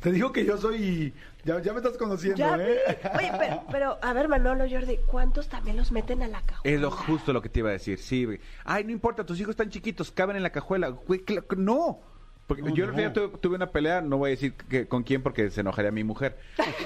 Te 0.00 0.12
digo 0.12 0.32
que 0.32 0.44
yo 0.44 0.56
soy. 0.56 1.12
Ya, 1.44 1.60
ya 1.60 1.72
me 1.72 1.78
estás 1.78 1.96
conociendo, 1.96 2.38
Ya 2.38 2.56
¿eh? 2.56 2.78
Oye, 3.18 3.32
pero, 3.38 3.62
pero, 3.70 3.98
a 4.00 4.12
ver, 4.12 4.28
Manolo, 4.28 4.64
Jordi, 4.70 4.98
¿cuántos 5.06 5.48
también 5.48 5.76
los 5.76 5.90
meten 5.92 6.22
a 6.22 6.28
la 6.28 6.40
cajuela? 6.42 6.76
Es 6.76 6.80
lo 6.80 6.90
justo 6.90 7.32
lo 7.32 7.42
que 7.42 7.48
te 7.48 7.60
iba 7.60 7.70
a 7.70 7.72
decir, 7.72 7.98
sí. 7.98 8.24
güey. 8.24 8.40
Ay, 8.64 8.84
no 8.84 8.92
importa, 8.92 9.26
tus 9.26 9.40
hijos 9.40 9.50
están 9.50 9.70
chiquitos, 9.70 10.10
caben 10.10 10.36
en 10.36 10.42
la 10.42 10.50
cajuela. 10.50 10.88
Güey, 10.88 11.24
no. 11.56 11.98
Porque 12.46 12.62
No, 12.62 12.74
yo 12.74 12.84
el 12.84 12.90
no. 12.90 12.94
otro 12.94 12.96
día 12.96 13.12
tuve, 13.12 13.38
tuve 13.38 13.56
una 13.56 13.70
pelea, 13.70 14.00
no 14.00 14.18
voy 14.18 14.28
a 14.28 14.30
decir 14.30 14.54
que, 14.54 14.86
con 14.86 15.02
quién 15.02 15.22
porque 15.22 15.50
se 15.50 15.60
enojaría 15.60 15.90
mi 15.90 16.04
mujer. 16.04 16.38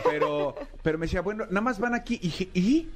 Pero, 0.04 0.54
pero 0.82 0.98
me 0.98 1.06
decía, 1.06 1.20
bueno, 1.22 1.44
nada 1.46 1.60
más 1.60 1.78
van 1.78 1.94
aquí 1.94 2.14
y, 2.14 2.26
dije, 2.28 2.48
¿y? 2.54 2.88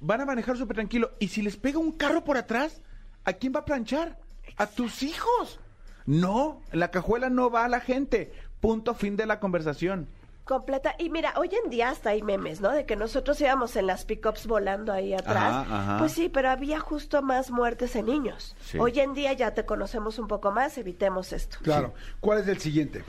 Van 0.00 0.20
a 0.20 0.26
manejar 0.26 0.56
súper 0.56 0.76
tranquilo. 0.76 1.12
¿Y 1.18 1.28
si 1.28 1.42
les 1.42 1.56
pega 1.56 1.78
un 1.78 1.92
carro 1.92 2.24
por 2.24 2.36
atrás? 2.36 2.80
¿A 3.24 3.32
quién 3.32 3.52
va 3.54 3.60
a 3.60 3.64
planchar? 3.64 4.18
A 4.56 4.66
tus 4.66 5.02
hijos. 5.02 5.60
No, 6.06 6.62
en 6.72 6.80
la 6.80 6.90
cajuela 6.90 7.28
no 7.30 7.50
va 7.50 7.68
la 7.68 7.80
gente. 7.80 8.32
Punto 8.60 8.94
fin 8.94 9.16
de 9.16 9.26
la 9.26 9.40
conversación. 9.40 10.08
Completa. 10.44 10.94
Y 10.98 11.10
mira, 11.10 11.34
hoy 11.36 11.50
en 11.62 11.68
día 11.68 11.90
hasta 11.90 12.10
hay 12.10 12.22
memes, 12.22 12.62
¿no? 12.62 12.70
De 12.70 12.86
que 12.86 12.96
nosotros 12.96 13.38
íbamos 13.40 13.76
en 13.76 13.86
las 13.86 14.06
pickups 14.06 14.46
volando 14.46 14.92
ahí 14.92 15.12
atrás. 15.12 15.52
Ajá, 15.52 15.82
ajá. 15.82 15.98
Pues 15.98 16.12
sí, 16.12 16.30
pero 16.30 16.48
había 16.48 16.80
justo 16.80 17.20
más 17.20 17.50
muertes 17.50 17.94
en 17.96 18.06
niños. 18.06 18.56
Sí. 18.62 18.78
Hoy 18.78 18.98
en 18.98 19.12
día 19.12 19.34
ya 19.34 19.52
te 19.52 19.66
conocemos 19.66 20.18
un 20.18 20.26
poco 20.26 20.50
más, 20.50 20.78
evitemos 20.78 21.34
esto. 21.34 21.58
Claro. 21.62 21.92
¿Cuál 22.20 22.38
es 22.38 22.48
el 22.48 22.58
siguiente? 22.58 23.04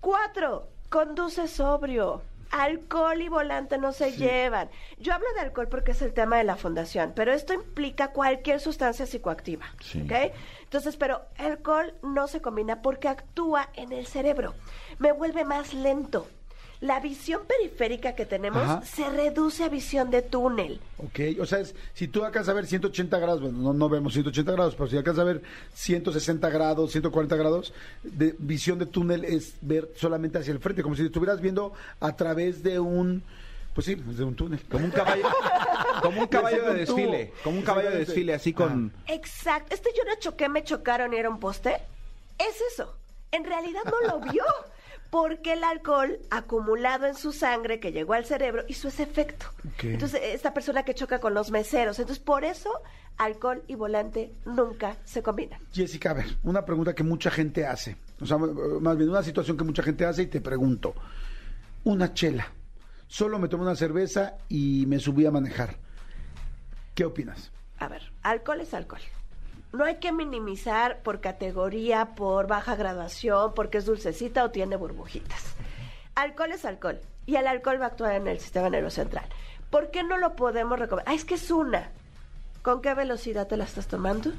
Cuatro, 0.00 0.66
conduce 0.88 1.46
sobrio. 1.46 2.22
Alcohol 2.50 3.20
y 3.22 3.28
volante 3.28 3.78
no 3.78 3.92
se 3.92 4.12
llevan. 4.12 4.70
Yo 4.98 5.14
hablo 5.14 5.26
de 5.34 5.40
alcohol 5.40 5.68
porque 5.68 5.92
es 5.92 6.02
el 6.02 6.12
tema 6.12 6.38
de 6.38 6.44
la 6.44 6.56
fundación, 6.56 7.12
pero 7.14 7.32
esto 7.32 7.54
implica 7.54 8.12
cualquier 8.12 8.60
sustancia 8.60 9.06
psicoactiva. 9.06 9.66
Sí. 9.80 10.02
¿ok? 10.02 10.32
Entonces, 10.62 10.96
pero 10.96 11.22
alcohol 11.38 11.94
no 12.02 12.26
se 12.28 12.40
combina 12.40 12.82
porque 12.82 13.08
actúa 13.08 13.68
en 13.74 13.92
el 13.92 14.06
cerebro. 14.06 14.54
Me 14.98 15.12
vuelve 15.12 15.44
más 15.44 15.74
lento. 15.74 16.26
La 16.80 16.98
visión 16.98 17.42
periférica 17.46 18.14
que 18.14 18.24
tenemos 18.24 18.62
Ajá. 18.62 18.82
se 18.82 19.08
reduce 19.10 19.64
a 19.64 19.68
visión 19.68 20.10
de 20.10 20.22
túnel. 20.22 20.80
Ok, 20.96 21.20
o 21.38 21.44
sea, 21.44 21.58
es- 21.60 21.74
si 21.92 22.08
tú 22.08 22.24
alcanzas 22.24 22.48
a 22.50 22.54
ver 22.54 22.66
180 22.66 23.18
grados, 23.18 23.42
bueno, 23.42 23.58
no, 23.58 23.72
no 23.74 23.88
vemos 23.90 24.14
180 24.14 24.52
grados, 24.52 24.74
pero 24.76 24.88
si 24.88 24.96
alcanzas 24.96 25.20
a 25.20 25.24
ver 25.24 25.42
160 25.74 26.48
grados, 26.48 26.90
140 26.92 27.36
grados, 27.36 27.74
de 28.02 28.34
visión 28.38 28.78
de 28.78 28.86
túnel 28.86 29.26
es 29.26 29.56
ver 29.60 29.90
solamente 29.94 30.38
hacia 30.38 30.52
el 30.52 30.58
frente, 30.58 30.82
como 30.82 30.96
si 30.96 31.04
estuvieras 31.04 31.42
viendo 31.42 31.74
a 32.00 32.16
través 32.16 32.62
de 32.62 32.80
un, 32.80 33.22
pues 33.74 33.84
sí, 33.84 33.94
de 33.96 34.24
un 34.24 34.34
túnel. 34.34 34.60
Como 34.70 34.86
un 34.86 34.90
caballo, 34.90 35.24
como 36.02 36.22
un 36.22 36.26
caballo 36.28 36.64
de 36.64 36.74
desfile, 36.78 37.32
como 37.44 37.58
un 37.58 37.62
caballo 37.64 37.90
de 37.90 37.98
desfile, 37.98 38.32
así 38.32 38.54
con... 38.54 38.90
Exacto. 39.06 39.74
Este 39.74 39.90
yo 39.94 40.02
no 40.04 40.18
choqué, 40.18 40.48
me 40.48 40.64
chocaron 40.64 41.12
y 41.12 41.18
era 41.18 41.28
un 41.28 41.40
poste. 41.40 41.74
Es 42.38 42.56
eso. 42.72 42.94
En 43.32 43.44
realidad 43.44 43.82
no 43.84 44.08
lo 44.08 44.20
vio. 44.32 44.42
Porque 45.10 45.54
el 45.54 45.64
alcohol 45.64 46.18
acumulado 46.30 47.06
en 47.06 47.14
su 47.14 47.32
sangre 47.32 47.80
que 47.80 47.90
llegó 47.90 48.14
al 48.14 48.24
cerebro 48.24 48.64
hizo 48.68 48.88
ese 48.88 49.02
efecto. 49.02 49.46
Entonces, 49.82 50.20
esta 50.22 50.54
persona 50.54 50.84
que 50.84 50.94
choca 50.94 51.18
con 51.18 51.34
los 51.34 51.50
meseros. 51.50 51.98
Entonces, 51.98 52.22
por 52.22 52.44
eso, 52.44 52.70
alcohol 53.16 53.62
y 53.66 53.74
volante 53.74 54.32
nunca 54.46 54.96
se 55.04 55.22
combinan. 55.22 55.60
Jessica, 55.72 56.10
a 56.10 56.14
ver, 56.14 56.36
una 56.42 56.64
pregunta 56.64 56.94
que 56.94 57.02
mucha 57.02 57.30
gente 57.30 57.66
hace, 57.66 57.96
o 58.20 58.26
sea, 58.26 58.38
más 58.38 58.96
bien 58.96 59.10
una 59.10 59.22
situación 59.22 59.56
que 59.56 59.64
mucha 59.64 59.82
gente 59.82 60.04
hace 60.04 60.22
y 60.22 60.26
te 60.26 60.40
pregunto, 60.40 60.94
una 61.84 62.14
chela, 62.14 62.46
solo 63.08 63.38
me 63.38 63.48
tomé 63.48 63.64
una 63.64 63.76
cerveza 63.76 64.36
y 64.48 64.86
me 64.86 64.98
subí 64.98 65.26
a 65.26 65.30
manejar, 65.30 65.76
¿qué 66.94 67.04
opinas? 67.04 67.50
A 67.78 67.88
ver, 67.88 68.10
alcohol 68.22 68.60
es 68.60 68.72
alcohol. 68.74 69.00
No 69.72 69.84
hay 69.84 69.96
que 69.96 70.12
minimizar 70.12 71.00
por 71.02 71.20
categoría, 71.20 72.14
por 72.16 72.48
baja 72.48 72.74
graduación, 72.74 73.54
porque 73.54 73.78
es 73.78 73.86
dulcecita 73.86 74.44
o 74.44 74.50
tiene 74.50 74.76
burbujitas. 74.76 75.54
Alcohol 76.16 76.52
es 76.52 76.64
alcohol 76.64 77.00
y 77.26 77.36
el 77.36 77.46
alcohol 77.46 77.80
va 77.80 77.86
a 77.86 77.88
actuar 77.88 78.14
en 78.14 78.26
el 78.26 78.40
sistema 78.40 78.68
nerviocentral. 78.68 79.24
¿Por 79.70 79.90
qué 79.92 80.02
no 80.02 80.18
lo 80.18 80.34
podemos 80.34 80.78
recomendar? 80.78 81.12
Ah, 81.12 81.16
es 81.16 81.24
que 81.24 81.34
es 81.34 81.50
una. 81.50 81.90
¿Con 82.62 82.82
qué 82.82 82.92
velocidad 82.94 83.46
te 83.46 83.56
la 83.56 83.64
estás 83.64 83.86
tomando? 83.86 84.32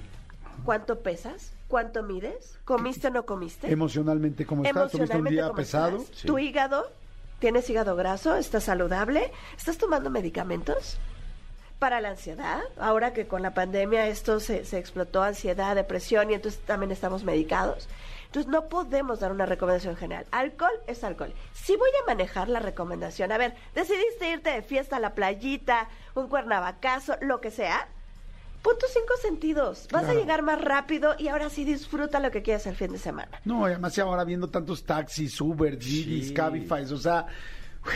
¿Cuánto 0.66 1.00
pesas? 1.00 1.54
¿Cuánto 1.70 2.04
mides? 2.04 2.60
¿Comiste 2.66 3.08
o 3.08 3.12
no 3.12 3.26
comiste? 3.26 3.72
Emocionalmente, 3.72 4.46
¿cómo 4.46 4.66
estás? 4.66 4.92
¿Tuviste 4.92 5.18
un 5.18 5.26
día 5.26 5.44
¿cómo 5.44 5.56
pesado? 5.56 6.06
¿Tu 6.26 6.38
hígado? 6.38 6.92
¿Tienes 7.40 7.70
hígado 7.70 7.96
graso? 7.96 8.36
¿Estás 8.36 8.66
saludable? 8.66 9.32
¿Estás 9.58 9.78
tomando 9.78 10.10
medicamentos? 10.10 11.00
Para 11.82 12.00
la 12.00 12.10
ansiedad, 12.10 12.62
ahora 12.80 13.12
que 13.12 13.26
con 13.26 13.42
la 13.42 13.56
pandemia 13.56 14.06
esto 14.06 14.40
se, 14.40 14.66
se 14.66 14.78
explotó, 14.78 15.24
ansiedad, 15.24 15.76
depresión, 15.76 16.30
y 16.30 16.36
entonces 16.36 16.62
también 16.62 16.92
estamos 16.92 17.24
medicados. 17.24 17.90
Entonces 18.28 18.52
no 18.52 18.70
podemos 18.70 19.20
dar 19.20 19.32
una 19.32 19.48
recomendación 19.48 19.96
general. 19.96 20.28
Alcohol 20.30 20.70
es 20.86 21.04
alcohol. 21.04 21.34
Si 21.56 21.76
voy 21.76 21.90
a 21.90 22.06
manejar 22.06 22.50
la 22.50 22.60
recomendación, 22.60 23.32
a 23.32 23.40
ver, 23.40 23.56
decidiste 23.74 24.30
irte 24.30 24.52
de 24.52 24.62
fiesta 24.62 24.98
a 24.98 25.00
la 25.00 25.16
playita, 25.16 25.90
un 26.14 26.28
cuernavacazo, 26.28 27.16
lo 27.22 27.42
que 27.42 27.50
sea, 27.50 27.88
punto 28.62 28.86
cinco 28.94 29.16
sentidos. 29.20 29.88
Vas 29.92 30.08
a 30.08 30.14
llegar 30.14 30.44
más 30.44 30.62
rápido 30.62 31.16
y 31.18 31.30
ahora 31.30 31.50
sí 31.50 31.66
disfruta 31.66 32.20
lo 32.20 32.30
que 32.30 32.44
quieras 32.44 32.68
el 32.68 32.76
fin 32.76 32.92
de 32.92 33.00
semana. 33.00 33.42
No, 33.44 33.68
y 33.68 33.72
además 33.72 33.98
ahora 33.98 34.24
viendo 34.24 34.48
tantos 34.52 34.86
taxis, 34.86 35.42
Uber, 35.42 35.76
Didi, 35.80 36.26
Sí. 36.26 36.34
Cabify, 36.36 36.84
o 36.84 36.98
sea, 36.98 37.26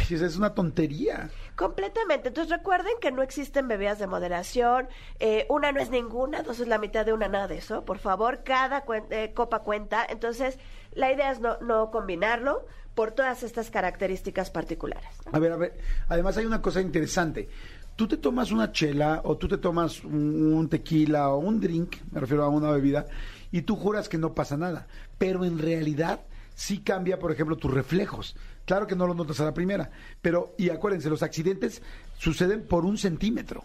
es 0.10 0.36
una 0.38 0.54
tontería. 0.54 1.30
Completamente. 1.56 2.30
Entonces 2.30 2.52
recuerden 2.56 2.94
que 3.02 3.12
no 3.12 3.22
existen 3.22 3.68
bebidas 3.68 4.00
de 4.00 4.08
moderación. 4.08 4.88
eh, 5.20 5.46
una 5.50 5.72
no 5.72 5.80
es 5.80 5.90
ninguna, 5.90 6.42
dos 6.44 6.60
es 6.60 6.68
la 6.68 6.78
mitad 6.78 7.06
de 7.06 7.14
una, 7.14 7.28
nada 7.28 7.48
de 7.48 7.58
eso. 7.58 7.86
Por 7.86 8.00
favor, 8.00 8.44
cada 8.44 8.86
cuen- 8.86 9.06
eh, 9.10 9.32
copa 9.34 9.60
cuenta. 9.60 10.06
Entonces, 10.08 10.58
la 10.94 11.12
idea 11.12 11.32
es 11.32 11.40
no, 11.40 11.58
no 11.62 11.92
combinarlo 11.92 12.66
por 12.96 13.12
todas 13.12 13.44
estas 13.44 13.70
características 13.70 14.50
particulares. 14.52 15.10
A 15.32 15.40
ver, 15.40 15.52
a 15.52 15.58
ver, 15.58 15.78
además 16.08 16.38
hay 16.38 16.46
una 16.46 16.62
cosa 16.62 16.82
interesante. 16.82 17.50
Tú 17.96 18.08
te 18.08 18.18
tomas 18.18 18.52
una 18.52 18.72
chela 18.72 19.22
o 19.24 19.38
tú 19.38 19.48
te 19.48 19.58
tomas 19.58 20.04
un, 20.04 20.54
un 20.54 20.68
tequila 20.70 21.30
o 21.30 21.38
un 21.38 21.60
drink, 21.62 21.98
me 22.12 22.20
refiero 22.20 22.44
a 22.44 22.50
una 22.50 22.72
bebida, 22.72 23.06
y 23.52 23.62
tú 23.62 23.76
juras 23.78 24.10
que 24.10 24.18
no 24.18 24.34
pasa 24.34 24.58
nada, 24.58 24.88
pero 25.18 25.46
en 25.46 25.60
realidad 25.60 26.20
sí 26.56 26.80
cambia, 26.80 27.20
por 27.20 27.32
ejemplo, 27.32 27.56
tus 27.58 27.74
reflejos. 27.74 28.36
Claro 28.66 28.88
que 28.88 28.96
no 28.96 29.08
lo 29.08 29.14
notas 29.14 29.40
a 29.40 29.46
la 29.46 29.54
primera, 29.54 29.92
pero, 30.22 30.54
y 30.58 30.70
acuérdense, 30.70 31.10
los 31.10 31.24
accidentes 31.24 31.82
suceden 32.18 32.64
por 32.64 32.86
un 32.86 32.98
centímetro 32.98 33.64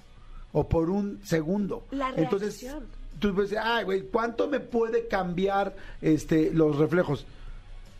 o 0.53 0.69
por 0.69 0.91
un 0.91 1.21
segundo. 1.25 1.87
La 1.91 2.11
Entonces, 2.17 2.61
reacción. 2.61 2.87
tú 3.19 3.33
ves, 3.35 3.55
ay, 3.59 3.85
güey, 3.85 4.03
¿cuánto 4.03 4.49
me 4.49 4.61
puede 4.61 5.09
cambiar 5.09 5.75
este, 6.03 6.53
los 6.53 6.77
reflejos? 6.77 7.27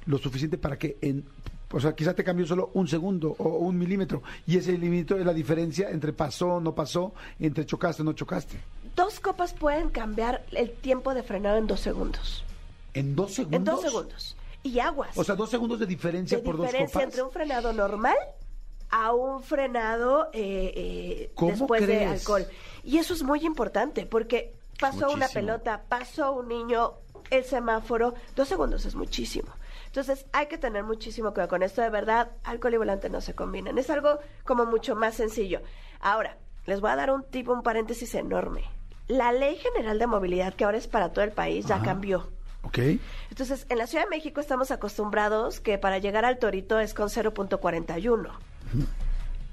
lo 0.07 0.19
suficiente 0.19 0.59
para 0.59 0.79
que 0.79 0.99
en 1.01 1.25
o 1.73 1.79
sea, 1.79 1.95
quizá 1.95 2.15
te 2.15 2.25
cambió 2.25 2.45
solo 2.47 2.71
un 2.75 2.89
segundo 2.89 3.37
o 3.39 3.59
un 3.59 3.79
milímetro 3.79 4.25
y 4.45 4.57
ese 4.57 4.73
milímetro 4.73 5.19
es 5.19 5.25
la 5.25 5.33
diferencia 5.33 5.89
entre 5.89 6.13
pasó, 6.13 6.61
no 6.61 6.75
pasó, 6.75 7.15
entre 7.39 7.65
chocaste, 7.65 8.03
no 8.03 8.13
chocaste. 8.13 8.59
Dos 8.97 9.21
copas 9.21 9.55
pueden 9.55 9.91
cambiar 9.91 10.45
el 10.51 10.73
tiempo 10.73 11.15
de 11.15 11.23
frenado 11.23 11.59
en 11.59 11.69
dos 11.69 11.79
segundos. 11.79 12.43
En 12.93 13.15
dos 13.15 13.35
segundos. 13.35 13.57
En 13.57 13.65
dos 13.65 13.83
segundos. 13.83 14.37
Y 14.63 14.79
aguas. 14.79 15.17
O 15.17 15.25
sea, 15.25 15.35
dos 15.35 15.49
segundos 15.51 15.79
de 15.79 15.87
diferencia 15.87 16.39
de 16.39 16.45
por 16.45 16.57
dos 16.57 16.67
diferencia 16.67 17.01
copas. 17.01 17.05
entre 17.05 17.23
un 17.23 17.31
frenado 17.31 17.73
normal 17.73 18.17
a 18.91 19.13
un 19.13 19.43
frenado 19.43 20.31
eh, 20.33 20.73
eh, 20.77 21.33
¿Cómo 21.35 21.53
después 21.53 21.81
de 21.83 21.87
crees? 21.87 22.21
alcohol. 22.21 22.47
Y 22.85 22.99
eso 22.99 23.15
es 23.15 23.23
muy 23.23 23.45
importante 23.47 24.05
porque 24.07 24.55
pasó 24.79 25.11
una 25.13 25.29
pelota, 25.29 25.83
pasó 25.89 26.33
un 26.33 26.49
niño, 26.49 26.95
el 27.31 27.45
semáforo, 27.45 28.15
dos 28.35 28.49
segundos 28.49 28.85
es 28.85 28.95
muchísimo. 28.95 29.49
Entonces 29.87 30.27
hay 30.33 30.47
que 30.47 30.59
tener 30.59 30.85
muchísimo 30.85 31.31
cuidado 31.33 31.49
con 31.49 31.63
esto. 31.63 31.83
De 31.83 31.91
verdad, 31.91 32.31
alcohol 32.45 32.75
y 32.75 32.77
volante 32.79 33.09
no 33.11 33.21
se 33.21 33.35
combinan. 33.35 33.79
Es 33.79 33.91
algo 33.91 34.19
como 34.45 34.67
mucho 34.67 34.95
más 34.95 35.15
sencillo. 35.15 35.63
Ahora, 36.01 36.37
les 36.67 36.81
voy 36.81 36.91
a 36.91 36.97
dar 36.97 37.11
un 37.11 37.25
tipo, 37.25 37.53
un 37.53 37.63
paréntesis 37.63 38.15
enorme. 38.15 38.65
La 39.09 39.33
Ley 39.33 39.57
General 39.57 39.99
de 39.99 40.07
Movilidad, 40.07 40.55
que 40.55 40.65
ahora 40.65 40.79
es 40.79 40.87
para 40.87 41.13
todo 41.13 41.25
el 41.25 41.33
país, 41.33 41.67
ya 41.67 41.83
cambió. 41.83 42.31
Ok. 42.63 42.79
Entonces, 43.31 43.67
en 43.69 43.79
la 43.79 43.87
Ciudad 43.87 44.05
de 44.05 44.11
México 44.11 44.41
estamos 44.41 44.71
acostumbrados 44.71 45.61
que 45.61 45.79
para 45.79 45.99
llegar 45.99 46.25
al 46.25 46.39
Torito 46.39 46.79
es 46.79 46.95
con 46.95 47.09
0.41. 47.09 48.29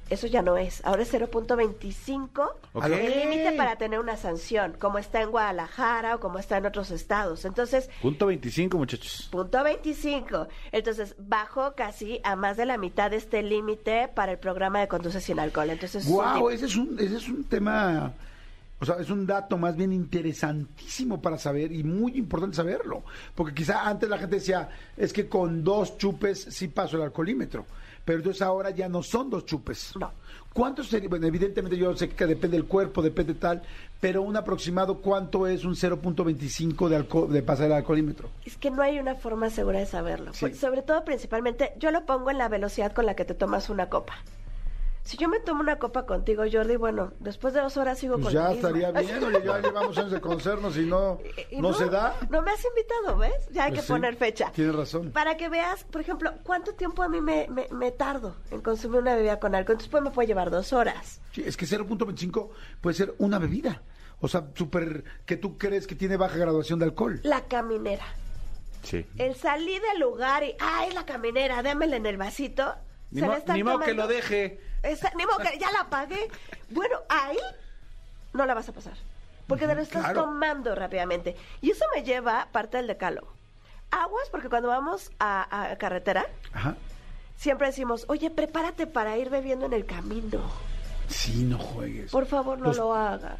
Eso 0.10 0.26
ya 0.28 0.41
no 0.41 0.56
es. 0.56 0.86
Ahora 0.86 1.02
es 1.02 1.13
0.25 1.13 2.50
Ok. 2.74 2.86
el 2.86 3.20
límite 3.20 3.52
para 3.58 3.76
tener 3.76 4.00
una 4.00 4.15
sanción, 4.15 4.74
como 4.80 5.00
está 5.00 5.22
en 5.22 5.32
Guadalajara 5.32 6.15
o 6.15 6.20
como 6.22 6.39
está 6.39 6.58
en 6.58 6.65
otros 6.65 6.91
estados. 6.91 7.43
Entonces, 7.43 7.89
Punto 8.02 8.26
25, 8.28 8.78
muchachos. 8.78 9.28
punto 9.32 9.62
25. 9.63 10.48
Entonces, 10.72 11.15
bajó 11.17 11.76
casi 11.76 12.22
a 12.24 12.38
más 12.38 12.56
de 12.56 12.65
la 12.65 12.78
mitad 12.78 13.12
de 13.12 13.17
este 13.17 13.43
límite 13.43 14.08
para 14.08 14.32
el 14.34 14.38
programa 14.39 14.80
de 14.80 14.88
conduce 14.88 15.20
sin 15.20 15.39
alcohol. 15.41 15.70
Entonces, 15.72 16.06
es 16.06 16.10
un 16.10 16.15
Wow, 16.15 16.50
ese 16.52 16.65
es 16.67 16.76
un 16.78 16.96
ese 17.00 17.17
es 17.17 17.28
un 17.28 17.43
tema 17.43 18.13
o 18.80 18.86
sea, 18.86 18.96
es 18.96 19.10
un 19.10 19.26
dato 19.26 19.58
más 19.58 19.76
bien 19.76 19.92
interesantísimo 19.92 21.22
para 21.22 21.38
saber 21.38 21.72
y 21.72 21.84
muy 21.84 22.18
importante 22.18 22.56
saberlo, 22.56 23.04
porque 23.34 23.54
quizá 23.54 23.88
antes 23.88 24.08
la 24.10 24.18
gente 24.18 24.36
decía, 24.36 24.70
es 24.96 25.12
que 25.12 25.28
con 25.28 25.63
dos 25.63 25.98
chupes 25.98 26.48
sí 26.50 26.68
paso 26.68 26.98
el 26.98 27.04
alcoholímetro, 27.04 27.66
pero 28.06 28.20
entonces 28.20 28.42
ahora 28.42 28.70
ya 28.70 28.88
no 28.88 29.02
son 29.02 29.30
dos 29.30 29.46
chupes. 29.46 29.94
No. 30.00 30.12
¿Cuánto 30.54 30.84
sería? 30.84 31.08
Bueno, 31.08 31.28
evidentemente 31.28 31.78
yo 31.78 31.96
sé 31.96 32.10
que 32.10 32.26
depende 32.26 32.58
del 32.58 32.66
cuerpo, 32.66 33.02
depende 33.02 33.36
tal, 33.36 33.62
pero 34.00 34.22
un 34.22 34.36
aproximado, 34.38 35.02
¿cuánto 35.02 35.46
es 35.46 35.66
un 35.66 35.76
0.25 35.76 36.88
de, 36.88 36.96
alcohol, 36.96 37.32
de 37.32 37.44
pasar 37.44 37.68
el 37.68 37.74
alcoholímetro? 37.74 38.30
Es 38.46 38.58
que 38.58 38.72
no 38.72 38.82
hay 38.82 39.00
una 39.00 39.16
forma 39.16 39.50
segura 39.50 39.80
de 39.80 39.86
saberlo. 39.86 40.34
Sí. 40.34 40.54
Sobre 40.54 40.82
todo, 40.82 41.04
principalmente, 41.04 41.74
yo 41.78 41.92
lo 41.92 42.06
pongo 42.06 42.32
en 42.32 42.38
la 42.38 42.48
velocidad 42.48 42.92
con 42.92 43.06
la 43.06 43.16
que 43.16 43.26
te 43.26 43.34
tomas 43.34 43.70
una 43.70 43.90
copa. 43.90 44.16
Si 45.08 45.15
yo 45.15 45.30
me 45.30 45.39
tomo 45.39 45.62
una 45.62 45.80
copa 45.80 46.06
contigo, 46.06 46.43
Jordi, 46.52 46.76
bueno, 46.76 47.13
después 47.20 47.54
de 47.54 47.62
dos 47.62 47.78
horas 47.78 47.98
sigo 47.98 48.15
Pues 48.15 48.26
con 48.26 48.34
ya 48.34 48.52
estaría 48.52 48.91
bien, 48.91 49.24
oye, 49.24 49.41
ya 49.46 49.60
llevamos 49.62 49.98
años 49.98 50.12
de 50.12 50.20
conocernos 50.20 50.76
y 50.76 50.82
no, 50.86 51.20
Y 51.50 51.62
no, 51.62 51.74
se 51.74 51.86
da. 51.86 52.13
No 52.30 52.41
me 52.41 52.52
has 52.52 52.65
invitado, 52.65 53.17
¿ves? 53.17 53.48
Ya 53.52 53.63
hay 53.63 53.70
Pues 53.72 53.82
que 53.84 53.88
sí, 53.88 53.93
poner 53.93 54.15
fecha. 54.17 54.52
tienes 54.52 54.76
razón. 54.76 55.12
Para 55.12 55.38
que 55.38 55.48
veas, 55.48 55.86
por 55.86 56.02
ejemplo, 56.02 56.34
cuánto 56.43 56.74
tiempo 56.74 57.04
a 57.04 57.08
mí 57.08 57.22
me, 57.22 57.48
me, 57.48 57.70
me 57.72 57.91
tardo 57.91 58.36
en 58.52 58.60
consumir 58.60 59.00
una 59.00 59.15
bebida 59.15 59.39
con 59.39 59.56
alcohol. 59.56 59.76
Entonces, 59.76 59.89
pues 59.89 60.04
me 60.04 60.12
puede 60.12 60.28
llevar 60.28 60.52
dos 60.52 60.74
horas. 60.74 61.22
Sí, 61.32 61.41
es 61.46 61.56
que 61.56 61.65
0.25 61.65 62.50
puede 62.82 62.93
ser 62.93 63.15
una 63.17 63.39
bebida. 63.39 63.82
O 64.20 64.28
sea, 64.28 64.48
súper 64.56 65.06
que 65.26 65.38
tú 65.38 65.58
crees 65.58 65.88
que 65.88 65.96
tiene 65.96 66.17
baja 66.17 66.36
graduación 66.38 66.80
de 66.80 66.86
alcohol. 66.86 67.22
La 67.24 67.46
caminera. 67.48 68.06
Sí. 68.84 69.06
El 69.17 69.36
salir 69.36 69.82
del 69.82 70.02
lugar 70.02 70.43
y, 70.43 70.54
ay, 70.60 70.91
la 70.91 71.06
caminera, 71.06 71.63
démela 71.63 71.96
en 71.96 72.06
el 72.06 72.17
vasito. 72.17 72.76
Ni, 73.12 73.22
se 73.22 73.26
mo- 73.26 73.32
la 73.32 73.38
están 73.38 73.56
ni 73.56 73.63
modo 73.63 73.80
que 73.80 73.93
lo 73.93 74.06
deje. 74.08 74.60
Esa- 74.84 75.12
ni 75.16 75.26
modo 75.26 75.38
que 75.40 75.58
ya 75.60 75.72
la 75.72 75.86
pagué. 75.90 76.28
Bueno, 76.70 76.98
ahí 77.10 77.38
no 78.34 78.46
la 78.46 78.54
vas 78.54 78.70
a 78.70 78.74
pasar. 78.74 78.94
Porque 79.48 79.66
te 79.68 79.76
lo 79.76 79.82
estás 79.82 80.04
claro. 80.04 80.24
tomando 80.26 80.76
rápidamente. 80.76 81.36
Y 81.62 81.72
eso 81.72 81.86
me 81.96 82.04
lleva 82.04 82.48
parte 82.52 82.78
del 82.78 82.88
decálogo. 82.88 83.28
Aguas, 83.92 84.30
porque 84.30 84.50
cuando 84.50 84.68
vamos 84.68 85.12
a, 85.20 85.71
a 85.71 85.75
carretera, 85.78 86.25
Ajá. 86.54 86.75
siempre 87.38 87.67
decimos, 87.67 88.04
oye, 88.10 88.30
prepárate 88.30 88.86
para 88.88 89.17
ir 89.17 89.30
bebiendo 89.30 89.65
en 89.65 89.71
el 89.73 89.86
camino. 89.86 90.42
Sí, 91.08 91.44
no 91.46 91.58
juegues. 91.58 92.12
Por 92.12 92.25
favor, 92.25 92.58
no 92.60 92.65
Los- 92.65 92.78
lo 92.78 92.94
hagan. 92.94 93.38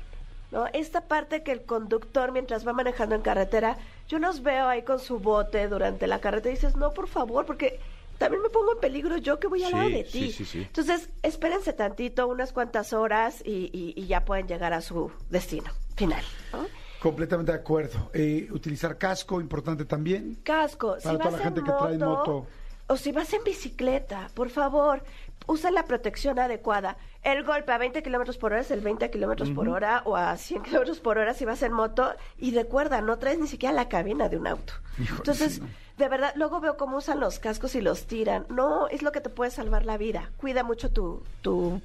¿No? 0.49 0.65
Esta 0.71 1.01
parte 1.01 1.43
que 1.43 1.51
el 1.51 1.63
conductor, 1.65 2.31
mientras 2.31 2.65
va 2.65 2.71
manejando 2.71 3.15
en 3.15 3.21
carretera, 3.21 3.75
yo 4.07 4.17
los 4.17 4.41
veo 4.43 4.69
ahí 4.69 4.83
con 4.83 4.99
su 4.99 5.19
bote 5.19 5.67
durante 5.67 6.07
la 6.07 6.21
carretera 6.21 6.53
y 6.53 6.55
dices, 6.55 6.77
no, 6.77 6.93
por 6.93 7.09
favor, 7.09 7.45
porque 7.45 7.81
también 8.18 8.41
me 8.41 8.49
pongo 8.49 8.74
en 8.74 8.80
peligro 8.80 9.18
yo 9.18 9.39
que 9.39 9.47
voy 9.47 9.63
al 9.63 9.70
Sí, 9.72 9.76
lado 9.76 9.89
de 9.89 10.03
ti. 10.03 10.32
sí, 10.32 10.45
sí. 10.45 10.59
Entonces, 10.59 11.09
espérense 11.24 11.74
tantito, 11.74 12.28
unas 12.28 12.51
cuantas 12.53 12.93
horas 12.93 13.41
y, 13.45 13.70
y- 13.74 13.93
y 13.95 14.07
ya 14.07 14.26
pueden 14.26 14.47
llegar 14.47 14.74
a 14.74 14.82
su 14.82 15.11
destino 15.30 15.72
final. 15.95 16.24
¿no? 16.53 16.65
Completamente 17.01 17.51
de 17.51 17.57
acuerdo. 17.59 18.09
Eh, 18.13 18.47
utilizar 18.51 18.97
casco, 18.97 19.39
importante 19.39 19.86
también. 19.86 20.39
Casco, 20.43 20.95
si 20.97 21.03
toda 21.03 21.18
vas 21.18 21.34
la 21.34 21.39
gente 21.39 21.59
en 21.59 21.65
que 21.68 21.72
trae 21.72 21.97
moto, 21.97 22.47
o 22.88 22.97
si 22.97 23.11
vas 23.11 23.32
en 23.34 23.43
bicicleta, 23.43 24.30
por 24.34 24.49
favor, 24.49 25.03
usa 25.45 25.70
la 25.72 25.84
protección 25.86 26.39
adecuada. 26.39 26.97
El 27.22 27.43
golpe 27.43 27.72
a 27.72 27.78
20 27.78 28.01
kilómetros 28.01 28.38
por 28.38 28.53
hora 28.53 28.61
es 28.61 28.72
el 28.72 28.80
20 28.82 29.09
kilómetros 29.11 29.49
por 29.51 29.68
hora 29.70 30.01
o 30.05 30.15
a 30.15 30.36
100 30.38 30.63
kilómetros 30.63 30.99
por 31.01 31.18
hora 31.18 31.34
si 31.34 31.43
vas 31.45 31.61
en 31.63 31.74
moto. 31.74 32.13
Y 32.38 32.53
recuerda, 32.55 33.01
no 33.01 33.18
traes 33.20 33.38
ni 33.39 33.47
siquiera 33.47 33.76
la 33.76 33.89
cabina 33.89 34.30
de 34.30 34.38
un 34.38 34.47
auto. 34.47 34.74
Híjole, 34.97 35.18
Entonces, 35.18 35.53
sí, 35.55 35.61
¿no? 35.61 35.68
De 35.97 36.09
verdad, 36.09 36.33
luego 36.35 36.59
veo 36.59 36.77
cómo 36.77 36.97
usan 36.97 37.19
los 37.19 37.39
cascos 37.39 37.75
y 37.75 37.81
los 37.81 38.05
tiran. 38.05 38.45
No, 38.49 38.87
es 38.87 39.01
lo 39.01 39.11
que 39.11 39.21
te 39.21 39.29
puede 39.29 39.51
salvar 39.51 39.85
la 39.85 39.97
vida. 39.97 40.29
Cuida 40.37 40.63
mucho 40.63 40.91
tu, 40.91 41.23
tu 41.41 41.81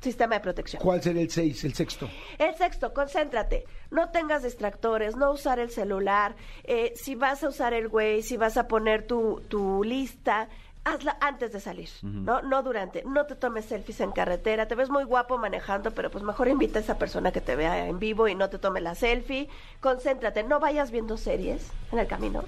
sistema 0.00 0.34
de 0.34 0.40
protección. 0.42 0.82
¿Cuál 0.82 1.02
sería 1.02 1.22
el 1.22 1.30
seis, 1.30 1.64
el 1.64 1.72
sexto? 1.72 2.08
El 2.38 2.54
sexto, 2.56 2.92
concéntrate. 2.92 3.64
No 3.90 4.10
tengas 4.10 4.42
distractores, 4.42 5.16
no 5.16 5.32
usar 5.32 5.58
el 5.58 5.70
celular. 5.70 6.36
Eh, 6.64 6.92
si 6.94 7.14
vas 7.14 7.42
a 7.42 7.48
usar 7.48 7.72
el 7.72 7.88
Waze, 7.88 8.22
si 8.22 8.36
vas 8.36 8.58
a 8.58 8.68
poner 8.68 9.06
tu, 9.06 9.40
tu 9.48 9.82
lista, 9.82 10.48
hazla 10.84 11.16
antes 11.22 11.50
de 11.52 11.60
salir, 11.60 11.88
¿no? 12.02 12.42
No 12.42 12.62
durante. 12.62 13.02
No 13.04 13.24
te 13.24 13.34
tomes 13.34 13.64
selfies 13.64 14.00
en 14.00 14.12
carretera. 14.12 14.68
Te 14.68 14.74
ves 14.74 14.90
muy 14.90 15.04
guapo 15.04 15.38
manejando, 15.38 15.92
pero 15.92 16.10
pues 16.10 16.22
mejor 16.22 16.48
invita 16.48 16.80
a 16.80 16.82
esa 16.82 16.98
persona 16.98 17.32
que 17.32 17.40
te 17.40 17.56
vea 17.56 17.86
en 17.86 17.98
vivo 17.98 18.28
y 18.28 18.34
no 18.34 18.50
te 18.50 18.58
tome 18.58 18.82
la 18.82 18.94
selfie. 18.94 19.48
Concéntrate. 19.80 20.42
No 20.42 20.60
vayas 20.60 20.90
viendo 20.90 21.16
series 21.16 21.70
en 21.92 21.98
el 21.98 22.06
camino. 22.06 22.44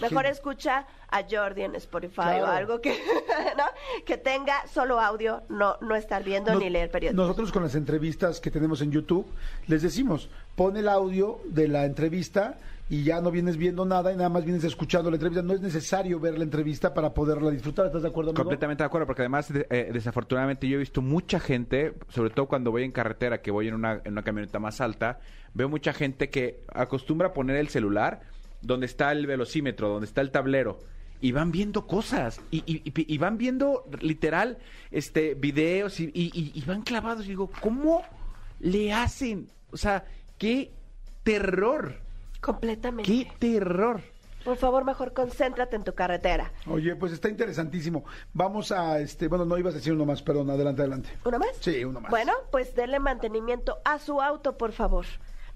Mejor 0.00 0.26
escucha 0.26 0.86
a 1.08 1.22
Jordi 1.28 1.62
en 1.62 1.74
Spotify 1.76 2.14
Claro. 2.14 2.44
o 2.44 2.46
algo 2.48 2.80
que, 2.80 2.90
¿no? 3.56 3.64
que 4.04 4.16
tenga 4.18 4.66
solo 4.68 5.00
audio, 5.00 5.42
no, 5.48 5.76
no 5.80 5.96
estar 5.96 6.22
viendo 6.22 6.54
ni 6.54 6.70
leer 6.70 6.90
periódicos. 6.90 7.16
Nosotros 7.24 7.50
con 7.52 7.62
las 7.62 7.74
entrevistas 7.74 8.40
que 8.40 8.50
tenemos 8.50 8.80
en 8.82 8.92
YouTube, 8.92 9.26
les 9.66 9.82
decimos, 9.82 10.28
pon 10.54 10.76
el 10.76 10.88
audio 10.88 11.40
de 11.46 11.68
la 11.68 11.84
entrevista 11.86 12.58
y 12.88 13.04
ya 13.04 13.20
no 13.20 13.30
vienes 13.30 13.56
viendo 13.56 13.84
nada 13.84 14.12
y 14.12 14.16
nada 14.16 14.28
más 14.28 14.44
vienes 14.44 14.64
escuchando 14.64 15.10
la 15.10 15.16
entrevista. 15.16 15.42
No 15.42 15.52
es 15.54 15.60
necesario 15.60 16.18
ver 16.18 16.36
la 16.36 16.42
entrevista 16.44 16.92
para 16.92 17.10
poderla 17.14 17.50
disfrutar. 17.50 17.86
¿Estás 17.86 18.02
de 18.02 18.08
acuerdo, 18.08 18.30
amigo? 18.30 18.42
Completamente 18.42 18.82
de 18.82 18.86
acuerdo, 18.86 19.06
porque 19.06 19.22
además, 19.22 19.52
de- 19.52 19.66
eh, 19.70 19.90
desafortunadamente, 19.92 20.66
yo 20.68 20.74
he 20.76 20.80
visto 20.80 21.00
mucha 21.00 21.38
gente, 21.38 21.94
sobre 22.08 22.30
todo 22.30 22.46
cuando 22.46 22.70
voy 22.72 22.82
en 22.82 22.90
carretera, 22.92 23.40
que 23.42 23.50
voy 23.52 23.68
en 23.68 23.74
una, 23.74 24.00
en 24.04 24.12
una 24.12 24.22
camioneta 24.22 24.58
más 24.58 24.80
alta, 24.80 25.20
veo 25.54 25.68
mucha 25.68 25.92
gente 25.92 26.30
que 26.30 26.60
acostumbra 26.74 27.28
a 27.28 27.32
poner 27.32 27.56
el 27.56 27.68
celular 27.68 28.22
donde 28.62 28.86
está 28.86 29.12
el 29.12 29.26
velocímetro, 29.26 29.88
donde 29.88 30.06
está 30.06 30.20
el 30.20 30.30
tablero. 30.30 30.78
Y 31.22 31.32
van 31.32 31.52
viendo 31.52 31.86
cosas, 31.86 32.40
y, 32.50 32.58
y- 32.66 32.82
y- 32.84 33.14
y 33.14 33.18
van 33.18 33.36
viendo 33.36 33.84
literal 34.00 34.56
este 34.90 35.34
videos 35.34 36.00
y, 36.00 36.04
y- 36.14 36.30
y- 36.34 36.52
y 36.54 36.62
van 36.62 36.80
clavados. 36.82 37.26
Y 37.26 37.30
digo, 37.30 37.50
¿cómo 37.60 38.02
le 38.58 38.92
hacen? 38.94 39.48
O 39.70 39.76
sea, 39.76 40.04
qué 40.38 40.72
terror, 41.22 41.96
Completamente. 42.40 43.10
qué 43.10 43.30
terror. 43.38 44.00
Por 44.44 44.56
favor, 44.56 44.86
mejor 44.86 45.12
concéntrate 45.12 45.76
en 45.76 45.84
tu 45.84 45.92
carretera. 45.94 46.50
Oye, 46.66 46.96
pues 46.96 47.12
está 47.12 47.28
interesantísimo. 47.28 48.04
Vamos 48.32 48.72
a, 48.72 48.98
este, 48.98 49.28
bueno, 49.28 49.44
no 49.44 49.58
ibas 49.58 49.74
a 49.74 49.76
decir 49.76 49.92
uno 49.92 50.06
más, 50.06 50.22
perdón, 50.22 50.48
adelante, 50.48 50.80
adelante. 50.80 51.10
¿Uno 51.26 51.38
más? 51.38 51.50
Sí, 51.60 51.84
uno 51.84 52.00
más. 52.00 52.10
Bueno, 52.10 52.32
pues 52.50 52.74
denle 52.74 52.98
mantenimiento 53.00 53.76
a 53.84 53.98
su 53.98 54.22
auto, 54.22 54.56
por 54.56 54.72
favor. 54.72 55.04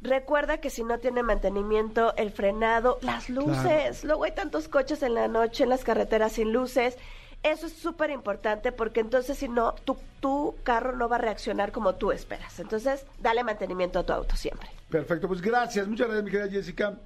Recuerda 0.05 0.59
que 0.59 0.69
si 0.69 0.85
no 0.85 0.99
tiene 0.99 1.23
mantenimiento, 1.23 2.15
el 2.17 2.31
frenado, 2.31 2.99
las 3.01 3.31
luces. 3.31 4.05
Luego 4.05 4.25
hay 4.25 4.33
tantos 4.33 4.69
coches 4.69 5.03
en 5.03 5.15
la 5.15 5.29
noche 5.29 5.65
en 5.65 5.71
las 5.71 5.83
carreteras 5.83 6.33
sin 6.33 6.53
luces. 6.53 6.99
Eso 7.43 7.67
es 7.67 7.73
súper 7.73 8.11
importante 8.11 8.71
porque 8.71 9.01
entonces 9.01 9.39
si 9.39 9.49
no, 9.49 9.73
tu, 9.73 9.97
tu 10.21 10.57
carro 10.63 10.95
no 10.95 11.09
va 11.09 11.17
a 11.17 11.21
reaccionar 11.21 11.73
como 11.73 11.95
tú 11.95 12.13
esperas. 12.13 12.61
Entonces, 12.61 13.07
dale 13.19 13.45
mantenimiento 13.45 13.99
a 13.99 14.03
tu 14.03 14.13
auto 14.13 14.37
siempre. 14.37 14.69
Perfecto, 14.91 15.27
pues 15.27 15.41
gracias, 15.41 15.89
muchas 15.89 16.07
gracias, 16.07 16.25
mi 16.25 16.31
querida 16.31 16.51
Jessica. 16.51 16.99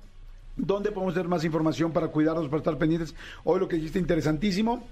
¿Dónde 0.57 0.91
podemos 0.91 1.15
tener 1.15 1.29
más 1.29 1.45
información 1.45 1.93
para 1.93 2.09
cuidarnos, 2.09 2.49
para 2.49 2.59
estar 2.59 2.77
pendientes? 2.79 3.15
Hoy 3.45 3.61
lo 3.61 3.69
que 3.69 3.77
dijiste 3.77 4.01
interesantísimo. 4.01 4.83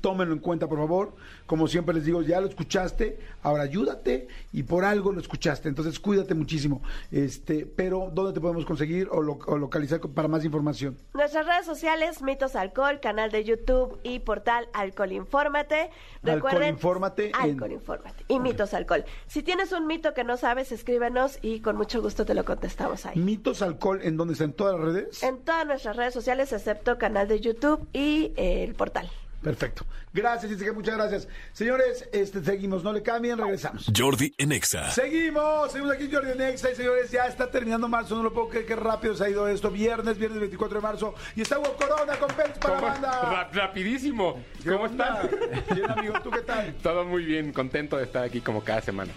Tómenlo 0.00 0.34
en 0.34 0.40
cuenta, 0.40 0.68
por 0.68 0.78
favor. 0.78 1.14
Como 1.46 1.68
siempre 1.68 1.94
les 1.94 2.04
digo, 2.04 2.22
ya 2.22 2.40
lo 2.40 2.48
escuchaste, 2.48 3.18
ahora 3.42 3.62
ayúdate 3.64 4.28
y 4.52 4.62
por 4.64 4.84
algo 4.84 5.12
lo 5.12 5.20
escuchaste. 5.20 5.68
Entonces, 5.68 5.98
cuídate 6.00 6.34
muchísimo. 6.34 6.82
Este, 7.12 7.66
pero 7.66 8.10
¿dónde 8.12 8.32
te 8.32 8.40
podemos 8.40 8.64
conseguir 8.64 9.08
o, 9.10 9.22
lo- 9.22 9.38
o 9.46 9.56
localizar 9.56 10.00
para 10.00 10.28
más 10.28 10.44
información? 10.44 10.96
Nuestras 11.14 11.46
redes 11.46 11.66
sociales, 11.66 12.22
Mitos 12.22 12.56
Alcohol, 12.56 13.00
canal 13.00 13.30
de 13.30 13.44
YouTube 13.44 13.98
y 14.02 14.18
portal 14.20 14.68
Alcohol 14.72 15.12
Infórmate. 15.12 15.90
Alcohol 16.24 16.64
Infórmate 16.66 17.28
en- 17.28 17.34
Alcohol 17.36 17.72
Infórmate 17.72 18.24
y 18.28 18.40
Mitos 18.40 18.74
Alcohol. 18.74 19.04
Si 19.26 19.42
tienes 19.42 19.72
un 19.72 19.86
mito 19.86 20.12
que 20.14 20.24
no 20.24 20.36
sabes, 20.36 20.72
escríbenos 20.72 21.38
y 21.42 21.60
con 21.60 21.76
mucho 21.76 22.02
gusto 22.02 22.24
te 22.26 22.34
lo 22.34 22.44
contestamos 22.44 23.06
ahí. 23.06 23.18
Mitos 23.18 23.62
Alcohol, 23.62 24.00
¿en 24.02 24.16
dónde 24.16 24.32
está? 24.32 24.44
¿En 24.44 24.52
todas 24.52 24.74
las 24.76 24.84
redes? 24.84 25.22
En 25.22 25.38
todas 25.38 25.66
nuestras 25.66 25.96
redes 25.96 26.12
sociales, 26.14 26.52
excepto 26.52 26.98
canal 26.98 27.28
de 27.28 27.40
YouTube 27.40 27.86
y 27.92 28.32
eh, 28.36 28.64
el 28.64 28.74
portal. 28.74 29.08
Perfecto. 29.46 29.86
Gracias, 30.12 30.50
Jessica, 30.50 30.72
muchas 30.72 30.96
gracias. 30.96 31.28
Señores, 31.52 32.08
este, 32.12 32.42
seguimos, 32.42 32.82
no 32.82 32.92
le 32.92 33.00
cambien, 33.00 33.38
regresamos. 33.38 33.86
Jordi 33.96 34.34
en 34.38 34.50
Exa. 34.50 34.90
Seguimos, 34.90 35.70
seguimos 35.70 35.94
aquí 35.94 36.06
en 36.06 36.12
Jordi 36.12 36.36
Nexa 36.36 36.72
y 36.72 36.74
señores, 36.74 37.12
ya 37.12 37.26
está 37.26 37.48
terminando 37.48 37.86
marzo, 37.86 38.16
no 38.16 38.24
lo 38.24 38.32
puedo 38.32 38.48
creer, 38.48 38.66
qué 38.66 38.74
rápido 38.74 39.14
se 39.14 39.24
ha 39.24 39.28
ido 39.30 39.46
esto, 39.46 39.70
viernes, 39.70 40.18
viernes 40.18 40.40
24 40.40 40.78
de 40.78 40.82
marzo, 40.82 41.14
y 41.36 41.42
está 41.42 41.60
Hugo 41.60 41.76
Corona 41.76 42.16
con 42.16 42.28
Pets 42.34 42.58
para 42.58 42.74
la 42.74 42.80
¿Cómo? 42.80 42.92
banda. 42.92 43.20
Ra- 43.22 43.50
rapidísimo. 43.52 44.42
¿Qué 44.64 44.70
¿Cómo 44.70 44.86
están? 44.86 45.30
Bien, 45.72 45.90
amigo, 45.92 46.14
¿tú 46.24 46.30
qué 46.32 46.40
tal? 46.40 46.74
Todo 46.82 47.04
muy 47.04 47.24
bien, 47.24 47.52
contento 47.52 47.96
de 47.96 48.02
estar 48.02 48.24
aquí 48.24 48.40
como 48.40 48.64
cada 48.64 48.80
semana. 48.82 49.12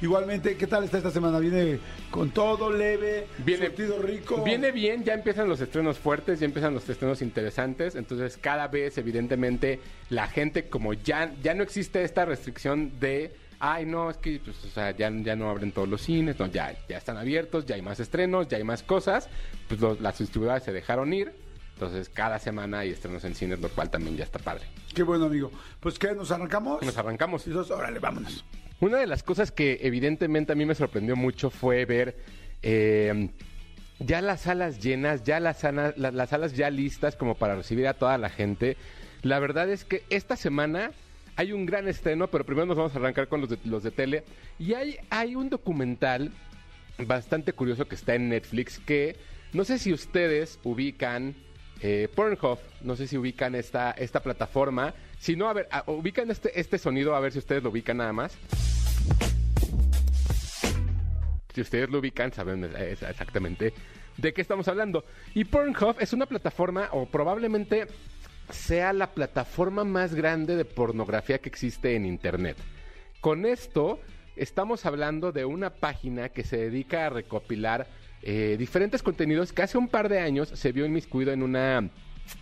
Igualmente, 0.00 0.56
¿qué 0.56 0.66
tal 0.68 0.84
está 0.84 0.98
esta 0.98 1.10
semana? 1.10 1.40
¿Viene 1.40 1.80
con 2.10 2.30
todo, 2.30 2.70
leve, 2.72 3.26
Viene 3.44 3.66
surtido 3.66 4.00
rico? 4.00 4.44
Viene 4.44 4.70
bien, 4.70 5.02
ya 5.02 5.14
empiezan 5.14 5.48
los 5.48 5.60
estrenos 5.60 5.98
fuertes, 5.98 6.38
ya 6.38 6.46
empiezan 6.46 6.72
los 6.72 6.88
estrenos 6.88 7.20
interesantes, 7.20 7.96
entonces 7.96 8.36
cada 8.40 8.68
vez 8.68 8.96
evidentemente 8.98 9.80
la 10.10 10.28
gente 10.28 10.68
como 10.68 10.92
ya 10.94 11.34
ya 11.42 11.54
no 11.54 11.64
existe 11.64 12.04
esta 12.04 12.24
restricción 12.24 12.92
de 13.00 13.34
ay 13.58 13.86
no, 13.86 14.08
es 14.08 14.18
que 14.18 14.40
pues, 14.44 14.64
o 14.64 14.68
sea, 14.68 14.92
ya, 14.92 15.10
ya 15.10 15.34
no 15.34 15.50
abren 15.50 15.72
todos 15.72 15.88
los 15.88 16.00
cines, 16.02 16.38
no, 16.38 16.46
ya, 16.46 16.76
ya 16.88 16.96
están 16.96 17.16
abiertos, 17.16 17.66
ya 17.66 17.74
hay 17.74 17.82
más 17.82 17.98
estrenos, 17.98 18.46
ya 18.46 18.56
hay 18.56 18.62
más 18.64 18.84
cosas, 18.84 19.28
pues 19.66 19.80
los- 19.80 20.00
las 20.00 20.16
distribuidoras 20.16 20.62
se 20.62 20.72
dejaron 20.72 21.12
ir, 21.12 21.32
entonces 21.74 22.08
cada 22.08 22.38
semana 22.38 22.80
hay 22.80 22.90
estrenos 22.90 23.24
en 23.24 23.34
cines, 23.34 23.58
lo 23.60 23.68
cual 23.68 23.90
también 23.90 24.16
ya 24.16 24.22
está 24.22 24.38
padre. 24.38 24.64
Qué 24.94 25.02
bueno, 25.02 25.24
amigo. 25.24 25.50
Pues, 25.80 25.98
¿qué? 25.98 26.12
¿Nos 26.14 26.30
arrancamos? 26.30 26.82
Nos 26.82 26.96
arrancamos. 26.96 27.46
Y 27.48 27.50
dos, 27.50 27.70
órale, 27.72 27.98
vámonos. 27.98 28.44
Una 28.80 28.98
de 28.98 29.06
las 29.06 29.22
cosas 29.22 29.50
que 29.50 29.78
evidentemente 29.82 30.52
a 30.52 30.54
mí 30.54 30.64
me 30.64 30.74
sorprendió 30.74 31.16
mucho 31.16 31.50
fue 31.50 31.84
ver 31.84 32.16
eh, 32.62 33.28
ya 33.98 34.20
las 34.22 34.42
salas 34.42 34.80
llenas, 34.80 35.24
ya 35.24 35.40
las, 35.40 35.58
salas 35.58 36.52
ya 36.54 36.70
listas 36.70 37.16
como 37.16 37.34
para 37.34 37.56
recibir 37.56 37.88
a 37.88 37.94
toda 37.94 38.16
la 38.18 38.30
gente. 38.30 38.76
La 39.22 39.40
verdad 39.40 39.68
es 39.68 39.84
que 39.84 40.04
esta 40.10 40.36
semana 40.36 40.92
hay 41.34 41.52
un 41.52 41.66
gran 41.66 41.88
estreno, 41.88 42.28
pero 42.28 42.44
primero 42.44 42.66
nos 42.66 42.76
vamos 42.76 42.94
a 42.94 42.98
arrancar 42.98 43.26
con 43.26 43.40
los 43.40 43.50
de, 43.50 43.58
los 43.64 43.82
de 43.82 43.90
tele. 43.90 44.22
Y 44.60 44.74
hay, 44.74 44.96
hay 45.10 45.34
un 45.34 45.50
documental 45.50 46.30
bastante 47.04 47.52
curioso 47.52 47.88
que 47.88 47.96
está 47.96 48.14
en 48.14 48.28
Netflix 48.28 48.78
que 48.78 49.16
no 49.52 49.64
sé 49.64 49.78
si 49.78 49.92
ustedes 49.92 50.58
ubican 50.62 51.34
eh, 51.80 52.08
Pornhub, 52.14 52.58
no 52.82 52.94
sé 52.96 53.06
si 53.08 53.16
ubican 53.16 53.54
esta, 53.56 53.90
esta 53.92 54.20
plataforma. 54.20 54.94
Si 55.18 55.34
no, 55.34 55.48
a 55.48 55.52
ver, 55.52 55.68
a- 55.72 55.84
ubican 55.88 56.30
este, 56.30 56.58
este 56.60 56.78
sonido, 56.78 57.16
a 57.16 57.20
ver 57.20 57.32
si 57.32 57.38
ustedes 57.38 57.62
lo 57.62 57.70
ubican 57.70 57.96
nada 57.96 58.12
más. 58.12 58.36
Si 61.58 61.62
ustedes 61.62 61.90
lo 61.90 61.98
ubican, 61.98 62.32
saben 62.32 62.70
exactamente 63.08 63.72
de 64.16 64.32
qué 64.32 64.40
estamos 64.40 64.68
hablando. 64.68 65.04
Y 65.34 65.44
Pornhub 65.44 65.96
es 65.98 66.12
una 66.12 66.26
plataforma, 66.26 66.88
o 66.92 67.06
probablemente 67.06 67.88
sea 68.48 68.92
la 68.92 69.08
plataforma 69.10 69.82
más 69.82 70.14
grande 70.14 70.54
de 70.54 70.64
pornografía 70.64 71.38
que 71.38 71.48
existe 71.48 71.96
en 71.96 72.06
Internet. 72.06 72.56
Con 73.20 73.44
esto 73.44 73.98
estamos 74.36 74.86
hablando 74.86 75.32
de 75.32 75.46
una 75.46 75.70
página 75.70 76.28
que 76.28 76.44
se 76.44 76.58
dedica 76.58 77.06
a 77.06 77.10
recopilar 77.10 77.88
eh, 78.22 78.54
diferentes 78.56 79.02
contenidos 79.02 79.52
que 79.52 79.62
hace 79.62 79.78
un 79.78 79.88
par 79.88 80.08
de 80.08 80.20
años 80.20 80.50
se 80.50 80.70
vio 80.70 80.86
inmiscuido 80.86 81.32
en 81.32 81.42
una, 81.42 81.90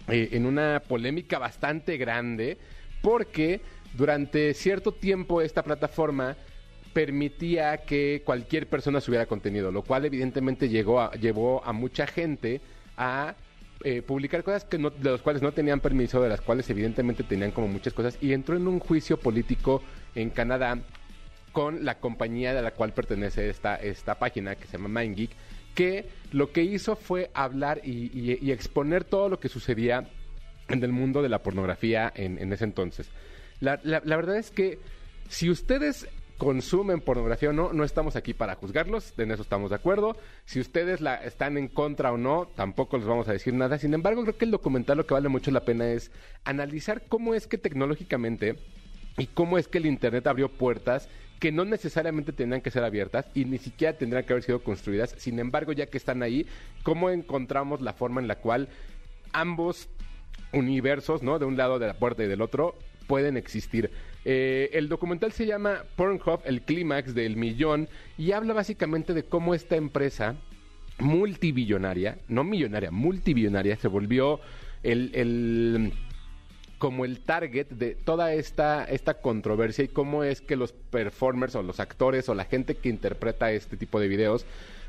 eh, 0.09 0.29
en 0.33 0.45
una 0.45 0.83
polémica 0.87 1.39
bastante 1.39 1.97
grande 1.97 2.59
porque 3.01 3.62
durante 3.95 4.53
cierto 4.53 4.93
tiempo 4.93 5.41
esta 5.41 5.62
plataforma 5.62 6.37
permitía 6.97 7.77
que 7.85 8.23
cualquier 8.25 8.69
persona 8.69 9.03
subiera 9.03 9.27
contenido, 9.27 9.71
lo 9.71 9.83
cual 9.83 10.07
evidentemente 10.07 10.71
llegó 10.71 11.11
llevó 11.13 11.63
a 11.63 11.75
mucha 11.75 12.07
gente 12.07 12.63
a 12.97 13.35
eh, 13.85 14.01
publicar 14.01 14.43
cosas 14.43 14.65
que 14.65 14.79
no, 14.79 14.89
de 14.89 15.11
las 15.11 15.21
cuales 15.21 15.43
no 15.43 15.53
tenían 15.53 15.81
permiso, 15.81 16.23
de 16.23 16.31
las 16.31 16.41
cuales 16.41 16.71
evidentemente 16.71 17.23
tenían 17.23 17.51
como 17.51 17.69
muchas 17.69 17.93
cosas, 17.93 18.17
y 18.23 18.33
entró 18.33 18.57
en 18.57 18.67
un 18.67 18.81
juicio 18.81 19.21
político 19.21 19.83
en 20.15 20.31
Canadá 20.31 20.79
con 21.53 21.85
la 21.85 21.99
compañía 21.99 22.55
de 22.55 22.63
la 22.63 22.71
cual 22.71 22.95
pertenece 22.95 23.51
esta, 23.51 23.77
esta 23.77 24.15
página 24.15 24.55
que 24.55 24.67
se 24.67 24.79
llama 24.79 25.03
MindGeek, 25.03 25.33
que 25.75 26.09
lo 26.33 26.51
que 26.51 26.63
hizo 26.63 26.97
fue 26.97 27.31
hablar 27.35 27.83
y, 27.85 28.51
exponer 28.51 29.05
todo 29.05 29.29
lo 29.29 29.39
que 29.39 29.51
sucedía 29.51 30.09
en 30.69 30.83
el 30.83 30.93
mundo 30.93 31.21
de 31.21 31.29
la 31.29 31.43
pornografía 31.43 32.11
en, 32.17 32.51
ese 32.55 32.65
entonces. 32.65 33.11
La- 33.61 33.81
la 33.85 34.17
verdad 34.17 34.39
es 34.39 34.51
que 34.51 34.79
si 35.29 35.51
ustedes 35.51 36.09
consumen 36.39 37.01
pornografía 37.01 37.51
o 37.51 37.53
no, 37.53 37.72
no 37.72 37.84
estamos 37.84 38.16
aquí 38.16 38.34
para 38.34 38.55
juzgarlos, 38.55 39.14
en 39.18 39.30
eso 39.30 39.43
estamos 39.43 39.70
de 39.70 39.76
acuerdo. 39.76 40.16
Si 40.45 40.61
ustedes 40.61 41.01
la 41.01 41.16
están 41.16 41.57
en 41.57 41.68
contra 41.68 42.12
o 42.12 42.18
no, 42.18 42.49
tampoco 42.55 42.99
les 42.99 43.07
vamos 43.07 43.28
a 43.28 43.32
decir 43.32 43.55
nada. 43.55 43.78
Sin 43.78 43.95
embargo, 43.95 44.22
creo 44.22 44.37
que 44.37 44.45
el 44.45 44.51
documental 44.51 44.99
lo 44.99 45.07
que 45.07 45.14
vale 45.14 45.28
mucho 45.28 45.51
la 45.51 45.64
pena 45.64 45.89
es 45.89 46.11
analizar 46.45 47.03
cómo 47.09 47.34
es 47.34 47.47
que 47.47 47.59
tecnológicamente 47.59 48.57
y 49.18 49.26
cómo 49.26 49.59
es 49.59 49.68
que 49.68 49.78
el 49.78 49.87
Internet 49.87 50.26
abrió 50.26 50.49
puertas 50.49 51.09
que 51.41 51.53
no 51.53 51.64
necesariamente 51.64 52.32
tendrían 52.32 52.62
que 52.62 52.70
ser 52.70 52.84
abiertas 52.84 53.26
y 53.34 53.45
ni 53.45 53.59
siquiera 53.59 53.97
tendrían 53.97 54.24
que 54.24 54.32
haber 54.32 54.43
sido 54.43 54.62
construidas. 54.62 55.14
Sin 55.18 55.39
embargo, 55.39 55.72
ya 55.72 55.87
que 55.87 55.99
están 55.99 56.22
ahí, 56.22 56.47
cómo 56.82 57.11
encontramos 57.11 57.80
la 57.80 57.93
forma 57.93 58.20
en 58.20 58.28
la 58.28 58.37
cual 58.37 58.68
ambos 59.32 59.89
universos, 60.53 61.22
¿no? 61.22 61.39
De 61.39 61.45
un 61.45 61.57
lado 61.57 61.78
de 61.78 61.87
la 61.87 61.95
puerta 61.95 62.24
y 62.24 62.26
del 62.26 62.41
otro, 62.41 62.74
pueden 63.07 63.37
existir. 63.37 63.91
Eh, 64.29 64.70
el 64.77 64.89
documental 64.89 65.31
se 65.31 65.47
llama 65.47 65.85
Pornhub, 65.95 66.41
el 66.45 66.62
clímax 66.62 67.14
del 67.14 67.37
millón, 67.37 67.89
y 68.18 68.33
habla 68.33 68.55
básicamente 68.55 69.14
de 69.14 69.22
cómo 69.22 69.55
esta 69.55 69.77
empresa 69.77 70.35
multibillonaria, 70.99 72.18
no 72.27 72.43
millonaria, 72.43 72.91
multibillonaria, 72.91 73.77
se 73.77 73.87
volvió 73.87 74.41
el, 74.83 75.93
como 76.79 77.05
el 77.05 77.20
target 77.20 77.68
de 77.68 77.95
toda 77.95 78.35
esta, 78.35 78.85
esta 78.87 79.20
controversia 79.20 79.85
y 79.85 79.89
cómo 79.89 80.24
es 80.24 80.41
que 80.41 80.57
los 80.57 80.72
performers 80.72 81.55
o 81.55 81.62
los 81.62 81.79
actores 81.79 82.29
o 82.29 82.35
la 82.35 82.47
gente 82.47 82.74
que 82.74 82.89
interpreta 82.89 83.53
este 83.53 83.77
tipo 83.77 84.01
de 84.01 84.09
videos 84.09 84.45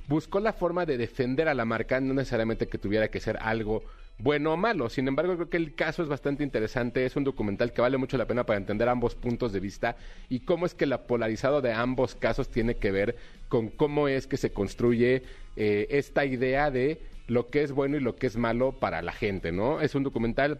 buscó 0.07 0.39
la 0.39 0.53
forma 0.53 0.88
de 0.88 0.97
defender 0.97 1.47
a 1.47 1.53
la 1.53 1.65
marca, 1.65 2.01
no 2.01 2.15
necesariamente 2.15 2.65
que 2.65 2.79
tuviera 2.79 3.09
que 3.09 3.19
ser 3.19 3.38
algo 3.39 3.83
bueno 4.20 4.53
o 4.53 4.57
malo. 4.57 4.89
Sin 4.89 5.07
embargo, 5.07 5.36
creo 5.36 5.49
que 5.49 5.57
el 5.57 5.76
caso 5.76 6.01
es 6.03 6.09
bastante 6.09 6.43
interesante. 6.43 7.05
Es 7.05 7.15
un 7.15 7.24
documental 7.24 7.74
que 7.74 7.82
vale 7.82 7.97
mucho 7.97 8.18
la 8.18 8.26
pena 8.26 8.45
para 8.45 8.57
entender 8.57 8.89
ambos 8.89 9.15
puntos 9.15 9.53
de 9.53 9.59
vista 9.59 9.95
y 10.30 10.41
cómo 10.41 10.65
es 10.65 10.74
que 10.74 10.86
la 10.86 11.03
polarizado 11.03 11.61
de 11.61 11.74
ambos 11.74 12.15
casos 12.15 12.49
tiene 12.49 12.76
que 12.76 12.91
ver 12.91 13.15
con 13.49 13.70
cómo 13.70 14.07
es 14.07 14.28
que 14.28 14.38
se 14.38 14.51
construye 14.51 15.24
eh, 15.55 15.88
esta 15.89 16.26
idea 16.26 16.72
de 16.72 16.99
lo 17.28 17.49
que 17.49 17.61
es 17.61 17.72
bueno 17.72 17.97
y 17.97 17.99
lo 17.99 18.15
que 18.15 18.28
es 18.28 18.38
malo 18.38 18.72
para 18.72 19.01
la 19.01 19.11
gente, 19.11 19.51
¿no? 19.51 19.82
Es 19.82 19.95
un 19.95 20.03
documental 20.03 20.59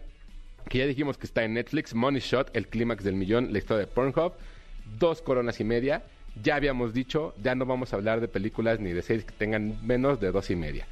que 0.68 0.78
ya 0.78 0.86
dijimos 0.86 1.16
que 1.16 1.26
está 1.26 1.44
en 1.44 1.54
Netflix, 1.54 1.94
Money 1.94 2.20
Shot, 2.20 2.54
el 2.54 2.68
clímax 2.68 3.04
del 3.04 3.14
millón, 3.14 3.52
la 3.52 3.58
historia 3.58 3.86
de 3.86 3.86
Pornhub, 3.86 4.34
dos 4.98 5.22
coronas 5.22 5.60
y 5.60 5.64
media. 5.64 6.02
Ya 6.42 6.56
habíamos 6.56 6.92
dicho, 6.92 7.34
ya 7.42 7.54
no 7.54 7.66
vamos 7.66 7.92
a 7.92 7.96
hablar 7.96 8.20
de 8.20 8.28
películas 8.28 8.78
ni 8.78 8.92
de 8.92 9.02
series 9.02 9.24
que 9.24 9.32
tengan 9.32 9.84
menos 9.84 10.20
de 10.20 10.30
dos 10.30 10.50
y 10.50 10.56
media. 10.56 10.86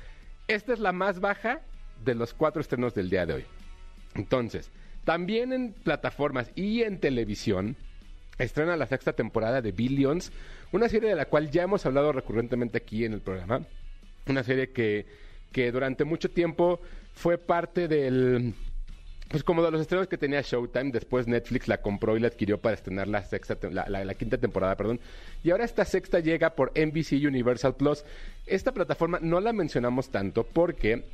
Esta 0.49 0.73
es 0.73 0.79
la 0.79 0.93
más 0.93 1.21
baja 1.21 1.61
de 2.05 2.15
los 2.15 2.35
cuatro 2.35 2.61
estrenos 2.61 2.95
del 2.95 3.11
día 3.11 3.27
de 3.27 3.35
hoy. 3.35 3.45
Entonces, 4.15 4.71
también 5.05 5.53
en 5.53 5.73
plataformas 5.73 6.51
y 6.55 6.83
en 6.83 6.99
televisión 6.99 7.77
estrena 8.39 8.77
la 8.77 8.87
sexta 8.87 9.13
temporada 9.13 9.63
de 9.63 9.73
Billions, 9.73 10.33
una 10.73 10.89
serie 10.89 11.09
de 11.09 11.15
la 11.17 11.27
cual 11.27 11.51
ya 11.51 11.63
hemos 11.63 11.87
hablado 11.87 12.13
recurrentemente 12.13 12.79
aquí 12.79 13.05
en 13.05 13.13
el 13.15 13.21
programa. 13.21 13.63
Una 14.29 14.43
serie 14.43 14.71
que, 14.71 15.07
que 15.53 15.71
durante 15.73 16.05
mucho 16.05 16.31
tiempo 16.31 16.81
fue 17.15 17.39
parte 17.39 17.89
del 17.89 18.55
pues 19.29 19.43
como 19.43 19.65
de 19.65 19.73
los 19.73 19.81
estrenos 19.81 20.07
que 20.07 20.19
tenía 20.19 20.41
Showtime, 20.41 20.93
después 20.93 21.27
Netflix 21.27 21.67
la 21.67 21.79
compró 21.83 22.17
y 22.17 22.21
la 22.21 22.29
adquirió 22.29 22.59
para 22.61 22.75
estrenar 22.77 23.09
la 23.09 23.25
sexta, 23.25 23.57
la- 23.71 23.89
la 24.05 24.15
quinta 24.15 24.39
temporada, 24.39 24.77
perdón. 24.77 25.01
Y 25.43 25.51
ahora 25.51 25.65
esta 25.65 25.85
sexta 25.85 26.21
llega 26.21 26.51
por 26.51 26.71
NBC 26.77 27.27
Universal 27.27 27.75
Plus. 27.75 28.05
Esta 28.47 28.71
plataforma 28.73 29.19
no 29.21 29.41
la 29.41 29.53
mencionamos 29.53 30.11
tanto 30.11 30.45
porque 30.45 31.07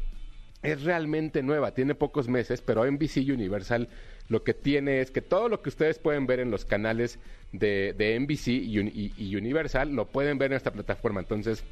es 0.63 0.83
realmente 0.83 1.43
nueva, 1.43 1.75
tiene 1.75 1.95
pocos 1.95 2.29
meses, 2.29 2.61
pero 2.63 2.85
NBC 2.91 3.19
Universal 3.33 3.89
lo 4.29 4.45
que 4.45 4.55
tiene 4.55 5.01
es 5.01 5.11
que 5.11 5.21
todo 5.21 5.49
lo 5.49 5.61
que 5.61 5.69
ustedes 5.69 5.99
pueden 5.99 6.27
ver 6.27 6.41
en 6.41 6.51
los 6.51 6.65
canales 6.65 7.19
de, 7.53 7.95
de 7.99 8.19
NBC 8.19 8.49
y, 8.49 8.79
Uni- 8.79 8.93
y- 8.95 9.13
y 9.19 9.37
Universal 9.37 9.93
lo 9.95 10.07
pueden 10.07 10.39
ver 10.39 10.53
en 10.53 10.57
esta 10.57 10.73
plataforma. 10.73 11.21
Entonces, 11.21 11.65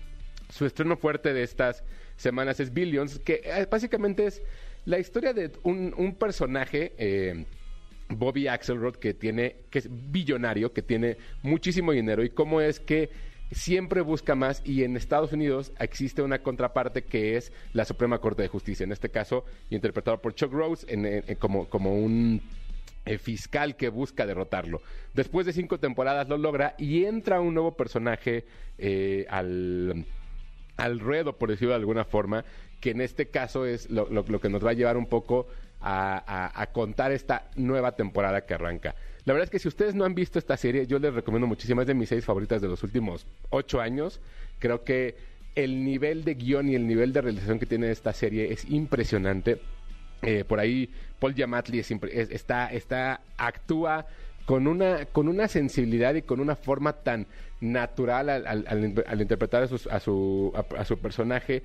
su 0.51 0.66
estreno 0.66 0.97
fuerte 0.97 1.32
de 1.32 1.43
estas 1.45 1.84
semanas 2.16 2.59
es 2.61 2.74
Billions, 2.74 3.18
que 3.20 3.41
eh, 3.45 3.66
básicamente 3.70 4.26
es 4.26 4.43
la 4.84 4.99
historia 4.99 5.32
de 5.32 5.53
un, 5.62 5.95
un 5.97 6.14
personaje, 6.16 6.93
eh, 6.99 7.45
Bobby 8.09 8.49
Axelrod, 8.49 8.97
que 8.97 9.14
tiene, 9.14 9.57
que 9.70 9.78
es 9.78 9.88
billonario, 9.91 10.72
que 10.72 10.82
tiene 10.82 11.16
muchísimo 11.43 11.93
dinero, 11.93 12.24
y 12.24 12.30
cómo 12.30 12.61
es 12.61 12.80
que 12.80 13.09
siempre 13.51 14.01
busca 14.01 14.34
más, 14.34 14.62
y 14.64 14.84
en 14.84 14.96
Estados 14.96 15.32
Unidos 15.32 15.72
existe 15.78 16.22
una 16.22 16.42
contraparte 16.42 17.03
que 17.05 17.36
es 17.36 17.53
la 17.72 17.84
Suprema 17.84 18.18
Corte 18.18 18.42
de 18.42 18.48
Justicia, 18.48 18.84
en 18.84 18.92
este 18.92 19.09
caso 19.11 19.44
interpretado 19.70 20.20
por 20.20 20.34
Chuck 20.34 20.53
Rose 20.53 20.86
en- 20.88 21.34
como, 21.36 21.68
como 21.68 21.94
un 21.96 22.40
eh, 23.07 23.18
fiscal 23.18 23.76
que 23.76 23.88
busca 23.88 24.26
derrotarlo. 24.26 24.82
Después 25.14 25.46
de 25.46 25.53
cinco 25.53 25.78
temporadas 25.78 26.28
lo 26.28 26.36
logra 26.38 26.74
y 26.78 27.05
entra 27.07 27.40
un 27.40 27.55
nuevo 27.55 27.74
personaje 27.76 28.44
eh, 28.78 29.26
al, 29.30 30.05
al 30.76 31.01
ruedo, 31.01 31.36
por 31.38 31.48
decirlo 31.51 31.70
de 31.70 31.80
alguna 31.80 32.05
forma, 32.05 32.44
que 32.80 32.90
en 32.90 33.01
este 33.01 33.28
caso 33.28 33.66
es 33.66 33.90
lo, 33.90 34.09
lo- 34.11 34.24
lo 34.28 34.40
que 34.40 34.48
nos 34.51 34.64
va 34.64 34.70
a 34.70 34.74
llevar 34.74 34.96
un 34.96 35.07
poco 35.07 35.46
a, 35.81 36.68
contar 36.72 37.12
esta 37.12 37.45
nueva 37.57 37.93
temporada 37.93 38.43
que 38.43 38.55
arranca. 38.55 38.95
La 39.24 39.33
verdad 39.33 39.45
es 39.45 39.51
que 39.51 39.59
si 39.59 39.68
ustedes 39.68 39.95
no 39.95 40.05
han 40.05 40.14
visto 40.14 40.39
esta 40.39 40.57
serie, 40.57 40.87
yo 40.87 40.99
les 40.99 41.12
recomiendo 41.14 41.47
muchísimo, 41.47 41.81
es 41.81 41.87
de 41.87 41.95
mis 41.95 42.09
seis 42.09 42.24
favoritas 42.24 42.62
de 42.62 42.68
los 42.68 42.83
últimos 42.83 43.26
ocho 43.51 43.81
años. 43.81 44.20
Creo 44.59 44.85
que 44.85 45.16
el 45.55 45.85
nivel 45.85 46.24
de 46.24 46.35
guion 46.35 46.68
y 46.68 46.74
el 46.74 46.87
nivel 46.87 47.12
de 47.12 47.20
realización 47.20 47.59
que 47.59 47.66
tiene 47.66 47.91
esta 47.91 48.12
serie 48.12 48.53
es 48.53 48.64
impresionante. 48.70 49.61
Eh, 50.22 50.45
por 50.45 50.61
ahí 50.61 50.91
Paul 51.18 51.35
Giamatti 51.35 51.78
es 51.78 51.91
está, 52.31 52.66
está, 52.66 53.20
actúa 53.37 54.07
con 54.47 54.66
una, 54.66 55.07
con 55.07 55.28
una 55.28 55.49
sensibilidad 55.49 56.14
y 56.14 56.22
con 56.22 56.41
una 56.41 56.57
forma 56.57 56.93
tan 56.93 57.26
natural 57.61 58.28
al, 58.31 58.47
al- 58.47 59.20
interpretar 59.20 59.62
a, 59.62 59.95
a 59.95 60.01
su, 60.01 60.53
a 60.76 60.85
su 60.85 60.99
personaje. 60.99 61.62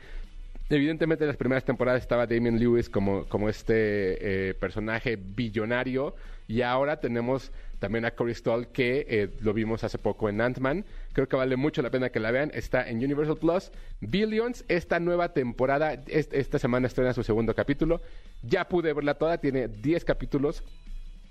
Evidentemente 0.70 1.24
en 1.24 1.28
las 1.28 1.38
primeras 1.38 1.64
temporadas 1.64 2.02
estaba 2.02 2.26
Damien 2.26 2.60
Lewis 2.60 2.90
como, 2.90 3.26
como 3.26 3.50
este 3.50 4.50
eh, 4.50 4.54
personaje 4.56 5.16
billonario 5.16 6.16
y 6.48 6.62
ahora 6.64 7.00
tenemos 7.00 7.52
también 7.78 8.04
a 8.06 8.12
Corey 8.12 8.34
Stoll 8.34 8.68
que 8.70 9.06
eh, 9.08 9.30
lo 9.42 9.54
vimos 9.54 9.84
hace 9.84 10.00
poco 10.00 10.28
en 10.28 10.42
Ant-Man. 10.42 10.84
Creo 11.14 11.28
que 11.28 11.36
vale 11.36 11.56
mucho 11.56 11.84
la 11.84 11.92
pena 11.92 12.10
que 12.10 12.20
la 12.20 12.32
vean. 12.32 12.50
Está 12.56 12.90
en 12.90 12.98
Universal 12.98 13.38
Plus. 13.38 13.72
Billions, 14.02 14.66
esta 14.68 15.00
nueva 15.00 15.34
temporada, 15.34 15.94
est- 16.08 16.34
esta 16.34 16.58
semana 16.58 16.88
estrena 16.88 17.14
su 17.14 17.22
segundo 17.24 17.54
capítulo. 17.54 18.02
Ya 18.42 18.68
pude 18.68 18.92
verla 18.94 19.16
toda, 19.16 19.38
tiene 19.38 19.68
10 19.68 20.04
capítulos. 20.04 20.64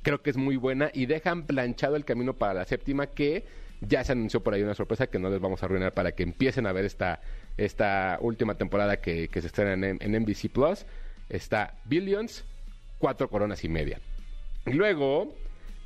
Creo 0.03 0.23
que 0.23 0.31
es 0.31 0.37
muy 0.37 0.57
buena 0.57 0.91
y 0.95 1.07
dejan 1.07 1.45
planchado 1.47 1.97
el 1.97 2.05
camino 2.05 2.35
para 2.35 2.55
la 2.55 2.65
séptima 2.67 3.09
que 3.09 3.45
ya 3.87 4.05
se 4.05 4.13
anunció 4.13 4.43
por 4.43 4.55
ahí 4.55 4.63
una 4.63 4.75
sorpresa 4.75 5.07
que 5.07 5.19
no 5.19 5.31
les 5.31 5.41
vamos 5.41 5.63
a 5.63 5.67
arruinar 5.67 5.93
para 5.93 6.13
que 6.13 6.23
empiecen 6.23 6.67
a 6.67 6.73
ver 6.73 6.85
esta, 6.85 7.21
esta 7.57 8.19
última 8.21 8.57
temporada 8.57 9.01
que, 9.01 9.29
se 9.33 9.47
estrena 9.47 9.73
en, 9.73 9.99
en 10.01 10.23
NBC 10.23 10.51
Plus. 10.53 10.87
Está 11.29 11.75
Billions, 11.85 12.45
cuatro 12.99 13.29
coronas 13.29 13.65
y 13.65 13.69
media. 13.69 14.01
Y 14.67 14.73
luego, 14.73 15.35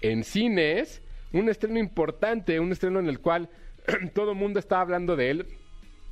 en 0.01 0.24
cines, 0.24 1.03
un 1.32 1.49
estreno 1.49 1.78
importante, 1.78 2.61
un 2.61 2.72
estreno 2.72 2.99
en 3.01 3.09
el 3.09 3.20
cual 3.20 3.49
todo 4.14 4.32
el 4.32 4.38
mundo 4.38 4.59
está 4.59 4.80
hablando 4.80 5.16
de 5.16 5.30
él. 5.30 5.46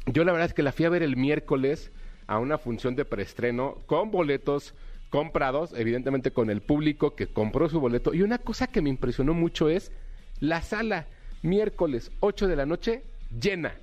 Yo 0.07 0.25
la 0.25 0.33
verdad 0.33 0.49
es 0.49 0.55
que 0.55 0.63
la 0.63 0.73
fui 0.73 0.85
a 0.85 0.91
ver 0.91 1.03
el 1.03 1.17
miércoles 1.17 1.93
a 2.27 2.39
una 2.39 2.59
función 2.59 2.97
de 2.97 3.05
preestreno 3.05 3.79
con 3.87 4.11
boletos 4.11 4.75
comprados, 5.11 5.73
evidentemente 5.77 6.33
con 6.33 6.51
el 6.51 6.61
público 6.61 7.15
que 7.15 7.29
compró 7.29 7.69
su 7.69 7.81
boleto. 7.81 8.15
Y 8.15 8.23
una 8.23 8.39
cosa 8.39 8.67
que 8.67 8.83
me 8.83 8.91
impresionó 8.91 9.35
mucho 9.35 9.69
es 9.69 9.93
la 10.41 10.61
sala, 10.63 11.07
miércoles 11.47 12.11
8 12.21 12.49
de 12.49 12.57
la 12.57 12.67
noche, 12.67 13.03
llena. 13.41 13.75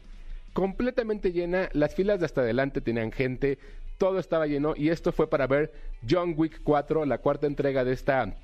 Completamente 0.53 1.31
llena, 1.31 1.69
las 1.73 1.95
filas 1.95 2.19
de 2.19 2.25
hasta 2.27 2.41
adelante 2.41 2.81
tenían 2.81 3.11
gente, 3.11 3.57
todo 3.97 4.19
estaba 4.19 4.45
lleno 4.45 4.73
y 4.77 4.89
esto 4.89 5.11
fue 5.11 5.29
para 5.29 5.47
ver 5.47 5.71
John 6.07 6.35
Wick 6.37 6.61
4, 6.63 7.05
la 7.05 7.17
cuarta 7.17 7.47
entrega 7.47 7.83
de 7.83 7.93
esta 7.93 8.35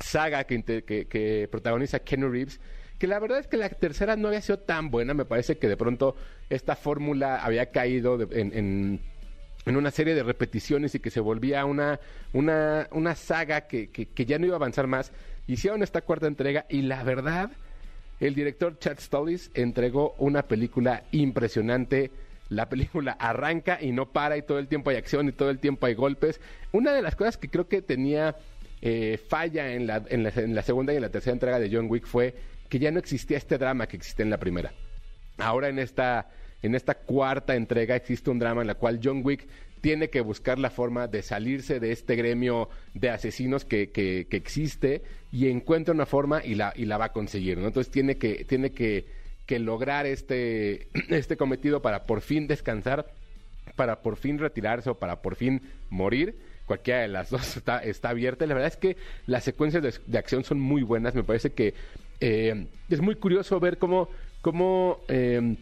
saga 0.00 0.44
que, 0.44 1.48
protagoniza 1.50 2.00
Kenny 2.00 2.26
Reeves, 2.26 2.60
que 2.98 3.06
la 3.06 3.18
verdad 3.20 3.38
es 3.38 3.46
que 3.46 3.56
la 3.56 3.68
tercera 3.68 4.16
no 4.16 4.28
había 4.28 4.40
sido 4.40 4.58
tan 4.58 4.90
buena, 4.90 5.14
me 5.14 5.24
parece 5.24 5.58
que 5.58 5.68
de 5.68 5.76
pronto 5.76 6.16
esta 6.50 6.74
fórmula 6.74 7.36
había 7.44 7.66
caído 7.70 8.20
en, 8.32 8.52
en- 8.54 9.00
una 9.76 9.92
serie 9.92 10.14
de 10.16 10.24
repeticiones 10.24 10.94
y 10.96 10.98
que 11.00 11.10
se 11.10 11.20
volvía 11.20 11.64
una, 11.64 12.00
una, 12.32 12.88
una 12.90 13.14
saga 13.14 13.68
que- 13.68 13.90
que 13.90 14.24
ya 14.26 14.38
no 14.40 14.46
iba 14.46 14.54
a 14.54 14.56
avanzar 14.56 14.88
más. 14.88 15.12
Hicieron 15.46 15.84
esta 15.84 16.00
cuarta 16.00 16.26
entrega 16.26 16.66
y 16.68 16.82
la 16.82 17.04
verdad, 17.04 17.50
el 18.26 18.36
director 18.36 18.78
Chad 18.78 19.00
Stollis 19.00 19.50
entregó 19.52 20.14
una 20.18 20.42
película 20.42 21.02
impresionante, 21.10 22.12
la 22.50 22.68
película 22.68 23.12
arranca 23.18 23.78
y 23.80 23.90
no 23.90 24.12
para 24.12 24.36
y 24.36 24.42
todo 24.42 24.60
el 24.60 24.68
tiempo 24.68 24.90
hay 24.90 24.96
acción 24.96 25.28
y 25.28 25.32
todo 25.32 25.50
el 25.50 25.58
tiempo 25.58 25.86
hay 25.86 25.94
golpes. 25.94 26.40
Una 26.70 26.92
de 26.92 27.02
las 27.02 27.16
cosas 27.16 27.36
que 27.36 27.48
creo 27.48 27.66
que 27.66 27.82
tenía 27.82 28.36
eh, 28.80 29.18
falla 29.28 29.72
en 29.72 29.88
la, 29.88 30.62
segunda 30.62 30.92
y 30.92 30.96
en 30.96 31.02
la 31.02 31.08
tercera 31.08 31.32
entrega 31.32 31.58
de 31.58 31.68
John 31.72 31.86
Wick 31.88 32.06
fue 32.06 32.34
que 32.68 32.78
ya 32.78 32.92
no 32.92 33.00
existía 33.00 33.38
este 33.38 33.58
drama 33.58 33.88
que 33.88 33.96
existe 33.96 34.22
en 34.22 34.30
la 34.30 34.38
primera. 34.38 34.72
Ahora 35.38 35.68
en 35.68 35.80
esta, 35.80 36.30
en 36.62 36.76
esta 36.76 36.94
cuarta 36.94 37.56
entrega 37.56 37.96
existe 37.96 38.30
un 38.30 38.38
drama 38.38 38.60
en 38.60 38.68
la 38.68 38.76
cual 38.76 39.00
John 39.02 39.22
Wick 39.24 39.48
tiene 39.82 40.08
que 40.10 40.20
buscar 40.20 40.58
la 40.58 40.70
forma 40.70 41.08
de 41.08 41.22
salirse 41.22 41.80
de 41.80 41.90
este 41.92 42.14
gremio 42.14 42.70
de 42.94 43.10
asesinos 43.10 43.64
que, 43.64 43.90
que, 43.90 44.26
que 44.30 44.36
existe 44.36 45.02
y 45.32 45.48
encuentra 45.48 45.92
una 45.92 46.06
forma 46.06 46.42
y 46.42 46.54
la, 46.54 46.72
y 46.76 46.86
la 46.86 46.98
va 46.98 47.06
a 47.06 47.12
conseguir. 47.12 47.58
Entonces 47.58 47.90
tiene 47.90 48.16
que, 48.16 48.44
tiene 48.44 48.70
que, 48.70 49.06
que 49.44 49.58
lograr 49.58 50.06
este, 50.06 50.86
este 51.10 51.36
cometido 51.36 51.82
para 51.82 52.04
por 52.04 52.20
fin 52.20 52.46
descansar, 52.46 53.12
para 53.74 54.02
por 54.02 54.16
fin 54.16 54.38
retirarse 54.38 54.88
o 54.88 54.94
para 54.94 55.20
por 55.20 55.34
fin 55.34 55.60
morir. 55.90 56.36
Cualquiera 56.64 57.00
de 57.00 57.08
las 57.08 57.30
dos 57.30 57.56
está, 57.56 57.80
está 57.80 58.10
abierta. 58.10 58.46
La 58.46 58.54
verdad 58.54 58.70
es 58.70 58.76
que 58.76 58.96
las 59.26 59.42
secuencias 59.42 59.82
de, 59.82 59.92
de 60.06 60.18
acción 60.18 60.44
son 60.44 60.60
muy 60.60 60.84
buenas. 60.84 61.12
Me 61.16 61.24
parece 61.24 61.50
que 61.50 61.74
eh, 62.20 62.68
es 62.88 63.00
muy 63.00 63.16
curioso 63.16 63.58
ver 63.58 63.78
cómo, 63.78 64.08
cómo 64.42 65.00
eh, 65.08 65.56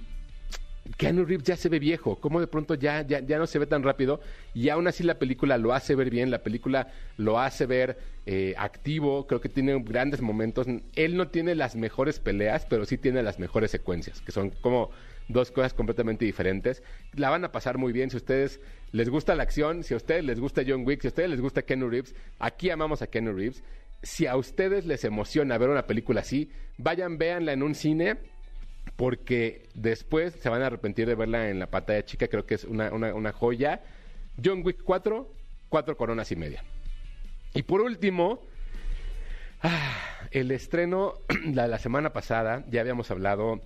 Keanu 1.01 1.24
Reeves 1.24 1.46
ya 1.46 1.57
se 1.57 1.70
ve 1.70 1.78
viejo, 1.78 2.16
cómo 2.16 2.40
de 2.40 2.46
pronto 2.46 2.74
ya, 2.74 3.01
ya, 3.01 3.20
ya 3.20 3.38
no 3.38 3.46
se 3.46 3.59
ve 3.59 3.64
tan 3.64 3.82
rápido 3.82 4.20
y 4.53 4.68
aún 4.68 4.86
así 4.86 5.03
la 5.03 5.18
película 5.18 5.57
lo 5.57 5.72
hace 5.72 5.94
ver 5.94 6.11
bien, 6.11 6.30
la 6.30 6.42
película 6.42 6.88
lo 7.16 7.40
hace 7.40 7.64
ver 7.64 7.96
eh, 8.26 8.53
activo, 8.59 9.26
creo 9.26 9.40
que 9.40 9.48
tiene 9.48 9.82
grandes 9.82 10.20
momentos. 10.20 10.66
Él 10.96 11.16
no 11.16 11.28
tiene 11.28 11.55
las 11.55 11.74
mejores 11.74 12.20
peleas, 12.20 12.66
pero 12.68 12.84
sí 12.84 12.98
tiene 12.98 13.22
las 13.22 13.38
mejores 13.38 13.70
secuencias, 13.70 14.20
que 14.20 14.30
son 14.30 14.51
como 14.61 14.90
dos 15.28 15.51
cosas 15.51 15.72
completamente 15.72 16.26
diferentes. 16.26 16.82
La 17.14 17.30
van 17.30 17.46
a 17.46 17.53
pasar 17.53 17.78
muy 17.78 17.94
bien 17.94 18.11
si 18.11 18.18
ustedes 18.18 18.61
les 18.92 19.09
gusta 19.09 19.34
la 19.34 19.42
acción, 19.42 19.84
si 19.84 19.94
a 19.94 19.96
ustedes 19.96 20.22
les 20.22 20.38
gusta 20.38 20.64
John 20.68 20.86
Wick, 20.86 21.01
si 21.01 21.07
a 21.07 21.12
ustedes 21.12 21.30
les 21.30 21.40
gusta 21.40 21.62
Keanu 21.62 21.88
Reeves, 21.88 22.14
aquí 22.38 22.68
amamos 22.68 23.01
a 23.01 23.07
Keanu 23.07 23.32
Reeves. 23.32 23.64
Si 24.03 24.26
a 24.26 24.36
ustedes 24.36 24.84
les 24.84 25.05
emociona 25.05 25.57
ver 25.57 25.70
una 25.70 25.86
película 25.86 26.20
así, 26.20 26.51
vayan, 26.76 27.16
véanla 27.16 27.55
en 27.55 27.62
un 27.62 27.74
cine 27.74 28.18
porque 28.96 29.62
después 29.74 30.34
se 30.34 30.48
van 30.50 30.62
a 30.62 30.66
arrepentir 30.66 31.06
de 31.06 31.14
verla 31.14 31.48
en 31.48 31.58
la 31.58 31.68
pantalla 31.68 32.04
chica, 32.04 32.28
creo 32.28 32.44
que 32.44 32.54
es 32.54 32.64
una, 32.64 32.92
una, 32.92 33.32
joya. 33.32 33.80
John 34.44 34.62
Wick 34.62 34.82
4, 34.84 35.26
cuatro 35.70 35.96
coronas 35.96 36.30
y 36.32 36.36
media. 36.36 36.62
Y 37.54 37.62
por 37.62 37.80
último, 37.80 38.42
ah, 39.62 39.96
el 40.30 40.50
estreno 40.50 41.14
de 41.46 41.66
la 41.66 41.78
semana 41.78 42.12
pasada, 42.12 42.64
ya 42.70 42.82
habíamos 42.82 43.10
hablado 43.10 43.60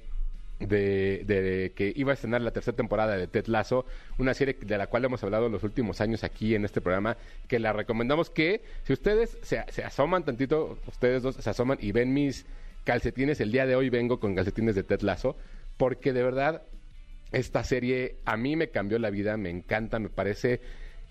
de, 0.61 1.25
de, 1.27 1.73
que 1.75 1.93
iba 1.97 2.13
a 2.13 2.15
estrenar 2.15 2.41
la 2.41 2.53
tercera 2.53 2.77
temporada 2.77 3.17
de 3.17 3.27
Ted 3.27 3.47
Lasso, 3.47 3.87
una 4.19 4.35
serie 4.35 4.57
de 4.61 4.79
la 4.79 4.87
cual 4.87 5.05
hemos 5.05 5.25
hablado 5.25 5.47
en 5.47 5.53
los 5.53 5.65
últimos 5.65 6.01
años 6.01 6.23
aquí 6.23 6.55
en 6.55 6.65
este 6.65 6.81
programa, 6.81 7.17
que 7.49 7.59
la 7.59 7.73
recomendamos 7.73 8.31
que 8.31 8.63
si 8.85 8.93
ustedes 8.93 9.37
se, 9.43 9.65
se 9.69 9.83
asoman 9.83 10.25
tantito, 10.25 10.79
ustedes 10.87 11.23
dos 11.23 11.35
se 11.37 11.51
asoman 11.51 11.79
y 11.81 11.93
ven 11.93 12.15
mis 12.15 12.47
calcetines, 12.85 13.41
el 13.41 13.51
día 13.51 13.67
de 13.67 13.77
hoy 13.77 13.91
vengo 13.91 14.21
con 14.21 14.35
calcetines 14.35 14.75
de 14.75 14.85
Ted 14.85 15.01
Lasso, 15.01 15.37
porque 15.77 16.13
de 16.13 16.23
verdad 16.23 16.63
esta 17.33 17.65
serie 17.65 18.17
a 18.25 18.37
mí 18.37 18.57
me 18.57 18.69
cambió 18.69 18.99
la 18.99 19.11
vida, 19.11 19.37
me 19.37 19.51
encanta, 19.51 19.99
me 19.99 20.09
parece 20.09 20.61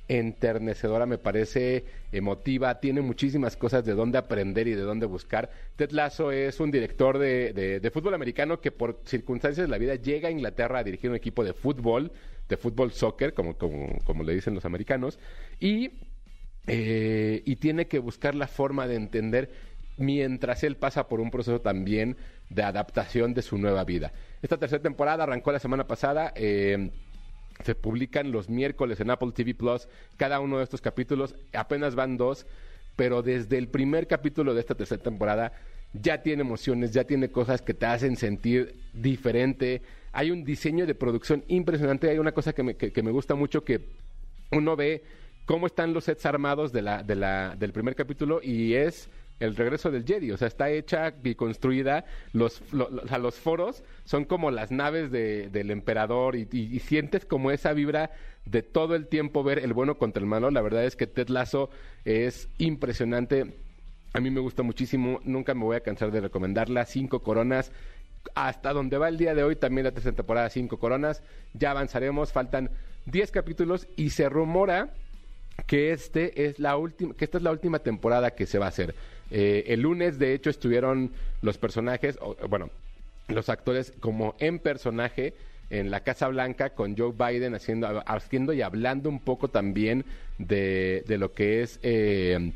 enternecedora, 0.07 1.05
me 1.05 1.17
parece 1.17 1.86
emotiva, 2.11 2.80
tiene 2.80 3.01
muchísimas 3.01 3.55
cosas 3.55 3.86
de 3.86 3.93
dónde 3.93 4.17
aprender 4.17 4.67
y 4.67 4.74
de 4.74 4.82
dónde 4.82 5.05
buscar. 5.05 5.49
Ted 5.76 5.91
Lasso 5.91 6.32
es 6.32 6.59
un 6.59 6.71
director 6.71 7.17
de, 7.17 7.53
de, 7.53 7.91
fútbol 7.91 8.13
americano 8.13 8.59
que 8.59 8.71
por 8.71 8.99
circunstancias 9.05 9.65
de 9.65 9.71
la 9.71 9.78
vida 9.78 9.95
llega 9.95 10.28
a 10.28 10.32
Inglaterra 10.32 10.80
a 10.80 10.84
dirigir 10.84 11.09
un 11.09 11.15
equipo 11.15 11.43
de 11.43 11.53
fútbol, 11.53 12.11
de 12.49 12.57
fútbol 12.57 12.91
soccer, 12.91 13.34
como, 13.34 13.57
como, 13.57 13.97
como 14.03 14.24
le 14.24 14.34
dicen 14.34 14.53
los 14.53 14.65
americanos, 14.65 15.19
y, 15.59 15.91
eh, 16.67 17.41
y 17.45 17.55
tiene 17.55 17.88
que 17.88 17.99
buscar 17.99 18.36
la 18.36 18.47
forma 18.47 18.88
de 18.88 18.95
entender 18.95 19.51
mientras 19.97 20.63
él 20.63 20.75
pasa 20.75 21.07
por 21.07 21.19
un 21.19 21.31
proceso 21.31 21.61
también 21.61 22.17
de 22.49 22.63
adaptación 22.63 23.33
de 23.33 23.41
su 23.41 23.57
nueva 23.57 23.83
vida. 23.83 24.13
Esta 24.41 24.57
tercera 24.57 24.81
temporada 24.81 25.23
arrancó 25.23 25.51
la 25.51 25.59
semana 25.59 25.87
pasada. 25.87 26.33
Eh, 26.35 26.91
se 27.63 27.75
publican 27.75 28.31
los 28.31 28.49
miércoles 28.49 28.99
en 28.99 29.11
Apple 29.11 29.31
TV 29.33 29.53
Plus 29.53 29.87
cada 30.17 30.39
uno 30.39 30.57
de 30.57 30.63
estos 30.63 30.81
capítulos. 30.81 31.35
Apenas 31.53 31.95
van 31.95 32.17
dos, 32.17 32.45
pero 32.95 33.21
desde 33.21 33.57
el 33.57 33.67
primer 33.67 34.07
capítulo 34.07 34.53
de 34.53 34.59
esta 34.59 34.75
tercera 34.75 35.01
temporada 35.01 35.53
ya 35.93 36.23
tiene 36.23 36.41
emociones, 36.41 36.91
ya 36.91 37.03
tiene 37.03 37.29
cosas 37.29 37.61
que 37.61 37.73
te 37.73 37.85
hacen 37.85 38.17
sentir 38.17 38.75
diferente. 38.93 39.81
Hay 40.11 40.31
un 40.31 40.43
diseño 40.43 40.85
de 40.85 40.95
producción 40.95 41.43
impresionante. 41.47 42.09
Hay 42.09 42.17
una 42.17 42.31
cosa 42.31 42.53
que 42.53 42.63
me, 42.63 42.75
que, 42.75 43.03
me 43.03 43.11
gusta 43.11 43.35
mucho 43.35 43.63
que 43.63 43.81
uno 44.51 44.75
ve 44.75 45.03
cómo 45.45 45.67
están 45.67 45.93
los 45.93 46.05
sets 46.05 46.25
armados 46.25 46.71
del 46.71 47.71
primer 47.73 47.95
capítulo 47.95 48.39
y 48.41 48.73
es 48.73 49.09
el 49.43 49.55
regreso 49.55 49.91
del 49.91 50.05
Jedi, 50.05 50.31
o 50.31 50.37
sea, 50.37 50.47
está 50.47 50.69
hecha 50.69 51.13
y 51.23 51.35
construida, 51.35 52.05
los, 52.31 52.61
los 52.71 53.35
foros 53.35 53.83
son 54.05 54.25
como 54.25 54.51
las 54.51 54.71
naves 54.71 55.11
de, 55.11 55.49
del 55.49 55.71
emperador 55.71 56.35
y, 56.35 56.47
y, 56.51 56.79
sientes 56.79 57.25
como 57.25 57.51
esa 57.51 57.73
vibra 57.73 58.11
de 58.45 58.61
todo 58.61 58.95
el 58.95 59.07
tiempo 59.07 59.43
ver 59.43 59.59
el 59.59 59.73
bueno 59.73 59.97
contra 59.97 60.21
el 60.21 60.27
malo, 60.27 60.49
la 60.51 60.61
verdad 60.61 60.85
es 60.85 60.95
que 60.95 61.07
Ted 61.07 61.29
Lasso 61.29 61.69
es 62.05 62.47
impresionante, 62.57 63.53
a 64.13 64.19
mí 64.19 64.29
me 64.31 64.39
gusta 64.39 64.63
muchísimo, 64.63 65.19
nunca 65.23 65.53
me 65.53 65.63
voy 65.63 65.75
a 65.75 65.81
cansar 65.81 66.11
de 66.11 66.21
recomendarla, 66.21 66.85
cinco 66.85 67.19
coronas, 67.19 67.71
hasta 68.35 68.73
donde 68.73 68.97
va 68.97 69.09
el 69.09 69.17
día 69.17 69.35
de 69.35 69.43
hoy, 69.43 69.55
también 69.55 69.85
la 69.85 69.91
tercera 69.91 70.15
temporada, 70.15 70.49
cinco 70.49 70.79
coronas, 70.79 71.21
ya 71.53 71.71
avanzaremos, 71.71 72.31
faltan 72.31 72.69
diez 73.05 73.31
capítulos 73.31 73.87
y 73.95 74.11
se 74.11 74.29
rumora 74.29 74.93
que 75.67 75.91
este 75.91 76.45
es 76.45 76.59
la 76.59 76.77
última, 76.77 77.13
que 77.13 77.25
esta 77.25 77.37
es 77.37 77.43
la 77.43 77.51
última 77.51 77.79
temporada 77.79 78.31
que 78.31 78.45
se 78.45 78.59
va 78.59 78.65
a 78.65 78.69
hacer. 78.69 78.95
Eh, 79.32 79.65
el 79.67 79.82
lunes, 79.82 80.19
de 80.19 80.34
hecho, 80.34 80.49
estuvieron 80.49 81.11
los 81.41 81.57
personajes, 81.57 82.17
o, 82.21 82.36
bueno, 82.47 82.69
los 83.28 83.49
actores 83.49 83.93
como 83.99 84.36
en 84.39 84.59
personaje 84.59 85.34
en 85.69 85.89
la 85.89 86.01
Casa 86.01 86.28
Blanca 86.28 86.71
con 86.71 86.95
Joe 86.95 87.13
Biden 87.13 87.55
haciendo, 87.55 88.03
haciendo 88.05 88.53
y 88.53 88.61
hablando 88.61 89.09
un 89.09 89.19
poco 89.19 89.47
también 89.47 90.05
de, 90.38 91.03
de 91.07 91.17
lo 91.17 91.34
que 91.34 91.63
es 91.63 91.80
eh, 91.82 92.51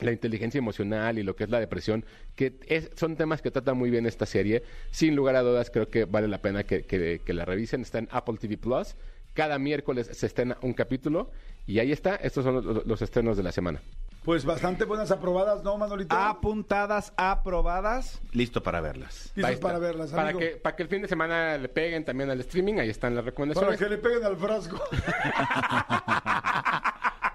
la 0.00 0.12
inteligencia 0.12 0.58
emocional 0.58 1.18
y 1.18 1.22
lo 1.22 1.36
que 1.36 1.44
es 1.44 1.50
la 1.50 1.60
depresión, 1.60 2.04
que 2.34 2.54
es, 2.66 2.90
son 2.96 3.16
temas 3.16 3.42
que 3.42 3.50
trata 3.50 3.74
muy 3.74 3.90
bien 3.90 4.06
esta 4.06 4.26
serie. 4.26 4.62
Sin 4.90 5.16
lugar 5.16 5.36
a 5.36 5.42
dudas, 5.42 5.70
creo 5.70 5.88
que 5.88 6.04
vale 6.04 6.28
la 6.28 6.38
pena 6.38 6.64
que, 6.64 6.82
que, 6.84 7.20
que 7.24 7.32
la 7.34 7.44
revisen. 7.44 7.82
Está 7.82 7.98
en 7.98 8.08
Apple 8.10 8.36
TV 8.38 8.56
Plus. 8.58 8.94
Cada 9.34 9.58
miércoles 9.58 10.08
se 10.12 10.26
estrena 10.26 10.56
un 10.62 10.72
capítulo 10.72 11.30
y 11.66 11.78
ahí 11.78 11.92
está. 11.92 12.16
Estos 12.16 12.44
son 12.44 12.54
los, 12.54 12.86
los 12.86 13.02
estrenos 13.02 13.36
de 13.36 13.42
la 13.42 13.52
semana. 13.52 13.80
Pues 14.26 14.44
bastante 14.44 14.84
buenas 14.84 15.12
aprobadas, 15.12 15.62
¿no, 15.62 15.78
Manolito? 15.78 16.16
Apuntadas, 16.16 17.12
aprobadas, 17.16 18.20
listo 18.32 18.60
para 18.60 18.80
verlas. 18.80 19.30
Listos 19.36 19.60
para 19.60 19.78
verlas, 19.78 20.10
para 20.10 20.30
amigo. 20.30 20.40
que, 20.40 20.48
para 20.56 20.74
que 20.74 20.82
el 20.82 20.88
fin 20.88 21.02
de 21.02 21.06
semana 21.06 21.56
le 21.56 21.68
peguen 21.68 22.04
también 22.04 22.28
al 22.30 22.40
streaming, 22.40 22.80
ahí 22.80 22.90
están 22.90 23.14
las 23.14 23.24
recomendaciones. 23.24 23.78
Para 23.78 23.88
que 23.88 23.94
le 23.94 24.02
peguen 24.02 24.24
al 24.24 24.36
frasco. 24.36 24.82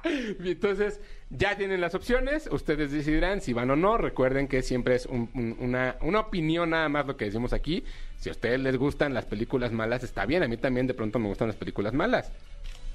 Entonces, 0.43 0.99
ya 1.29 1.55
tienen 1.55 1.79
las 1.79 1.95
opciones, 1.95 2.49
ustedes 2.51 2.91
decidirán 2.91 3.39
si 3.39 3.53
van 3.53 3.71
o 3.71 3.77
no. 3.77 3.97
Recuerden 3.97 4.49
que 4.49 4.61
siempre 4.61 4.95
es 4.95 5.05
un, 5.05 5.29
un, 5.33 5.55
una, 5.61 5.95
una 6.01 6.19
opinión 6.19 6.71
nada 6.71 6.89
más 6.89 7.07
lo 7.07 7.15
que 7.15 7.23
decimos 7.23 7.53
aquí. 7.53 7.85
Si 8.19 8.27
a 8.27 8.33
ustedes 8.33 8.59
les 8.59 8.75
gustan 8.75 9.13
las 9.13 9.23
películas 9.23 9.71
malas, 9.71 10.03
está 10.03 10.25
bien. 10.25 10.43
A 10.43 10.49
mí 10.49 10.57
también 10.57 10.87
de 10.87 10.93
pronto 10.93 11.19
me 11.19 11.29
gustan 11.29 11.47
las 11.47 11.55
películas 11.55 11.93
malas. 11.93 12.33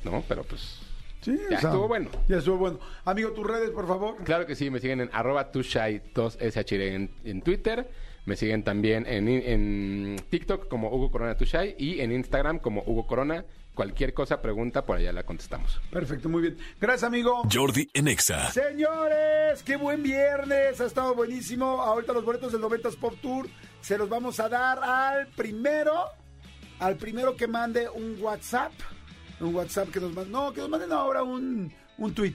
¿No? 0.05 0.23
Pero 0.29 0.45
pues 0.45 0.83
Sí, 1.21 1.37
ya 1.51 1.57
o 1.57 1.61
sea, 1.61 1.71
estuvo 1.71 1.89
bueno. 1.89 2.09
Ya 2.29 2.37
estuvo 2.39 2.57
bueno. 2.59 2.79
Amigo, 3.05 3.31
tus 3.33 3.47
redes, 3.47 3.71
por 3.71 3.87
favor. 3.87 4.17
Claro 4.25 4.47
que 4.47 4.55
sí, 4.55 4.71
me 4.71 4.81
siguen 4.81 5.01
en 5.01 5.11
arroba 5.13 5.51
tushai2shd 5.53 6.81
en, 6.81 7.11
en 7.25 7.43
Twitter. 7.43 7.89
Me 8.27 8.35
siguen 8.37 8.65
también 8.65 9.07
en, 9.07 9.29
en 9.29 10.17
TikTok 10.29 10.67
como 10.69 10.91
Hugo 10.91 11.13
Corona 11.13 11.37
Tushai 11.37 11.77
y 11.79 12.01
en 12.01 12.11
Instagram 12.11 12.59
como 12.59 12.83
Hugo 12.85 13.07
Corona. 13.07 13.45
Cualquier 13.73 14.15
cosa, 14.15 14.41
pregunta, 14.41 14.85
por 14.85 14.97
allá 14.97 15.13
la 15.13 15.23
contestamos. 15.23 15.81
Perfecto, 15.91 16.29
muy 16.29 16.43
bien. 16.43 16.59
Gracias, 16.81 17.05
amigo. 17.05 17.43
Jordi 17.53 17.89
Enexa. 17.95 18.51
Señores, 18.51 19.63
qué 19.63 19.77
buen 19.77 20.03
viernes. 20.03 20.81
Ha 20.81 20.87
estado 20.87 21.15
buenísimo. 21.15 21.83
Ahorita 21.83 22.13
los 22.15 22.25
boletos 22.25 22.53
del 22.53 22.63
90s 22.63 22.97
Pop 22.99 23.15
Tour 23.21 23.49
se 23.81 23.97
los 23.99 24.09
vamos 24.09 24.41
a 24.41 24.49
dar 24.49 24.83
al 24.83 25.29
primero. 25.29 25.93
Al 26.81 26.97
primero 26.97 27.37
que 27.37 27.47
mande 27.47 27.89
un 27.89 28.17
WhatsApp. 28.21 28.73
Un 29.41 29.55
WhatsApp 29.55 29.91
que 29.91 30.01
nos 30.01 30.13
manden. 30.15 30.33
No, 30.33 30.53
que 30.53 30.61
nos 30.61 30.71
manden 30.71 30.93
ahora 30.93 31.23
un, 31.23 31.73
un 31.99 32.15
tweet. 32.15 32.35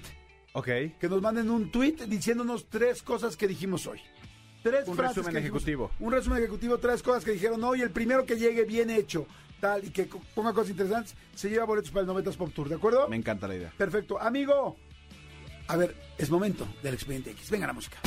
Ok. 0.53 0.65
Que 0.99 1.07
nos 1.09 1.21
manden 1.21 1.49
un 1.49 1.71
tweet 1.71 1.95
diciéndonos 2.07 2.67
tres 2.69 3.01
cosas 3.01 3.35
que 3.37 3.47
dijimos 3.47 3.87
hoy. 3.87 3.99
Tres 4.63 4.87
Un 4.87 4.95
frases 4.95 5.17
resumen 5.17 5.33
que 5.33 5.39
dijimos. 5.41 5.61
ejecutivo. 5.63 5.91
Un 5.99 6.11
resumen 6.11 6.37
ejecutivo, 6.39 6.77
tres 6.77 7.01
cosas 7.01 7.23
que 7.25 7.31
dijeron 7.31 7.63
hoy. 7.63 7.81
El 7.81 7.89
primero 7.91 8.25
que 8.25 8.35
llegue 8.37 8.63
bien 8.65 8.89
hecho, 8.91 9.25
tal, 9.59 9.83
y 9.85 9.89
que 9.89 10.07
ponga 10.35 10.53
cosas 10.53 10.69
interesantes, 10.69 11.15
se 11.33 11.49
lleva 11.49 11.65
boletos 11.65 11.89
para 11.91 12.03
el 12.03 12.09
90s 12.09 12.35
Pop 12.37 12.53
Tour, 12.53 12.69
¿de 12.69 12.75
acuerdo? 12.75 13.07
Me 13.07 13.15
encanta 13.15 13.47
la 13.47 13.55
idea. 13.55 13.73
Perfecto. 13.75 14.21
Amigo, 14.21 14.77
a 15.67 15.77
ver, 15.77 15.95
es 16.19 16.29
momento 16.29 16.67
del 16.83 16.93
expediente 16.93 17.31
X. 17.31 17.49
Venga 17.49 17.65
la 17.65 17.73
música. 17.73 17.97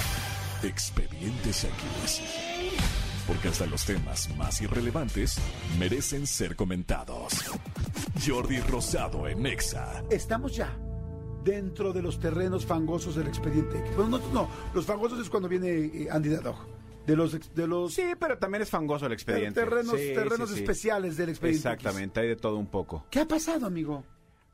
Expedientes 0.63 1.65
X. 1.65 3.04
Porque 3.27 3.49
hasta 3.49 3.67
los 3.67 3.85
temas 3.85 4.29
más 4.37 4.61
irrelevantes 4.61 5.39
merecen 5.79 6.27
ser 6.27 6.57
comentados. 6.57 7.33
Jordi 8.27 8.59
Rosado 8.61 9.27
en 9.29 9.47
Exa. 9.47 10.03
Estamos 10.11 10.55
ya 10.55 10.77
dentro 11.43 11.93
de 11.93 12.03
los 12.03 12.19
terrenos 12.21 12.67
fangosos 12.67 13.17
del 13.17 13.27
expediente 13.29 13.79
X. 13.79 13.97
Bueno, 13.97 14.19
no, 14.19 14.29
no, 14.33 14.49
los 14.75 14.85
fangosos 14.85 15.19
es 15.21 15.31
cuando 15.31 15.49
viene 15.49 15.69
eh, 15.71 16.09
Andy 16.11 16.29
Dadog. 16.31 16.57
De 17.07 17.15
los, 17.17 17.39
de 17.55 17.67
los 17.67 17.93
Sí, 17.93 18.03
pero 18.19 18.39
también 18.39 18.63
es 18.63 18.71
fangoso 18.71 19.05
el 19.07 19.13
expediente. 19.13 19.61
terrenos, 19.61 19.95
Sí, 20.01 20.13
terrenos 20.15 20.49
sí, 20.49 20.55
sí. 20.57 20.61
especiales 20.63 21.17
del 21.19 21.29
expediente 21.31 21.69
X. 21.69 21.75
Exactamente, 21.77 22.21
hay 22.21 22.29
de 22.29 22.37
todo 22.37 22.57
un 22.57 22.67
poco. 22.67 23.07
¿Qué 23.11 23.21
ha 23.21 23.29
pasado, 23.29 23.67
amigo? 23.67 24.05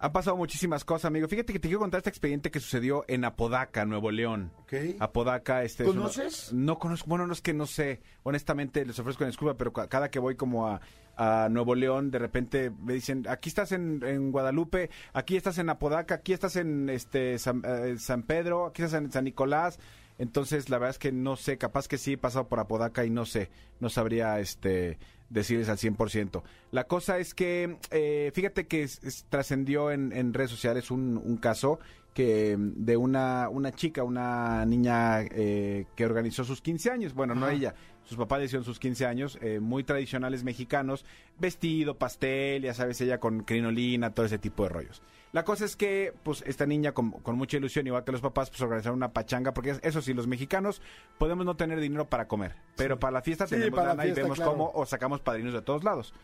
Ha 0.02 0.12
pasado 0.12 0.34
muchísimas 0.36 0.82
cosas, 0.84 1.04
amigo. 1.04 1.28
Fíjate 1.28 1.52
que 1.52 1.58
te 1.60 1.68
quiero 1.68 1.80
contar 1.80 1.98
este 1.98 2.08
expediente 2.08 2.50
que 2.50 2.58
sucedió 2.58 3.04
en 3.06 3.22
Apodaca, 3.26 3.84
Nuevo 3.84 4.10
León. 4.10 4.50
Ok. 4.62 4.72
Apodaca, 4.98 5.62
este. 5.62 5.82
es 5.82 5.90
uno- 5.90 6.00
¿Conoces? 6.02 6.52
no 6.54 6.78
conozco, 6.78 7.06
bueno, 7.08 7.26
no 7.26 7.34
es 7.34 7.42
que 7.42 7.52
no 7.52 7.66
sé. 7.66 8.00
Honestamente, 8.22 8.86
les 8.86 8.98
ofrezco 8.98 9.24
una 9.24 9.28
disculpa, 9.30 9.58
pero 9.58 9.74
ca- 9.74 9.88
cada 9.88 10.10
que 10.10 10.18
voy 10.18 10.36
como 10.36 10.66
a, 10.68 10.80
a 11.18 11.48
Nuevo 11.50 11.74
León, 11.74 12.10
de 12.10 12.18
repente 12.18 12.70
me 12.70 12.94
dicen, 12.94 13.26
aquí 13.28 13.50
estás 13.50 13.72
en, 13.72 14.02
en 14.02 14.32
Guadalupe, 14.32 14.88
aquí 15.12 15.36
estás 15.36 15.58
en 15.58 15.68
Apodaca, 15.68 16.14
aquí 16.14 16.32
estás 16.32 16.56
en 16.56 16.88
este 16.88 17.38
San, 17.38 17.62
eh, 17.66 17.96
San 17.98 18.22
Pedro, 18.22 18.66
aquí 18.68 18.82
estás 18.82 19.02
en 19.02 19.12
San 19.12 19.24
Nicolás. 19.24 19.78
Entonces, 20.16 20.70
la 20.70 20.78
verdad 20.78 20.90
es 20.92 20.98
que 20.98 21.12
no 21.12 21.36
sé, 21.36 21.58
capaz 21.58 21.88
que 21.88 21.98
sí 21.98 22.14
he 22.14 22.18
pasado 22.18 22.48
por 22.48 22.58
Apodaca 22.58 23.04
y 23.04 23.10
no 23.10 23.26
sé, 23.26 23.50
no 23.80 23.90
sabría 23.90 24.38
este 24.40 24.98
decirles 25.30 25.68
al 25.68 25.78
100%. 25.78 26.42
La 26.72 26.84
cosa 26.84 27.18
es 27.18 27.34
que, 27.34 27.78
eh, 27.90 28.30
fíjate 28.34 28.66
que 28.66 28.86
trascendió 29.30 29.90
en, 29.90 30.12
en 30.12 30.34
redes 30.34 30.50
sociales 30.50 30.90
un, 30.90 31.16
un 31.16 31.36
caso 31.38 31.78
que 32.14 32.56
mm, 32.56 32.84
de 32.84 32.96
una, 32.96 33.48
una 33.48 33.72
chica, 33.72 34.02
una 34.02 34.64
niña 34.66 35.22
eh, 35.22 35.86
que 35.96 36.04
organizó 36.04 36.44
sus 36.44 36.60
15 36.60 36.90
años, 36.90 37.14
bueno, 37.14 37.34
no 37.34 37.48
ella, 37.48 37.74
sus 38.04 38.18
papás 38.18 38.40
le 38.40 38.46
hicieron 38.46 38.64
sus 38.64 38.78
15 38.78 39.06
años, 39.06 39.38
eh, 39.40 39.60
muy 39.60 39.84
tradicionales 39.84 40.42
mexicanos, 40.42 41.04
vestido, 41.38 41.96
pastel, 41.96 42.62
ya 42.62 42.74
sabes, 42.74 43.00
ella 43.00 43.18
con 43.18 43.44
crinolina, 43.44 44.10
todo 44.10 44.26
ese 44.26 44.38
tipo 44.38 44.64
de 44.64 44.68
rollos. 44.70 45.02
La 45.32 45.44
cosa 45.44 45.64
es 45.64 45.76
que, 45.76 46.12
pues, 46.24 46.42
esta 46.46 46.66
niña 46.66 46.92
con, 46.92 47.12
con 47.12 47.36
mucha 47.36 47.56
ilusión, 47.56 47.86
igual 47.86 48.02
que 48.04 48.10
los 48.10 48.20
papás, 48.20 48.50
pues 48.50 48.60
organizaron 48.62 48.96
una 48.96 49.12
pachanga, 49.12 49.54
porque 49.54 49.78
eso 49.82 50.02
sí, 50.02 50.12
los 50.12 50.26
mexicanos 50.26 50.82
podemos 51.18 51.46
no 51.46 51.56
tener 51.56 51.78
dinero 51.78 52.08
para 52.08 52.26
comer, 52.26 52.56
pero 52.76 52.98
para 52.98 53.12
la 53.12 53.22
fiesta 53.22 53.46
Sí, 53.46 53.54
tenemos 53.54 53.78
para 53.78 53.94
la 53.94 54.02
fiesta, 54.02 54.20
y 54.20 54.22
vemos 54.24 54.38
claro. 54.38 54.52
cómo 54.52 54.72
o 54.74 54.84
sacamos 54.86 55.20
padrinos 55.20 55.52
de 55.52 55.62
todos 55.62 55.84
lados. 55.84 56.14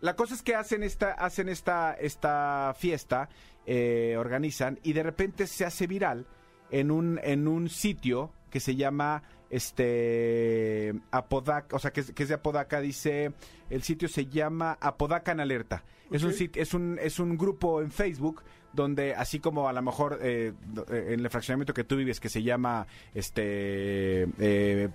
La 0.00 0.16
cosa 0.16 0.34
es 0.34 0.42
que 0.42 0.54
hacen 0.54 0.82
esta, 0.82 1.12
hacen 1.12 1.48
esta, 1.48 1.94
esta 1.94 2.74
fiesta, 2.78 3.28
eh, 3.66 4.16
organizan, 4.18 4.78
y 4.82 4.94
de 4.94 5.02
repente 5.02 5.46
se 5.46 5.66
hace 5.66 5.86
viral 5.86 6.26
en 6.70 6.90
un, 6.90 7.20
en 7.22 7.48
un 7.48 7.68
sitio 7.68 8.32
que 8.50 8.60
se 8.60 8.74
llama 8.74 9.22
este 9.50 10.94
Apodaca, 11.10 11.76
o 11.76 11.78
sea 11.78 11.92
que 11.92 12.00
es, 12.00 12.12
que 12.12 12.22
es 12.22 12.28
de 12.30 12.36
Apodaca, 12.36 12.80
dice, 12.80 13.32
el 13.68 13.82
sitio 13.82 14.08
se 14.08 14.26
llama 14.26 14.78
Apodaca 14.80 15.32
en 15.32 15.40
Alerta. 15.40 15.84
Es 16.10 16.22
un 16.22 16.32
sit- 16.32 16.56
es 16.56 16.72
un, 16.74 16.98
es 17.00 17.18
un 17.18 17.36
grupo 17.36 17.80
en 17.82 17.90
Facebook 17.90 18.42
donde 18.72 19.14
así 19.14 19.40
como 19.40 19.68
a 19.68 19.72
lo 19.72 19.80
mejor 19.82 20.18
eh, 20.20 20.52
eh, 20.90 21.06
en 21.14 21.20
el 21.20 21.30
fraccionamiento 21.30 21.72
que 21.72 21.82
tú 21.84 21.96
vives 21.96 22.20
que 22.20 22.28
se 22.28 22.42
llama 22.42 22.86
este 23.14 24.24
eh, 24.24 24.28
eh, 24.38 24.88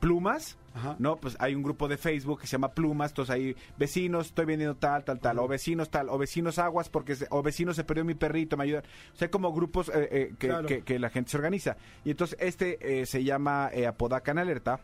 plumas 0.00 0.58
Ajá. 0.74 0.96
no 0.98 1.16
pues 1.16 1.36
hay 1.38 1.54
un 1.54 1.62
grupo 1.62 1.88
de 1.88 1.96
Facebook 1.96 2.40
que 2.42 2.46
se 2.46 2.52
llama 2.52 2.72
plumas 2.74 3.10
entonces 3.12 3.34
hay 3.34 3.56
vecinos 3.78 4.26
estoy 4.26 4.44
vendiendo 4.44 4.76
tal 4.76 5.04
tal 5.04 5.18
tal 5.18 5.38
o 5.38 5.48
vecinos 5.48 5.90
tal 5.90 6.08
o 6.10 6.18
vecinos 6.18 6.58
aguas 6.58 6.88
porque 6.90 7.14
se- 7.16 7.26
o 7.30 7.42
vecinos 7.42 7.76
se 7.76 7.84
perdió 7.84 8.04
mi 8.04 8.14
perrito 8.14 8.56
me 8.56 8.64
ayudan 8.64 8.82
o 9.12 9.16
sea 9.16 9.26
hay 9.26 9.30
como 9.30 9.52
grupos 9.52 9.88
eh, 9.88 10.08
eh, 10.10 10.34
que, 10.38 10.48
Claro. 10.48 10.68
que- 10.68 10.82
que 10.82 10.98
la 10.98 11.08
gente 11.10 11.30
se 11.30 11.36
organiza. 11.38 11.76
Y 12.04 12.10
entonces 12.10 12.36
este 12.40 13.00
eh, 13.00 13.06
se 13.06 13.24
llama 13.24 13.70
Apodaca 13.88 14.30
en 14.32 14.38
alerta. 14.38 14.78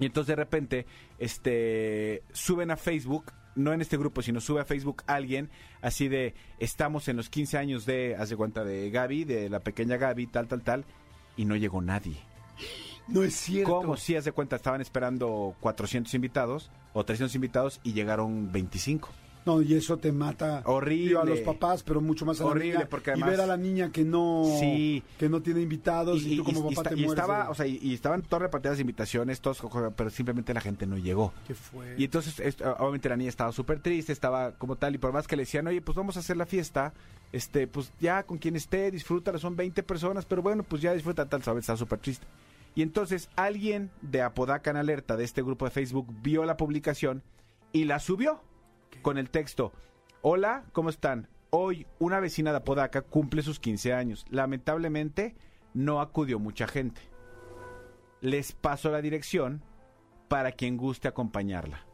Y 0.00 0.06
entonces 0.06 0.28
de 0.28 0.36
repente, 0.36 0.86
este, 1.18 2.22
suben 2.32 2.70
a 2.72 2.76
Facebook, 2.76 3.26
no 3.54 3.72
en 3.72 3.80
este 3.80 3.96
grupo, 3.96 4.22
sino 4.22 4.40
sube 4.40 4.60
a 4.60 4.64
Facebook 4.64 5.02
alguien, 5.06 5.50
así 5.82 6.08
de, 6.08 6.34
estamos 6.58 7.08
en 7.08 7.16
los 7.16 7.30
15 7.30 7.58
años 7.58 7.86
de, 7.86 8.16
haz 8.18 8.30
de 8.30 8.36
cuenta, 8.36 8.64
de 8.64 8.90
Gaby, 8.90 9.24
de 9.24 9.48
la 9.48 9.60
pequeña 9.60 9.96
Gaby, 9.96 10.26
tal, 10.26 10.48
tal, 10.48 10.62
tal, 10.62 10.84
y 11.36 11.44
no 11.44 11.56
llegó 11.56 11.80
nadie. 11.80 12.16
No 13.08 13.22
es 13.22 13.34
cierto. 13.34 13.80
¿Cómo? 13.80 13.96
Si 13.96 14.16
haz 14.16 14.24
de 14.24 14.32
cuenta, 14.32 14.56
estaban 14.56 14.80
esperando 14.80 15.54
400 15.60 16.12
invitados 16.14 16.70
o 16.92 17.04
300 17.04 17.34
invitados 17.34 17.80
y 17.82 17.92
llegaron 17.92 18.50
25. 18.50 19.10
No, 19.46 19.60
y 19.60 19.74
eso 19.74 19.98
te 19.98 20.10
mata 20.10 20.62
Horrible. 20.64 21.08
digo, 21.08 21.20
a 21.20 21.24
los 21.26 21.40
papás, 21.40 21.82
pero 21.82 22.00
mucho 22.00 22.24
más 22.24 22.40
a 22.40 22.46
Horrible, 22.46 22.72
la 22.72 22.78
niña. 22.80 22.88
porque 22.88 23.10
y 23.10 23.12
además- 23.12 23.30
ver 23.30 23.40
a 23.42 23.46
la 23.46 23.56
niña 23.58 23.92
que 23.92 24.02
no 24.04 24.44
Sí. 24.58 25.02
que 25.18 25.28
no 25.28 25.42
tiene 25.42 25.60
invitados 25.60 26.22
y, 26.22 26.36
tú 26.38 26.44
como 26.44 26.70
papá 26.70 26.88
te 26.90 26.94
y 26.94 27.04
mueres. 27.04 27.10
estaba, 27.22 27.44
de- 27.44 27.50
o 27.50 27.54
sea, 27.54 27.66
y, 27.66 27.78
y 27.82 27.92
estaban 27.92 28.22
todas 28.22 28.42
repartidas 28.42 28.80
invitaciones, 28.80 29.40
todos, 29.42 29.62
pero 29.96 30.08
simplemente 30.08 30.54
la 30.54 30.62
gente 30.62 30.86
no 30.86 30.96
llegó. 30.96 31.34
¿Qué 31.46 31.54
fue? 31.54 31.94
Y 31.98 32.04
entonces, 32.04 32.40
esto, 32.40 32.74
obviamente 32.78 33.08
la 33.10 33.16
niña 33.16 33.28
estaba 33.28 33.52
súper 33.52 33.80
triste, 33.80 34.12
estaba 34.12 34.52
como 34.52 34.76
tal, 34.76 34.94
y 34.94 34.98
por 34.98 35.12
más 35.12 35.26
que 35.26 35.36
le 35.36 35.42
decían, 35.42 35.66
oye, 35.66 35.82
pues 35.82 35.94
vamos 35.96 36.16
a 36.16 36.20
hacer 36.20 36.38
la 36.38 36.46
fiesta, 36.46 36.94
este, 37.32 37.66
pues 37.66 37.92
ya 38.00 38.22
con 38.22 38.38
quien 38.38 38.56
esté, 38.56 38.90
disfrútala, 38.90 39.38
son 39.38 39.56
20 39.56 39.82
personas, 39.82 40.24
pero 40.24 40.40
bueno, 40.40 40.62
pues 40.62 40.80
ya 40.80 40.94
disfruta 40.94 41.26
tal, 41.28 41.42
sabes, 41.42 41.60
estaba 41.64 41.76
súper 41.76 41.98
triste. 41.98 42.26
Y 42.74 42.80
entonces 42.82 43.28
alguien 43.36 43.90
de 44.00 44.22
Apodaca 44.22 44.70
en 44.70 44.78
Alerta, 44.78 45.16
de 45.16 45.24
este 45.24 45.42
grupo 45.42 45.66
de 45.66 45.70
Facebook, 45.70 46.06
vio 46.22 46.44
la 46.44 46.56
publicación 46.56 47.22
y 47.72 47.84
la 47.84 47.98
subió 48.00 48.40
con 49.04 49.18
el 49.18 49.28
texto, 49.28 49.70
hola, 50.22 50.64
¿cómo 50.72 50.88
están? 50.88 51.28
Hoy 51.50 51.86
una 51.98 52.20
vecina 52.20 52.50
de 52.52 52.56
Apodaca 52.56 53.02
cumple 53.02 53.42
sus 53.42 53.60
15 53.60 53.92
años. 53.92 54.24
Lamentablemente 54.30 55.36
no 55.74 56.00
acudió 56.00 56.40
mucha 56.40 56.66
gente. 56.66 57.02
Les 58.22 58.52
paso 58.52 58.90
la 58.90 59.02
dirección 59.02 59.62
para 60.28 60.52
quien 60.52 60.78
guste 60.78 61.06
acompañarla. 61.06 61.86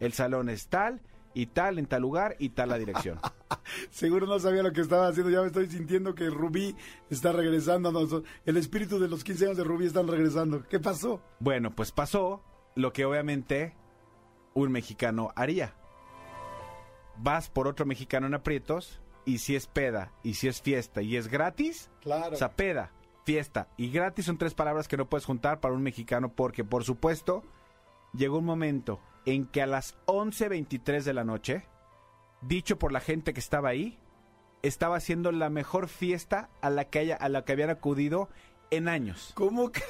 El 0.00 0.14
salón 0.14 0.48
es 0.48 0.68
tal 0.68 1.02
y 1.34 1.48
tal 1.48 1.78
en 1.78 1.84
tal 1.84 2.00
lugar 2.00 2.36
y 2.38 2.48
tal 2.48 2.70
la 2.70 2.78
dirección. 2.78 3.20
Seguro 3.90 4.26
no 4.26 4.38
sabía 4.38 4.62
lo 4.62 4.72
que 4.72 4.80
estaba 4.80 5.08
haciendo. 5.08 5.30
Ya 5.30 5.42
me 5.42 5.48
estoy 5.48 5.68
sintiendo 5.68 6.14
que 6.14 6.30
Rubí 6.30 6.74
está 7.10 7.32
regresando. 7.32 8.24
El 8.46 8.56
espíritu 8.56 8.98
de 8.98 9.08
los 9.08 9.24
15 9.24 9.44
años 9.44 9.56
de 9.58 9.64
Rubí 9.64 9.84
están 9.84 10.08
regresando. 10.08 10.66
¿Qué 10.66 10.80
pasó? 10.80 11.20
Bueno, 11.38 11.76
pues 11.76 11.92
pasó 11.92 12.42
lo 12.74 12.94
que 12.94 13.04
obviamente 13.04 13.74
un 14.54 14.72
mexicano 14.72 15.32
haría. 15.36 15.74
Vas 17.18 17.48
por 17.50 17.66
otro 17.68 17.86
mexicano 17.86 18.26
en 18.26 18.34
aprietos 18.34 19.00
y 19.24 19.38
si 19.38 19.56
es 19.56 19.66
peda 19.66 20.12
y 20.22 20.34
si 20.34 20.48
es 20.48 20.60
fiesta 20.62 21.02
y 21.02 21.16
es 21.16 21.28
gratis, 21.28 21.90
Claro. 22.02 22.34
o 22.34 22.36
sea, 22.38 22.52
peda, 22.52 22.92
fiesta 23.24 23.68
y 23.76 23.90
gratis 23.90 24.26
son 24.26 24.38
tres 24.38 24.54
palabras 24.54 24.86
que 24.88 24.96
no 24.96 25.08
puedes 25.08 25.24
juntar 25.24 25.60
para 25.60 25.74
un 25.74 25.82
mexicano 25.82 26.28
porque, 26.32 26.62
por 26.64 26.84
supuesto, 26.84 27.42
llegó 28.12 28.38
un 28.38 28.44
momento 28.44 29.00
en 29.24 29.46
que 29.46 29.62
a 29.62 29.66
las 29.66 29.96
11.23 30.06 31.02
de 31.02 31.12
la 31.14 31.24
noche, 31.24 31.64
dicho 32.42 32.78
por 32.78 32.92
la 32.92 33.00
gente 33.00 33.32
que 33.34 33.40
estaba 33.40 33.70
ahí, 33.70 33.98
estaba 34.62 34.96
haciendo 34.96 35.32
la 35.32 35.50
mejor 35.50 35.88
fiesta 35.88 36.48
a 36.60 36.70
la 36.70 36.84
que, 36.86 37.00
haya, 37.00 37.16
a 37.16 37.28
la 37.28 37.44
que 37.44 37.52
habían 37.52 37.70
acudido 37.70 38.28
en 38.70 38.88
años. 38.88 39.30
¿Cómo 39.34 39.70
que 39.72 39.80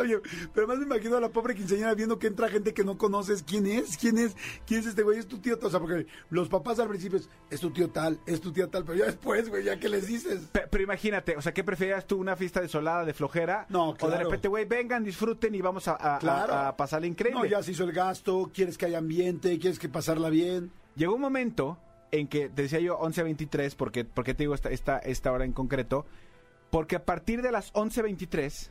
Oye, 0.00 0.20
pero 0.54 0.66
más 0.66 0.78
me 0.78 0.84
imagino 0.84 1.16
a 1.16 1.20
la 1.20 1.30
pobre 1.30 1.54
quinceañera 1.54 1.94
viendo 1.94 2.18
que 2.18 2.26
entra 2.26 2.48
gente 2.48 2.74
que 2.74 2.84
no 2.84 2.98
conoces. 2.98 3.42
¿Quién 3.42 3.66
es? 3.66 3.96
¿Quién 3.96 4.18
es? 4.18 4.36
¿Quién 4.66 4.80
es 4.80 4.86
este 4.86 5.02
güey? 5.02 5.18
Es 5.18 5.26
tu 5.26 5.38
tío. 5.38 5.58
O 5.62 5.70
sea, 5.70 5.80
porque 5.80 6.06
los 6.30 6.48
papás 6.48 6.78
al 6.78 6.88
principio 6.88 7.18
es, 7.18 7.28
es 7.50 7.60
tu 7.60 7.70
tío 7.70 7.88
tal, 7.90 8.18
es 8.26 8.40
tu 8.40 8.52
tía 8.52 8.66
tal, 8.68 8.84
pero 8.84 8.98
ya 8.98 9.06
después, 9.06 9.48
güey, 9.48 9.64
ya 9.64 9.78
que 9.78 9.88
les 9.88 10.06
dices. 10.06 10.48
Pe- 10.52 10.66
Pero 10.70 10.84
imagínate, 10.84 11.36
o 11.36 11.40
sea, 11.42 11.54
¿qué 11.54 11.64
preferías 11.64 12.06
tú? 12.06 12.18
¿Una 12.18 12.36
fiesta 12.36 12.60
desolada, 12.60 13.04
de 13.04 13.14
flojera? 13.14 13.66
No, 13.68 13.90
O 13.90 13.92
de 13.92 13.98
claro. 13.98 14.24
repente, 14.24 14.48
güey, 14.48 14.64
vengan, 14.66 15.02
disfruten 15.04 15.54
y 15.54 15.60
vamos 15.62 15.88
a, 15.88 16.16
a, 16.16 16.18
Claro. 16.18 16.52
a- 16.52 16.68
a 16.68 16.76
pasarle 16.76 17.06
increíble. 17.06 17.40
No, 17.40 17.46
ya 17.46 17.62
se 17.62 17.72
hizo 17.72 17.84
el 17.84 17.92
gasto, 17.92 18.50
quieres 18.52 18.76
que 18.76 18.86
haya 18.86 18.98
ambiente, 18.98 19.58
quieres 19.58 19.78
que 19.78 19.88
pasarla 19.88 20.28
bien. 20.28 20.72
Llegó 20.96 21.14
un 21.14 21.20
momento 21.20 21.78
en 22.10 22.28
que, 22.28 22.48
te 22.48 22.62
decía 22.62 22.80
yo 22.80 22.98
11.23, 22.98 23.74
porque, 23.76 24.04
porque 24.04 24.34
te 24.34 24.42
digo 24.44 24.54
esta, 24.54 24.70
esta, 24.70 24.98
esta 24.98 25.32
hora 25.32 25.44
en 25.44 25.52
concreto, 25.52 26.06
porque 26.70 26.96
a 26.96 27.04
partir 27.04 27.42
de 27.42 27.52
las 27.52 27.72
11.23 27.72 28.70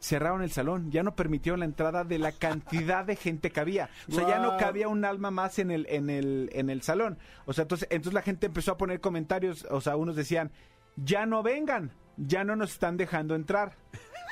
cerraron 0.00 0.42
el 0.42 0.50
salón, 0.50 0.90
ya 0.90 1.02
no 1.02 1.14
permitieron 1.14 1.60
la 1.60 1.66
entrada 1.66 2.04
de 2.04 2.18
la 2.18 2.32
cantidad 2.32 3.04
de 3.04 3.16
gente 3.16 3.50
que 3.50 3.60
había. 3.60 3.90
O 4.08 4.12
sea, 4.12 4.26
ya 4.26 4.38
no 4.38 4.56
cabía 4.56 4.88
un 4.88 5.04
alma 5.04 5.30
más 5.30 5.58
en 5.58 5.70
el, 5.70 5.86
en 5.90 6.10
el, 6.10 6.50
en 6.52 6.70
el 6.70 6.82
salón. 6.82 7.18
O 7.44 7.52
sea, 7.52 7.62
entonces, 7.62 7.86
entonces 7.90 8.14
la 8.14 8.22
gente 8.22 8.46
empezó 8.46 8.72
a 8.72 8.78
poner 8.78 9.00
comentarios, 9.00 9.66
o 9.70 9.80
sea, 9.80 9.96
unos 9.96 10.16
decían, 10.16 10.50
ya 10.96 11.26
no 11.26 11.42
vengan, 11.42 11.92
ya 12.16 12.44
no 12.44 12.56
nos 12.56 12.72
están 12.72 12.96
dejando 12.96 13.34
entrar. 13.34 13.76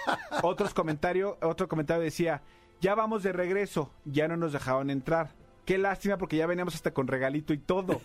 Otros 0.43 0.73
comentario, 0.73 1.37
otro 1.43 1.69
comentario 1.69 2.03
decía, 2.03 2.43
ya 2.81 2.95
vamos 2.95 3.23
de 3.23 3.33
regreso, 3.33 3.93
ya 4.05 4.27
no 4.27 4.37
nos 4.37 4.53
dejaron 4.53 4.89
entrar. 4.91 5.35
Qué 5.67 5.77
lástima 5.77 6.17
porque 6.17 6.37
ya 6.37 6.47
veníamos 6.47 6.75
hasta 6.75 6.93
con 6.93 7.09
regalito 7.09 7.53
y 7.53 7.59
todo. 7.59 8.01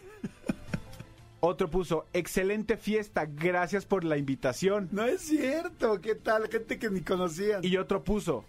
Otro 1.45 1.69
puso, 1.69 2.05
excelente 2.13 2.77
fiesta, 2.77 3.25
gracias 3.25 3.85
por 3.85 4.05
la 4.05 4.15
invitación. 4.15 4.87
No 4.93 5.03
es 5.03 5.19
cierto, 5.23 5.99
¿qué 5.99 6.15
tal? 6.15 6.47
Gente 6.47 6.79
que 6.79 6.89
ni 6.89 7.01
conocían. 7.01 7.59
Y 7.65 7.75
otro 7.75 8.01
puso, 8.01 8.45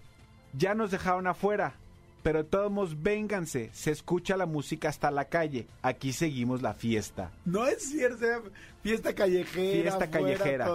ya 0.53 0.77
nos 0.77 0.93
dejaron 0.93 1.27
afuera, 1.27 1.75
pero 2.23 2.47
todos 2.47 2.71
modos 2.71 3.03
vénganse, 3.03 3.71
se 3.73 3.91
escucha 3.91 4.37
la 4.37 4.47
música 4.47 4.91
hasta 4.91 5.11
la 5.11 5.25
calle, 5.25 5.67
aquí 5.83 6.13
seguimos 6.13 6.63
la 6.63 6.73
fiesta. 6.73 7.33
No 7.45 7.67
es 7.67 7.83
cierto, 7.83 8.27
eh, 8.27 8.41
fiesta 8.85 9.13
callejera. 9.13 9.83
Fiesta 9.83 10.09
callejera. 10.09 10.69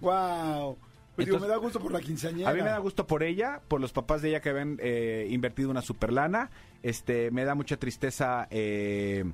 Wow. 0.00 0.76
Pues 1.14 1.26
digo, 1.26 1.36
Entonces, 1.36 1.40
me 1.42 1.48
da 1.48 1.56
gusto 1.56 1.78
por 1.78 1.92
la 1.92 2.00
quinceañera. 2.00 2.50
A 2.50 2.52
mí 2.52 2.62
me 2.62 2.68
da 2.68 2.78
gusto 2.78 3.06
por 3.06 3.22
ella, 3.22 3.60
por 3.68 3.80
los 3.80 3.92
papás 3.92 4.22
de 4.22 4.30
ella 4.30 4.40
que 4.40 4.48
habían 4.48 4.76
eh, 4.80 5.28
invertido 5.30 5.70
una 5.70 5.82
super 5.82 6.12
lana. 6.12 6.50
Este, 6.82 7.30
me 7.30 7.44
da 7.44 7.54
mucha 7.54 7.76
tristeza 7.76 8.48
eh, 8.50 9.24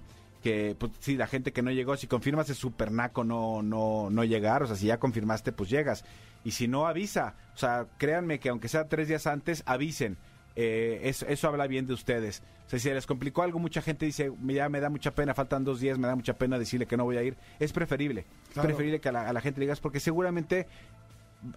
que 0.42 0.76
pues 0.78 0.92
sí, 1.00 1.16
la 1.16 1.26
gente 1.26 1.52
que 1.52 1.62
no 1.62 1.70
llegó, 1.70 1.96
si 1.96 2.06
confirmas 2.06 2.48
es 2.50 2.56
super 2.56 2.92
naco 2.92 3.24
no, 3.24 3.62
no, 3.62 4.08
no 4.10 4.24
llegar, 4.24 4.62
o 4.62 4.66
sea, 4.66 4.76
si 4.76 4.86
ya 4.86 4.98
confirmaste, 4.98 5.52
pues 5.52 5.70
llegas. 5.70 6.04
Y 6.44 6.52
si 6.52 6.68
no, 6.68 6.86
avisa. 6.86 7.34
O 7.54 7.58
sea, 7.58 7.86
créanme 7.98 8.38
que 8.38 8.48
aunque 8.48 8.68
sea 8.68 8.88
tres 8.88 9.08
días 9.08 9.26
antes, 9.26 9.62
avisen. 9.66 10.16
Eh, 10.54 11.00
eso, 11.04 11.26
eso 11.26 11.48
habla 11.48 11.66
bien 11.66 11.86
de 11.86 11.92
ustedes. 11.92 12.42
O 12.66 12.70
sea, 12.70 12.78
si 12.78 12.88
les 12.90 13.06
complicó 13.06 13.42
algo, 13.42 13.58
mucha 13.58 13.82
gente 13.82 14.06
dice, 14.06 14.32
ya 14.46 14.68
me 14.68 14.80
da 14.80 14.88
mucha 14.88 15.12
pena, 15.12 15.34
faltan 15.34 15.64
dos 15.64 15.80
días, 15.80 15.98
me 15.98 16.06
da 16.06 16.16
mucha 16.16 16.34
pena 16.34 16.58
decirle 16.58 16.86
que 16.86 16.96
no 16.96 17.04
voy 17.04 17.16
a 17.16 17.22
ir. 17.22 17.36
Es 17.58 17.72
preferible. 17.72 18.26
Es 18.50 18.58
preferible 18.58 19.00
que 19.00 19.08
a 19.08 19.12
la, 19.12 19.28
a 19.28 19.32
la 19.32 19.40
gente 19.40 19.60
le 19.60 19.66
digas, 19.66 19.80
porque 19.80 20.00
seguramente 20.00 20.66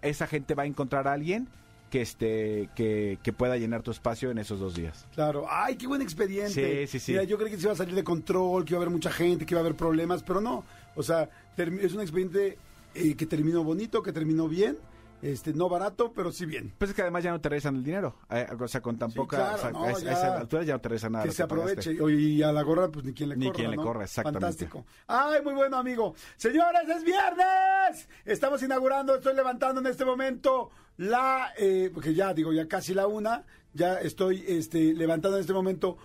esa 0.01 0.27
gente 0.27 0.53
va 0.55 0.63
a 0.63 0.65
encontrar 0.67 1.07
a 1.07 1.13
alguien 1.13 1.47
que 1.89 2.01
este 2.01 2.69
que, 2.75 3.19
que 3.23 3.33
pueda 3.33 3.57
llenar 3.57 3.81
tu 3.81 3.91
espacio 3.91 4.31
en 4.31 4.37
esos 4.37 4.59
dos 4.59 4.75
días. 4.75 5.05
Claro, 5.13 5.45
ay, 5.49 5.75
qué 5.75 5.87
buen 5.87 6.01
expediente. 6.01 6.85
Sí, 6.87 6.99
sí, 6.99 6.99
sí. 6.99 7.11
Mira, 7.13 7.23
yo 7.23 7.37
creí 7.37 7.51
que 7.51 7.57
se 7.57 7.63
iba 7.63 7.73
a 7.73 7.75
salir 7.75 7.95
de 7.95 8.03
control, 8.03 8.63
que 8.65 8.73
iba 8.73 8.79
a 8.79 8.83
haber 8.83 8.93
mucha 8.93 9.11
gente, 9.11 9.45
que 9.45 9.53
iba 9.53 9.59
a 9.61 9.63
haber 9.63 9.75
problemas, 9.75 10.23
pero 10.23 10.39
no. 10.41 10.63
O 10.95 11.03
sea, 11.03 11.29
es 11.57 11.93
un 11.93 12.01
expediente 12.01 12.57
eh, 12.95 13.15
que 13.15 13.25
terminó 13.25 13.63
bonito, 13.63 14.01
que 14.03 14.11
terminó 14.13 14.47
bien, 14.47 14.77
este, 15.21 15.53
no 15.53 15.67
barato, 15.67 16.13
pero 16.13 16.31
sí 16.31 16.45
bien. 16.45 16.73
Pues 16.77 16.91
es 16.91 16.95
que 16.95 17.01
además 17.01 17.23
ya 17.23 17.31
no 17.31 17.41
te 17.41 17.49
regresan 17.49 17.75
el 17.75 17.83
dinero. 17.83 18.15
Eh, 18.29 18.47
o 18.57 18.67
sea, 18.69 18.81
con 18.81 18.97
tan 18.97 19.11
poca. 19.11 19.35
claro, 19.37 19.55
o 19.55 19.59
sea, 19.59 19.71
no, 19.71 19.83
a, 19.83 19.91
esa- 19.91 20.37
a 20.37 20.63
ya. 20.63 20.73
no 20.73 20.79
te 20.81 20.87
regresa 20.89 21.09
nada. 21.09 21.25
que 21.25 21.31
se 21.31 21.43
aproveche. 21.43 21.93
Y 22.09 22.41
a 22.41 22.51
la 22.53 22.61
gorra, 22.63 22.87
pues 22.89 23.03
ni 23.05 23.11
quien 23.13 23.29
le 23.29 23.35
Ni 23.35 23.47
corra. 23.47 23.55
quien 23.57 23.71
le 23.71 23.77
corra, 23.77 24.03
exactamente. 24.05 24.39
Fantástico. 24.45 24.85
Ay, 25.07 25.41
muy 25.43 25.53
bueno, 25.55 25.77
amigo. 25.77 26.15
Señores, 26.37 26.87
es 26.87 27.03
viernes. 27.03 28.07
Estamos 28.25 28.63
inaugurando, 28.63 29.15
estoy 29.15 29.35
levantando 29.35 29.81
en 29.81 29.87
este 29.87 30.05
momento 30.05 30.71
la, 30.99 31.53
eh, 31.57 31.89
porque 31.93 32.13
ya 32.13 32.33
digo, 32.33 32.51
ya 32.51 32.67
casi 32.67 32.93
la 32.93 33.07
una, 33.07 33.45
ya 33.73 34.01
estoy 34.01 34.43
este, 34.45 34.93
levantando 34.93 35.37
en 35.37 35.41
este 35.41 35.53
momento 35.53 35.97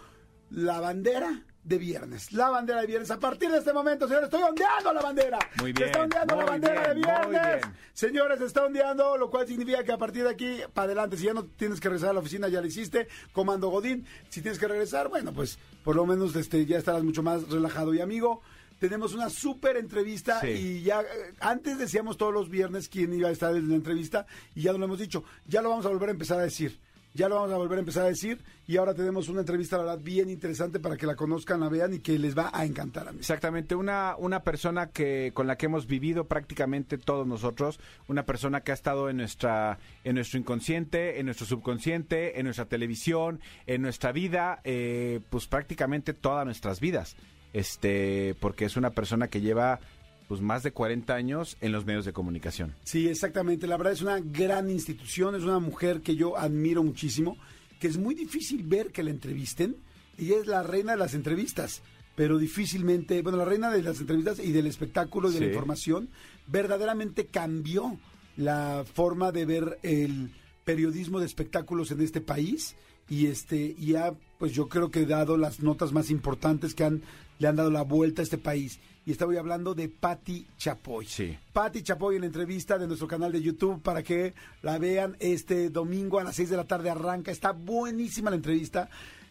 la 0.50 0.78
bandera 0.78 1.42
de 1.64 1.78
viernes. 1.78 2.32
La 2.32 2.48
bandera 2.50 2.80
de 2.82 2.86
viernes. 2.86 3.10
A 3.10 3.18
partir 3.18 3.50
de 3.50 3.58
este 3.58 3.72
momento, 3.72 4.06
señores, 4.06 4.26
estoy 4.26 4.42
ondeando 4.42 4.92
la 4.92 5.02
bandera. 5.02 5.38
Muy 5.58 5.72
Se 5.72 5.78
bien, 5.78 5.86
está 5.86 6.02
ondeando 6.02 6.36
la 6.36 6.44
bandera 6.44 6.94
bien, 6.94 6.94
de 6.94 7.28
viernes. 7.28 7.64
Señores, 7.92 8.38
se 8.38 8.44
está 8.44 8.66
ondeando, 8.66 9.16
lo 9.16 9.30
cual 9.30 9.48
significa 9.48 9.82
que 9.82 9.90
a 9.90 9.98
partir 9.98 10.22
de 10.22 10.30
aquí 10.30 10.58
para 10.72 10.84
adelante, 10.84 11.16
si 11.16 11.24
ya 11.24 11.34
no 11.34 11.44
tienes 11.44 11.80
que 11.80 11.88
regresar 11.88 12.10
a 12.10 12.12
la 12.12 12.20
oficina, 12.20 12.46
ya 12.46 12.60
lo 12.60 12.66
hiciste, 12.68 13.08
comando 13.32 13.70
Godín. 13.70 14.06
Si 14.28 14.42
tienes 14.42 14.60
que 14.60 14.68
regresar, 14.68 15.08
bueno, 15.08 15.32
pues 15.32 15.58
por 15.82 15.96
lo 15.96 16.06
menos 16.06 16.36
este, 16.36 16.66
ya 16.66 16.78
estarás 16.78 17.02
mucho 17.02 17.24
más 17.24 17.48
relajado 17.48 17.92
y 17.94 18.00
amigo. 18.00 18.42
Tenemos 18.78 19.14
una 19.14 19.30
súper 19.30 19.76
entrevista 19.76 20.40
Sí. 20.40 20.48
y 20.48 20.82
ya 20.82 21.00
eh, 21.02 21.04
antes 21.40 21.78
decíamos 21.78 22.16
todos 22.16 22.32
los 22.34 22.48
viernes 22.50 22.88
quién 22.88 23.12
iba 23.14 23.28
a 23.28 23.32
estar 23.32 23.54
en 23.56 23.68
la 23.68 23.74
entrevista 23.76 24.26
y 24.54 24.62
ya 24.62 24.72
no 24.72 24.78
lo 24.78 24.84
hemos 24.86 24.98
dicho. 24.98 25.24
Ya 25.46 25.62
lo 25.62 25.70
vamos 25.70 25.86
a 25.86 25.88
volver 25.90 26.08
a 26.10 26.12
empezar 26.12 26.38
a 26.38 26.42
decir. 26.42 26.78
Ya 27.16 27.28
lo 27.28 27.36
vamos 27.36 27.52
a 27.52 27.56
volver 27.56 27.78
a 27.78 27.80
empezar 27.80 28.02
a 28.02 28.08
decir 28.08 28.42
y 28.66 28.76
ahora 28.76 28.92
tenemos 28.92 29.28
una 29.28 29.38
entrevista, 29.38 29.76
la 29.78 29.84
verdad, 29.84 30.00
bien 30.02 30.28
interesante 30.28 30.80
para 30.80 30.96
que 30.96 31.06
la 31.06 31.14
conozcan, 31.14 31.60
la 31.60 31.68
vean 31.68 31.94
y 31.94 32.00
que 32.00 32.18
les 32.18 32.36
va 32.36 32.50
a 32.52 32.64
encantar 32.64 33.06
a 33.06 33.12
mí. 33.12 33.18
Exactamente, 33.20 33.76
una, 33.76 34.16
una 34.18 34.42
persona 34.42 34.88
que 34.90 35.30
con 35.32 35.46
la 35.46 35.56
que 35.56 35.66
hemos 35.66 35.86
vivido 35.86 36.24
prácticamente 36.26 36.98
todos 36.98 37.24
nosotros, 37.24 37.78
una 38.08 38.26
persona 38.26 38.62
que 38.62 38.72
ha 38.72 38.74
estado 38.74 39.08
en 39.10 39.18
nuestra, 39.18 39.78
en 40.02 40.16
nuestro 40.16 40.40
inconsciente, 40.40 41.20
en 41.20 41.26
nuestro 41.26 41.46
subconsciente, 41.46 42.40
en 42.40 42.46
nuestra 42.46 42.64
televisión, 42.64 43.40
en 43.68 43.82
nuestra 43.82 44.10
vida, 44.10 44.60
eh, 44.64 45.20
pues 45.30 45.46
prácticamente 45.46 46.14
todas 46.14 46.44
nuestras 46.44 46.80
vidas. 46.80 47.14
Este, 47.54 48.34
porque 48.40 48.66
es 48.66 48.76
una 48.76 48.90
persona 48.90 49.28
que 49.28 49.40
lleva 49.40 49.80
pues 50.28 50.40
más 50.40 50.62
de 50.62 50.72
40 50.72 51.14
años 51.14 51.56
en 51.60 51.72
los 51.72 51.86
medios 51.86 52.04
de 52.04 52.12
comunicación. 52.12 52.74
Sí, 52.84 53.08
exactamente. 53.08 53.66
La 53.66 53.76
verdad 53.76 53.92
es 53.92 54.02
una 54.02 54.20
gran 54.20 54.68
institución, 54.70 55.34
es 55.34 55.42
una 55.42 55.58
mujer 55.58 56.00
que 56.00 56.16
yo 56.16 56.36
admiro 56.36 56.82
muchísimo, 56.82 57.36
que 57.78 57.88
es 57.88 57.96
muy 57.96 58.14
difícil 58.14 58.64
ver 58.64 58.90
que 58.90 59.02
la 59.02 59.10
entrevisten. 59.10 59.76
Ella 60.18 60.36
es 60.40 60.46
la 60.46 60.62
reina 60.62 60.92
de 60.92 60.98
las 60.98 61.14
entrevistas, 61.14 61.82
pero 62.16 62.38
difícilmente, 62.38 63.22
bueno, 63.22 63.38
la 63.38 63.44
reina 63.44 63.70
de 63.70 63.82
las 63.82 64.00
entrevistas 64.00 64.38
y 64.38 64.52
del 64.52 64.66
espectáculo 64.66 65.30
y 65.30 65.34
de 65.34 65.40
la 65.40 65.46
información, 65.46 66.08
verdaderamente 66.46 67.26
cambió 67.26 67.98
la 68.36 68.84
forma 68.92 69.32
de 69.32 69.46
ver 69.46 69.78
el 69.82 70.30
periodismo 70.64 71.20
de 71.20 71.26
espectáculos 71.26 71.90
en 71.90 72.00
este 72.00 72.20
país 72.20 72.74
y 73.08 73.26
este 73.26 73.74
y 73.78 73.94
ha 73.96 74.14
pues 74.38 74.52
yo 74.52 74.68
creo 74.68 74.90
que 74.90 75.06
dado 75.06 75.36
las 75.36 75.60
notas 75.60 75.92
más 75.92 76.10
importantes 76.10 76.74
que 76.74 76.84
han 76.84 77.02
le 77.38 77.48
han 77.48 77.56
dado 77.56 77.70
la 77.70 77.82
vuelta 77.82 78.22
a 78.22 78.24
este 78.24 78.38
país 78.38 78.78
y 79.06 79.10
estaba 79.12 79.38
hablando 79.38 79.74
de 79.74 79.88
Patti 79.88 80.46
Chapoy. 80.56 81.06
Sí. 81.06 81.36
Patti 81.52 81.82
Chapoy 81.82 82.14
en 82.16 82.22
la 82.22 82.26
entrevista 82.28 82.78
de 82.78 82.86
nuestro 82.86 83.06
canal 83.06 83.32
de 83.32 83.42
YouTube 83.42 83.82
para 83.82 84.02
que 84.02 84.32
la 84.62 84.78
vean 84.78 85.16
este 85.20 85.68
domingo 85.68 86.18
a 86.18 86.24
las 86.24 86.36
6 86.36 86.50
de 86.50 86.56
la 86.56 86.64
tarde 86.64 86.88
arranca. 86.90 87.30
Está 87.30 87.52
buenísima 87.52 88.30
la 88.30 88.36
entrevista. 88.36 88.88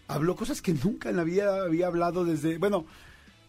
Habló 0.07 0.35
cosas 0.35 0.61
que 0.61 0.73
nunca 0.73 1.09
en 1.09 1.15
la 1.17 1.23
vida 1.23 1.63
había 1.63 1.87
hablado 1.87 2.23
desde, 2.25 2.57
bueno, 2.59 2.85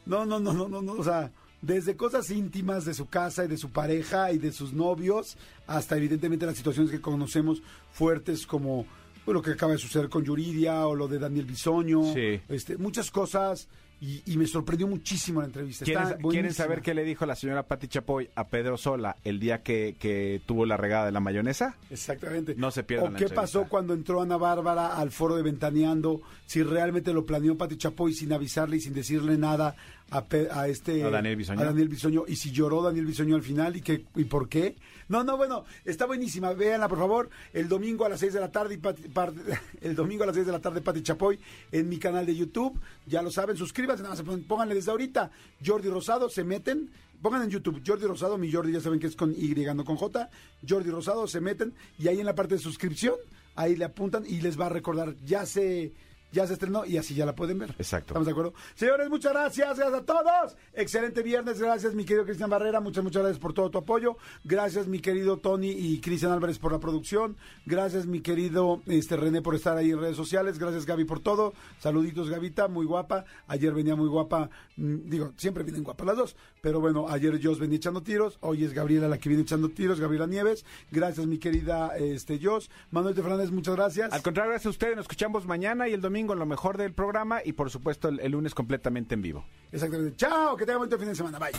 no, 0.07 0.25
no, 0.25 0.39
no, 0.41 0.53
no, 0.55 0.69
no, 0.69 0.81
no, 0.83 0.93
o 0.93 1.05
sea, 1.05 1.31
desde 1.61 1.97
cosas 1.97 2.31
íntimas 2.31 2.85
de 2.85 2.95
su 2.95 3.07
casa 3.07 3.45
y 3.45 3.49
de 3.49 3.57
su 3.59 3.71
pareja 3.71 4.33
y 4.33 4.39
de 4.39 4.53
sus 4.53 4.73
novios, 4.73 5.37
hasta 5.67 5.97
evidentemente 5.97 6.47
las 6.47 6.57
situaciones 6.57 6.91
que 6.91 7.01
conocemos 7.01 7.63
fuertes 7.93 8.47
como 8.47 8.87
lo 9.27 9.41
que 9.43 9.53
acaba 9.53 9.73
de 9.73 9.79
suceder 9.79 10.09
con 10.11 10.25
Yuridia 10.25 10.87
o 10.87 10.95
lo 10.95 11.09
de 11.09 11.19
Daniel 11.19 11.47
Bisoño, 11.47 12.03
Sí. 12.15 12.41
este, 12.49 12.77
muchas 12.77 13.11
cosas 13.11 13.69
y, 14.01 14.23
y 14.27 14.37
me 14.37 14.47
sorprendió 14.47 14.87
muchísimo 14.87 15.41
la 15.41 15.47
entrevista. 15.47 15.85
¿Quieren, 15.85 16.19
quieren 16.29 16.53
saber 16.55 16.83
qué 16.83 16.95
le 16.95 17.05
dijo 17.05 17.27
la 17.27 17.37
señora 17.37 17.63
Pati 17.65 17.89
Chapoy 17.89 18.31
a 18.35 18.49
Pedro 18.49 18.77
Sola 18.77 19.17
el 19.25 19.41
día 19.41 19.63
que, 19.63 19.97
que 19.99 20.43
tuvo 20.47 20.67
la 20.67 20.77
regada 20.77 21.07
de 21.07 21.13
la 21.13 21.21
mayonesa? 21.21 21.77
Exactamente. 21.91 22.55
No 22.57 22.71
se 22.71 22.83
pierdan 22.83 23.09
¿O 23.09 23.11
la 23.13 23.19
qué 23.19 23.25
entrevista. 23.25 23.41
pasó 23.43 23.69
cuando 23.69 23.95
entró 23.95 24.21
Ana 24.21 24.37
Bárbara 24.37 24.97
al 24.97 25.11
foro 25.11 25.37
de 25.37 25.43
Ventaneando? 25.43 26.21
Si 26.47 26.63
realmente 26.63 27.13
lo 27.13 27.25
planeó 27.25 27.57
Pati 27.57 27.77
Chapoy 27.77 28.13
sin 28.13 28.33
avisarle 28.33 28.77
y 28.77 28.81
sin 28.81 28.95
decirle 28.95 29.39
nada 29.39 29.77
a, 30.11 30.69
este 30.69 31.03
A 31.03 31.11
Daniel 31.11 31.37
Bisoño. 31.37 31.61
a 31.61 31.65
Daniel 31.65 31.89
Bisoño. 31.89 32.25
y 32.29 32.37
si 32.37 32.51
lloró 32.53 32.83
Daniel 32.83 33.07
Bisoño 33.07 33.35
al 33.37 33.43
final 33.43 33.77
y 33.77 33.81
qué 33.81 34.05
y 34.15 34.25
por 34.25 34.49
qué. 34.49 34.77
No, 35.09 35.23
no, 35.25 35.37
bueno, 35.37 35.65
está 35.85 36.07
buenísima. 36.07 36.53
Véanla, 36.53 36.89
por 36.89 36.99
favor, 36.99 37.31
el 37.53 37.69
domingo 37.69 38.05
a 38.05 38.09
las 38.09 38.21
6 38.21 38.33
de 38.33 38.41
la 38.41 38.51
tarde 38.53 38.75
y 38.75 38.79
Pati- 38.79 39.59
el 39.81 39.95
domingo 39.95 40.23
a 40.23 40.27
las 40.27 40.35
6 40.37 40.47
de 40.47 40.53
la 40.53 40.61
tarde 40.61 40.81
Pati 40.81 41.03
Chapoy 41.03 41.39
en 41.73 41.89
mi 41.89 41.99
canal 41.99 42.25
de 42.27 42.35
YouTube. 42.37 42.81
Ya 43.07 43.23
lo 43.23 43.31
saben, 43.31 43.57
suscríbanse, 43.57 44.03
nada 44.03 44.15
más 44.23 44.39
pónganle 44.47 44.75
desde 44.75 44.91
ahorita 44.91 45.31
Jordi 45.65 45.89
Rosado, 45.89 46.29
se 46.29 46.45
meten 46.45 46.91
Pongan 47.23 47.45
en 47.45 47.49
YouTube 47.51 47.81
Jordi 47.87 48.05
Rosado, 48.07 48.37
mi 48.37 48.53
Jordi 48.53 48.71
ya 48.73 48.81
saben 48.81 49.01
que 49.01 49.07
es 49.07 49.17
con 49.17 49.33
Y, 49.33 49.55
no 49.75 49.85
con 49.87 49.97
J. 49.97 50.29
Jordi 50.69 50.91
Rosado, 50.91 51.27
se 51.27 51.41
meten 51.41 51.73
y 51.99 52.09
ahí 52.09 52.21
en 52.21 52.27
la 52.27 52.35
parte 52.35 52.57
de 52.57 52.61
suscripción, 52.61 53.15
ahí 53.55 53.77
le 53.77 53.87
apuntan 53.87 54.25
y 54.27 54.43
les 54.43 54.61
va 54.61 54.67
a 54.67 54.69
recordar, 54.69 55.15
ya 55.25 55.47
se, 55.47 55.95
ya 56.35 56.47
se 56.47 56.55
estrenó 56.55 56.85
y 56.85 56.99
así 56.99 57.15
ya 57.15 57.25
la 57.25 57.35
pueden 57.35 57.59
ver. 57.59 57.71
Exacto. 57.79 58.09
¿Estamos 58.09 58.27
de 58.27 58.33
acuerdo? 58.33 58.55
Señores, 58.75 59.09
muchas 59.09 59.33
gracias, 59.33 59.79
gracias 59.79 60.01
a 60.01 60.05
todos. 60.05 60.57
Excelente 60.75 61.23
viernes, 61.23 61.61
gracias 61.61 61.95
mi 61.95 62.05
querido 62.05 62.25
Cristian 62.25 62.51
Barrera, 62.51 62.81
muchas, 62.81 63.05
muchas 63.05 63.23
gracias 63.23 63.41
por 63.41 63.55
todo 63.55 63.71
tu 63.71 63.79
apoyo. 63.79 64.17
Gracias 64.43 64.89
mi 64.89 64.99
querido 64.99 65.39
Tony 65.39 65.71
y 65.71 66.01
Cristian 66.01 66.33
Álvarez 66.33 66.59
por 66.59 66.73
la 66.73 66.81
producción. 66.81 67.37
Gracias 67.65 68.07
mi 68.07 68.21
querido 68.21 68.83
este 68.87 69.17
René 69.17 69.43
por 69.43 69.55
estar 69.55 69.77
ahí 69.77 69.93
en 69.93 70.01
redes 70.01 70.17
sociales. 70.17 70.59
Gracias 70.59 70.85
Gaby 70.87 71.05
por 71.05 71.21
todo. 71.21 71.55
Saluditos 71.79 72.29
Gavita, 72.29 72.67
muy 72.67 72.85
guapa. 72.85 73.25
Ayer 73.47 73.73
venía 73.73 73.95
muy 73.95 74.09
guapa, 74.09 74.51
mm, 74.77 75.09
digo, 75.09 75.33
siempre 75.37 75.63
vienen 75.63 75.85
guapas 75.85 76.07
las 76.07 76.17
dos, 76.17 76.37
pero 76.61 76.81
bueno, 76.81 77.07
ayer 77.09 77.41
Jos 77.43 77.61
venía 77.61 77.77
echando 77.77 78.03
tiros, 78.03 78.39
hoy 78.41 78.65
es 78.65 78.73
Gabriela 78.73 79.09
la 79.09 79.19
que 79.19 79.29
viene 79.29 79.45
echando 79.45 79.69
tiros, 79.69 80.01
Gabriela 80.01 80.27
Nieves. 80.27 80.65
Gracias 80.91 81.27
mi 81.27 81.39
querida 81.39 81.97
este 81.97 82.41
Jos. 82.43 82.71
Manuel 82.91 83.15
de 83.15 83.23
Fernández, 83.23 83.51
muchas 83.53 83.77
gracias. 83.77 84.13
Al 84.13 84.23
contrario, 84.23 84.51
gracias 84.51 84.67
a 84.67 84.71
ustedes. 84.71 84.97
Nos 84.97 85.05
escuchamos 85.05 85.47
mañana 85.47 85.89
y 85.89 85.93
el 85.93 86.01
domingo 86.01 86.24
domingo 86.25 86.35
lo 86.35 86.47
mejor 86.47 86.79
del 86.79 86.93
programa 86.93 87.41
y 87.45 87.53
por 87.53 87.71
supuesto 87.71 88.09
el, 88.09 88.33
lunes 88.33 88.55
completamente 88.55 89.15
en 89.15 89.23
vivo. 89.23 89.47
Exactamente. 89.71 90.17
Chao, 90.17 90.57
que 90.57 90.65
tengan 90.65 90.87
buen 90.87 90.99
fin 90.99 91.09
de 91.09 91.15
semana. 91.15 91.39
Bye. 91.39 91.53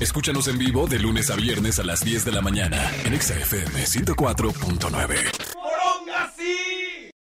Escúchanos 0.00 0.46
en 0.48 0.58
vivo 0.58 0.86
de 0.86 0.98
lunes 0.98 1.30
a 1.30 1.36
viernes 1.36 1.78
a 1.78 1.84
las 1.84 2.04
10 2.04 2.24
de 2.24 2.32
la 2.32 2.42
mañana 2.42 2.90
en 3.04 3.20
XFM 3.20 3.84
104.9. 3.84 5.54
¡Poronga, 5.54 6.32
sí! 6.36 6.89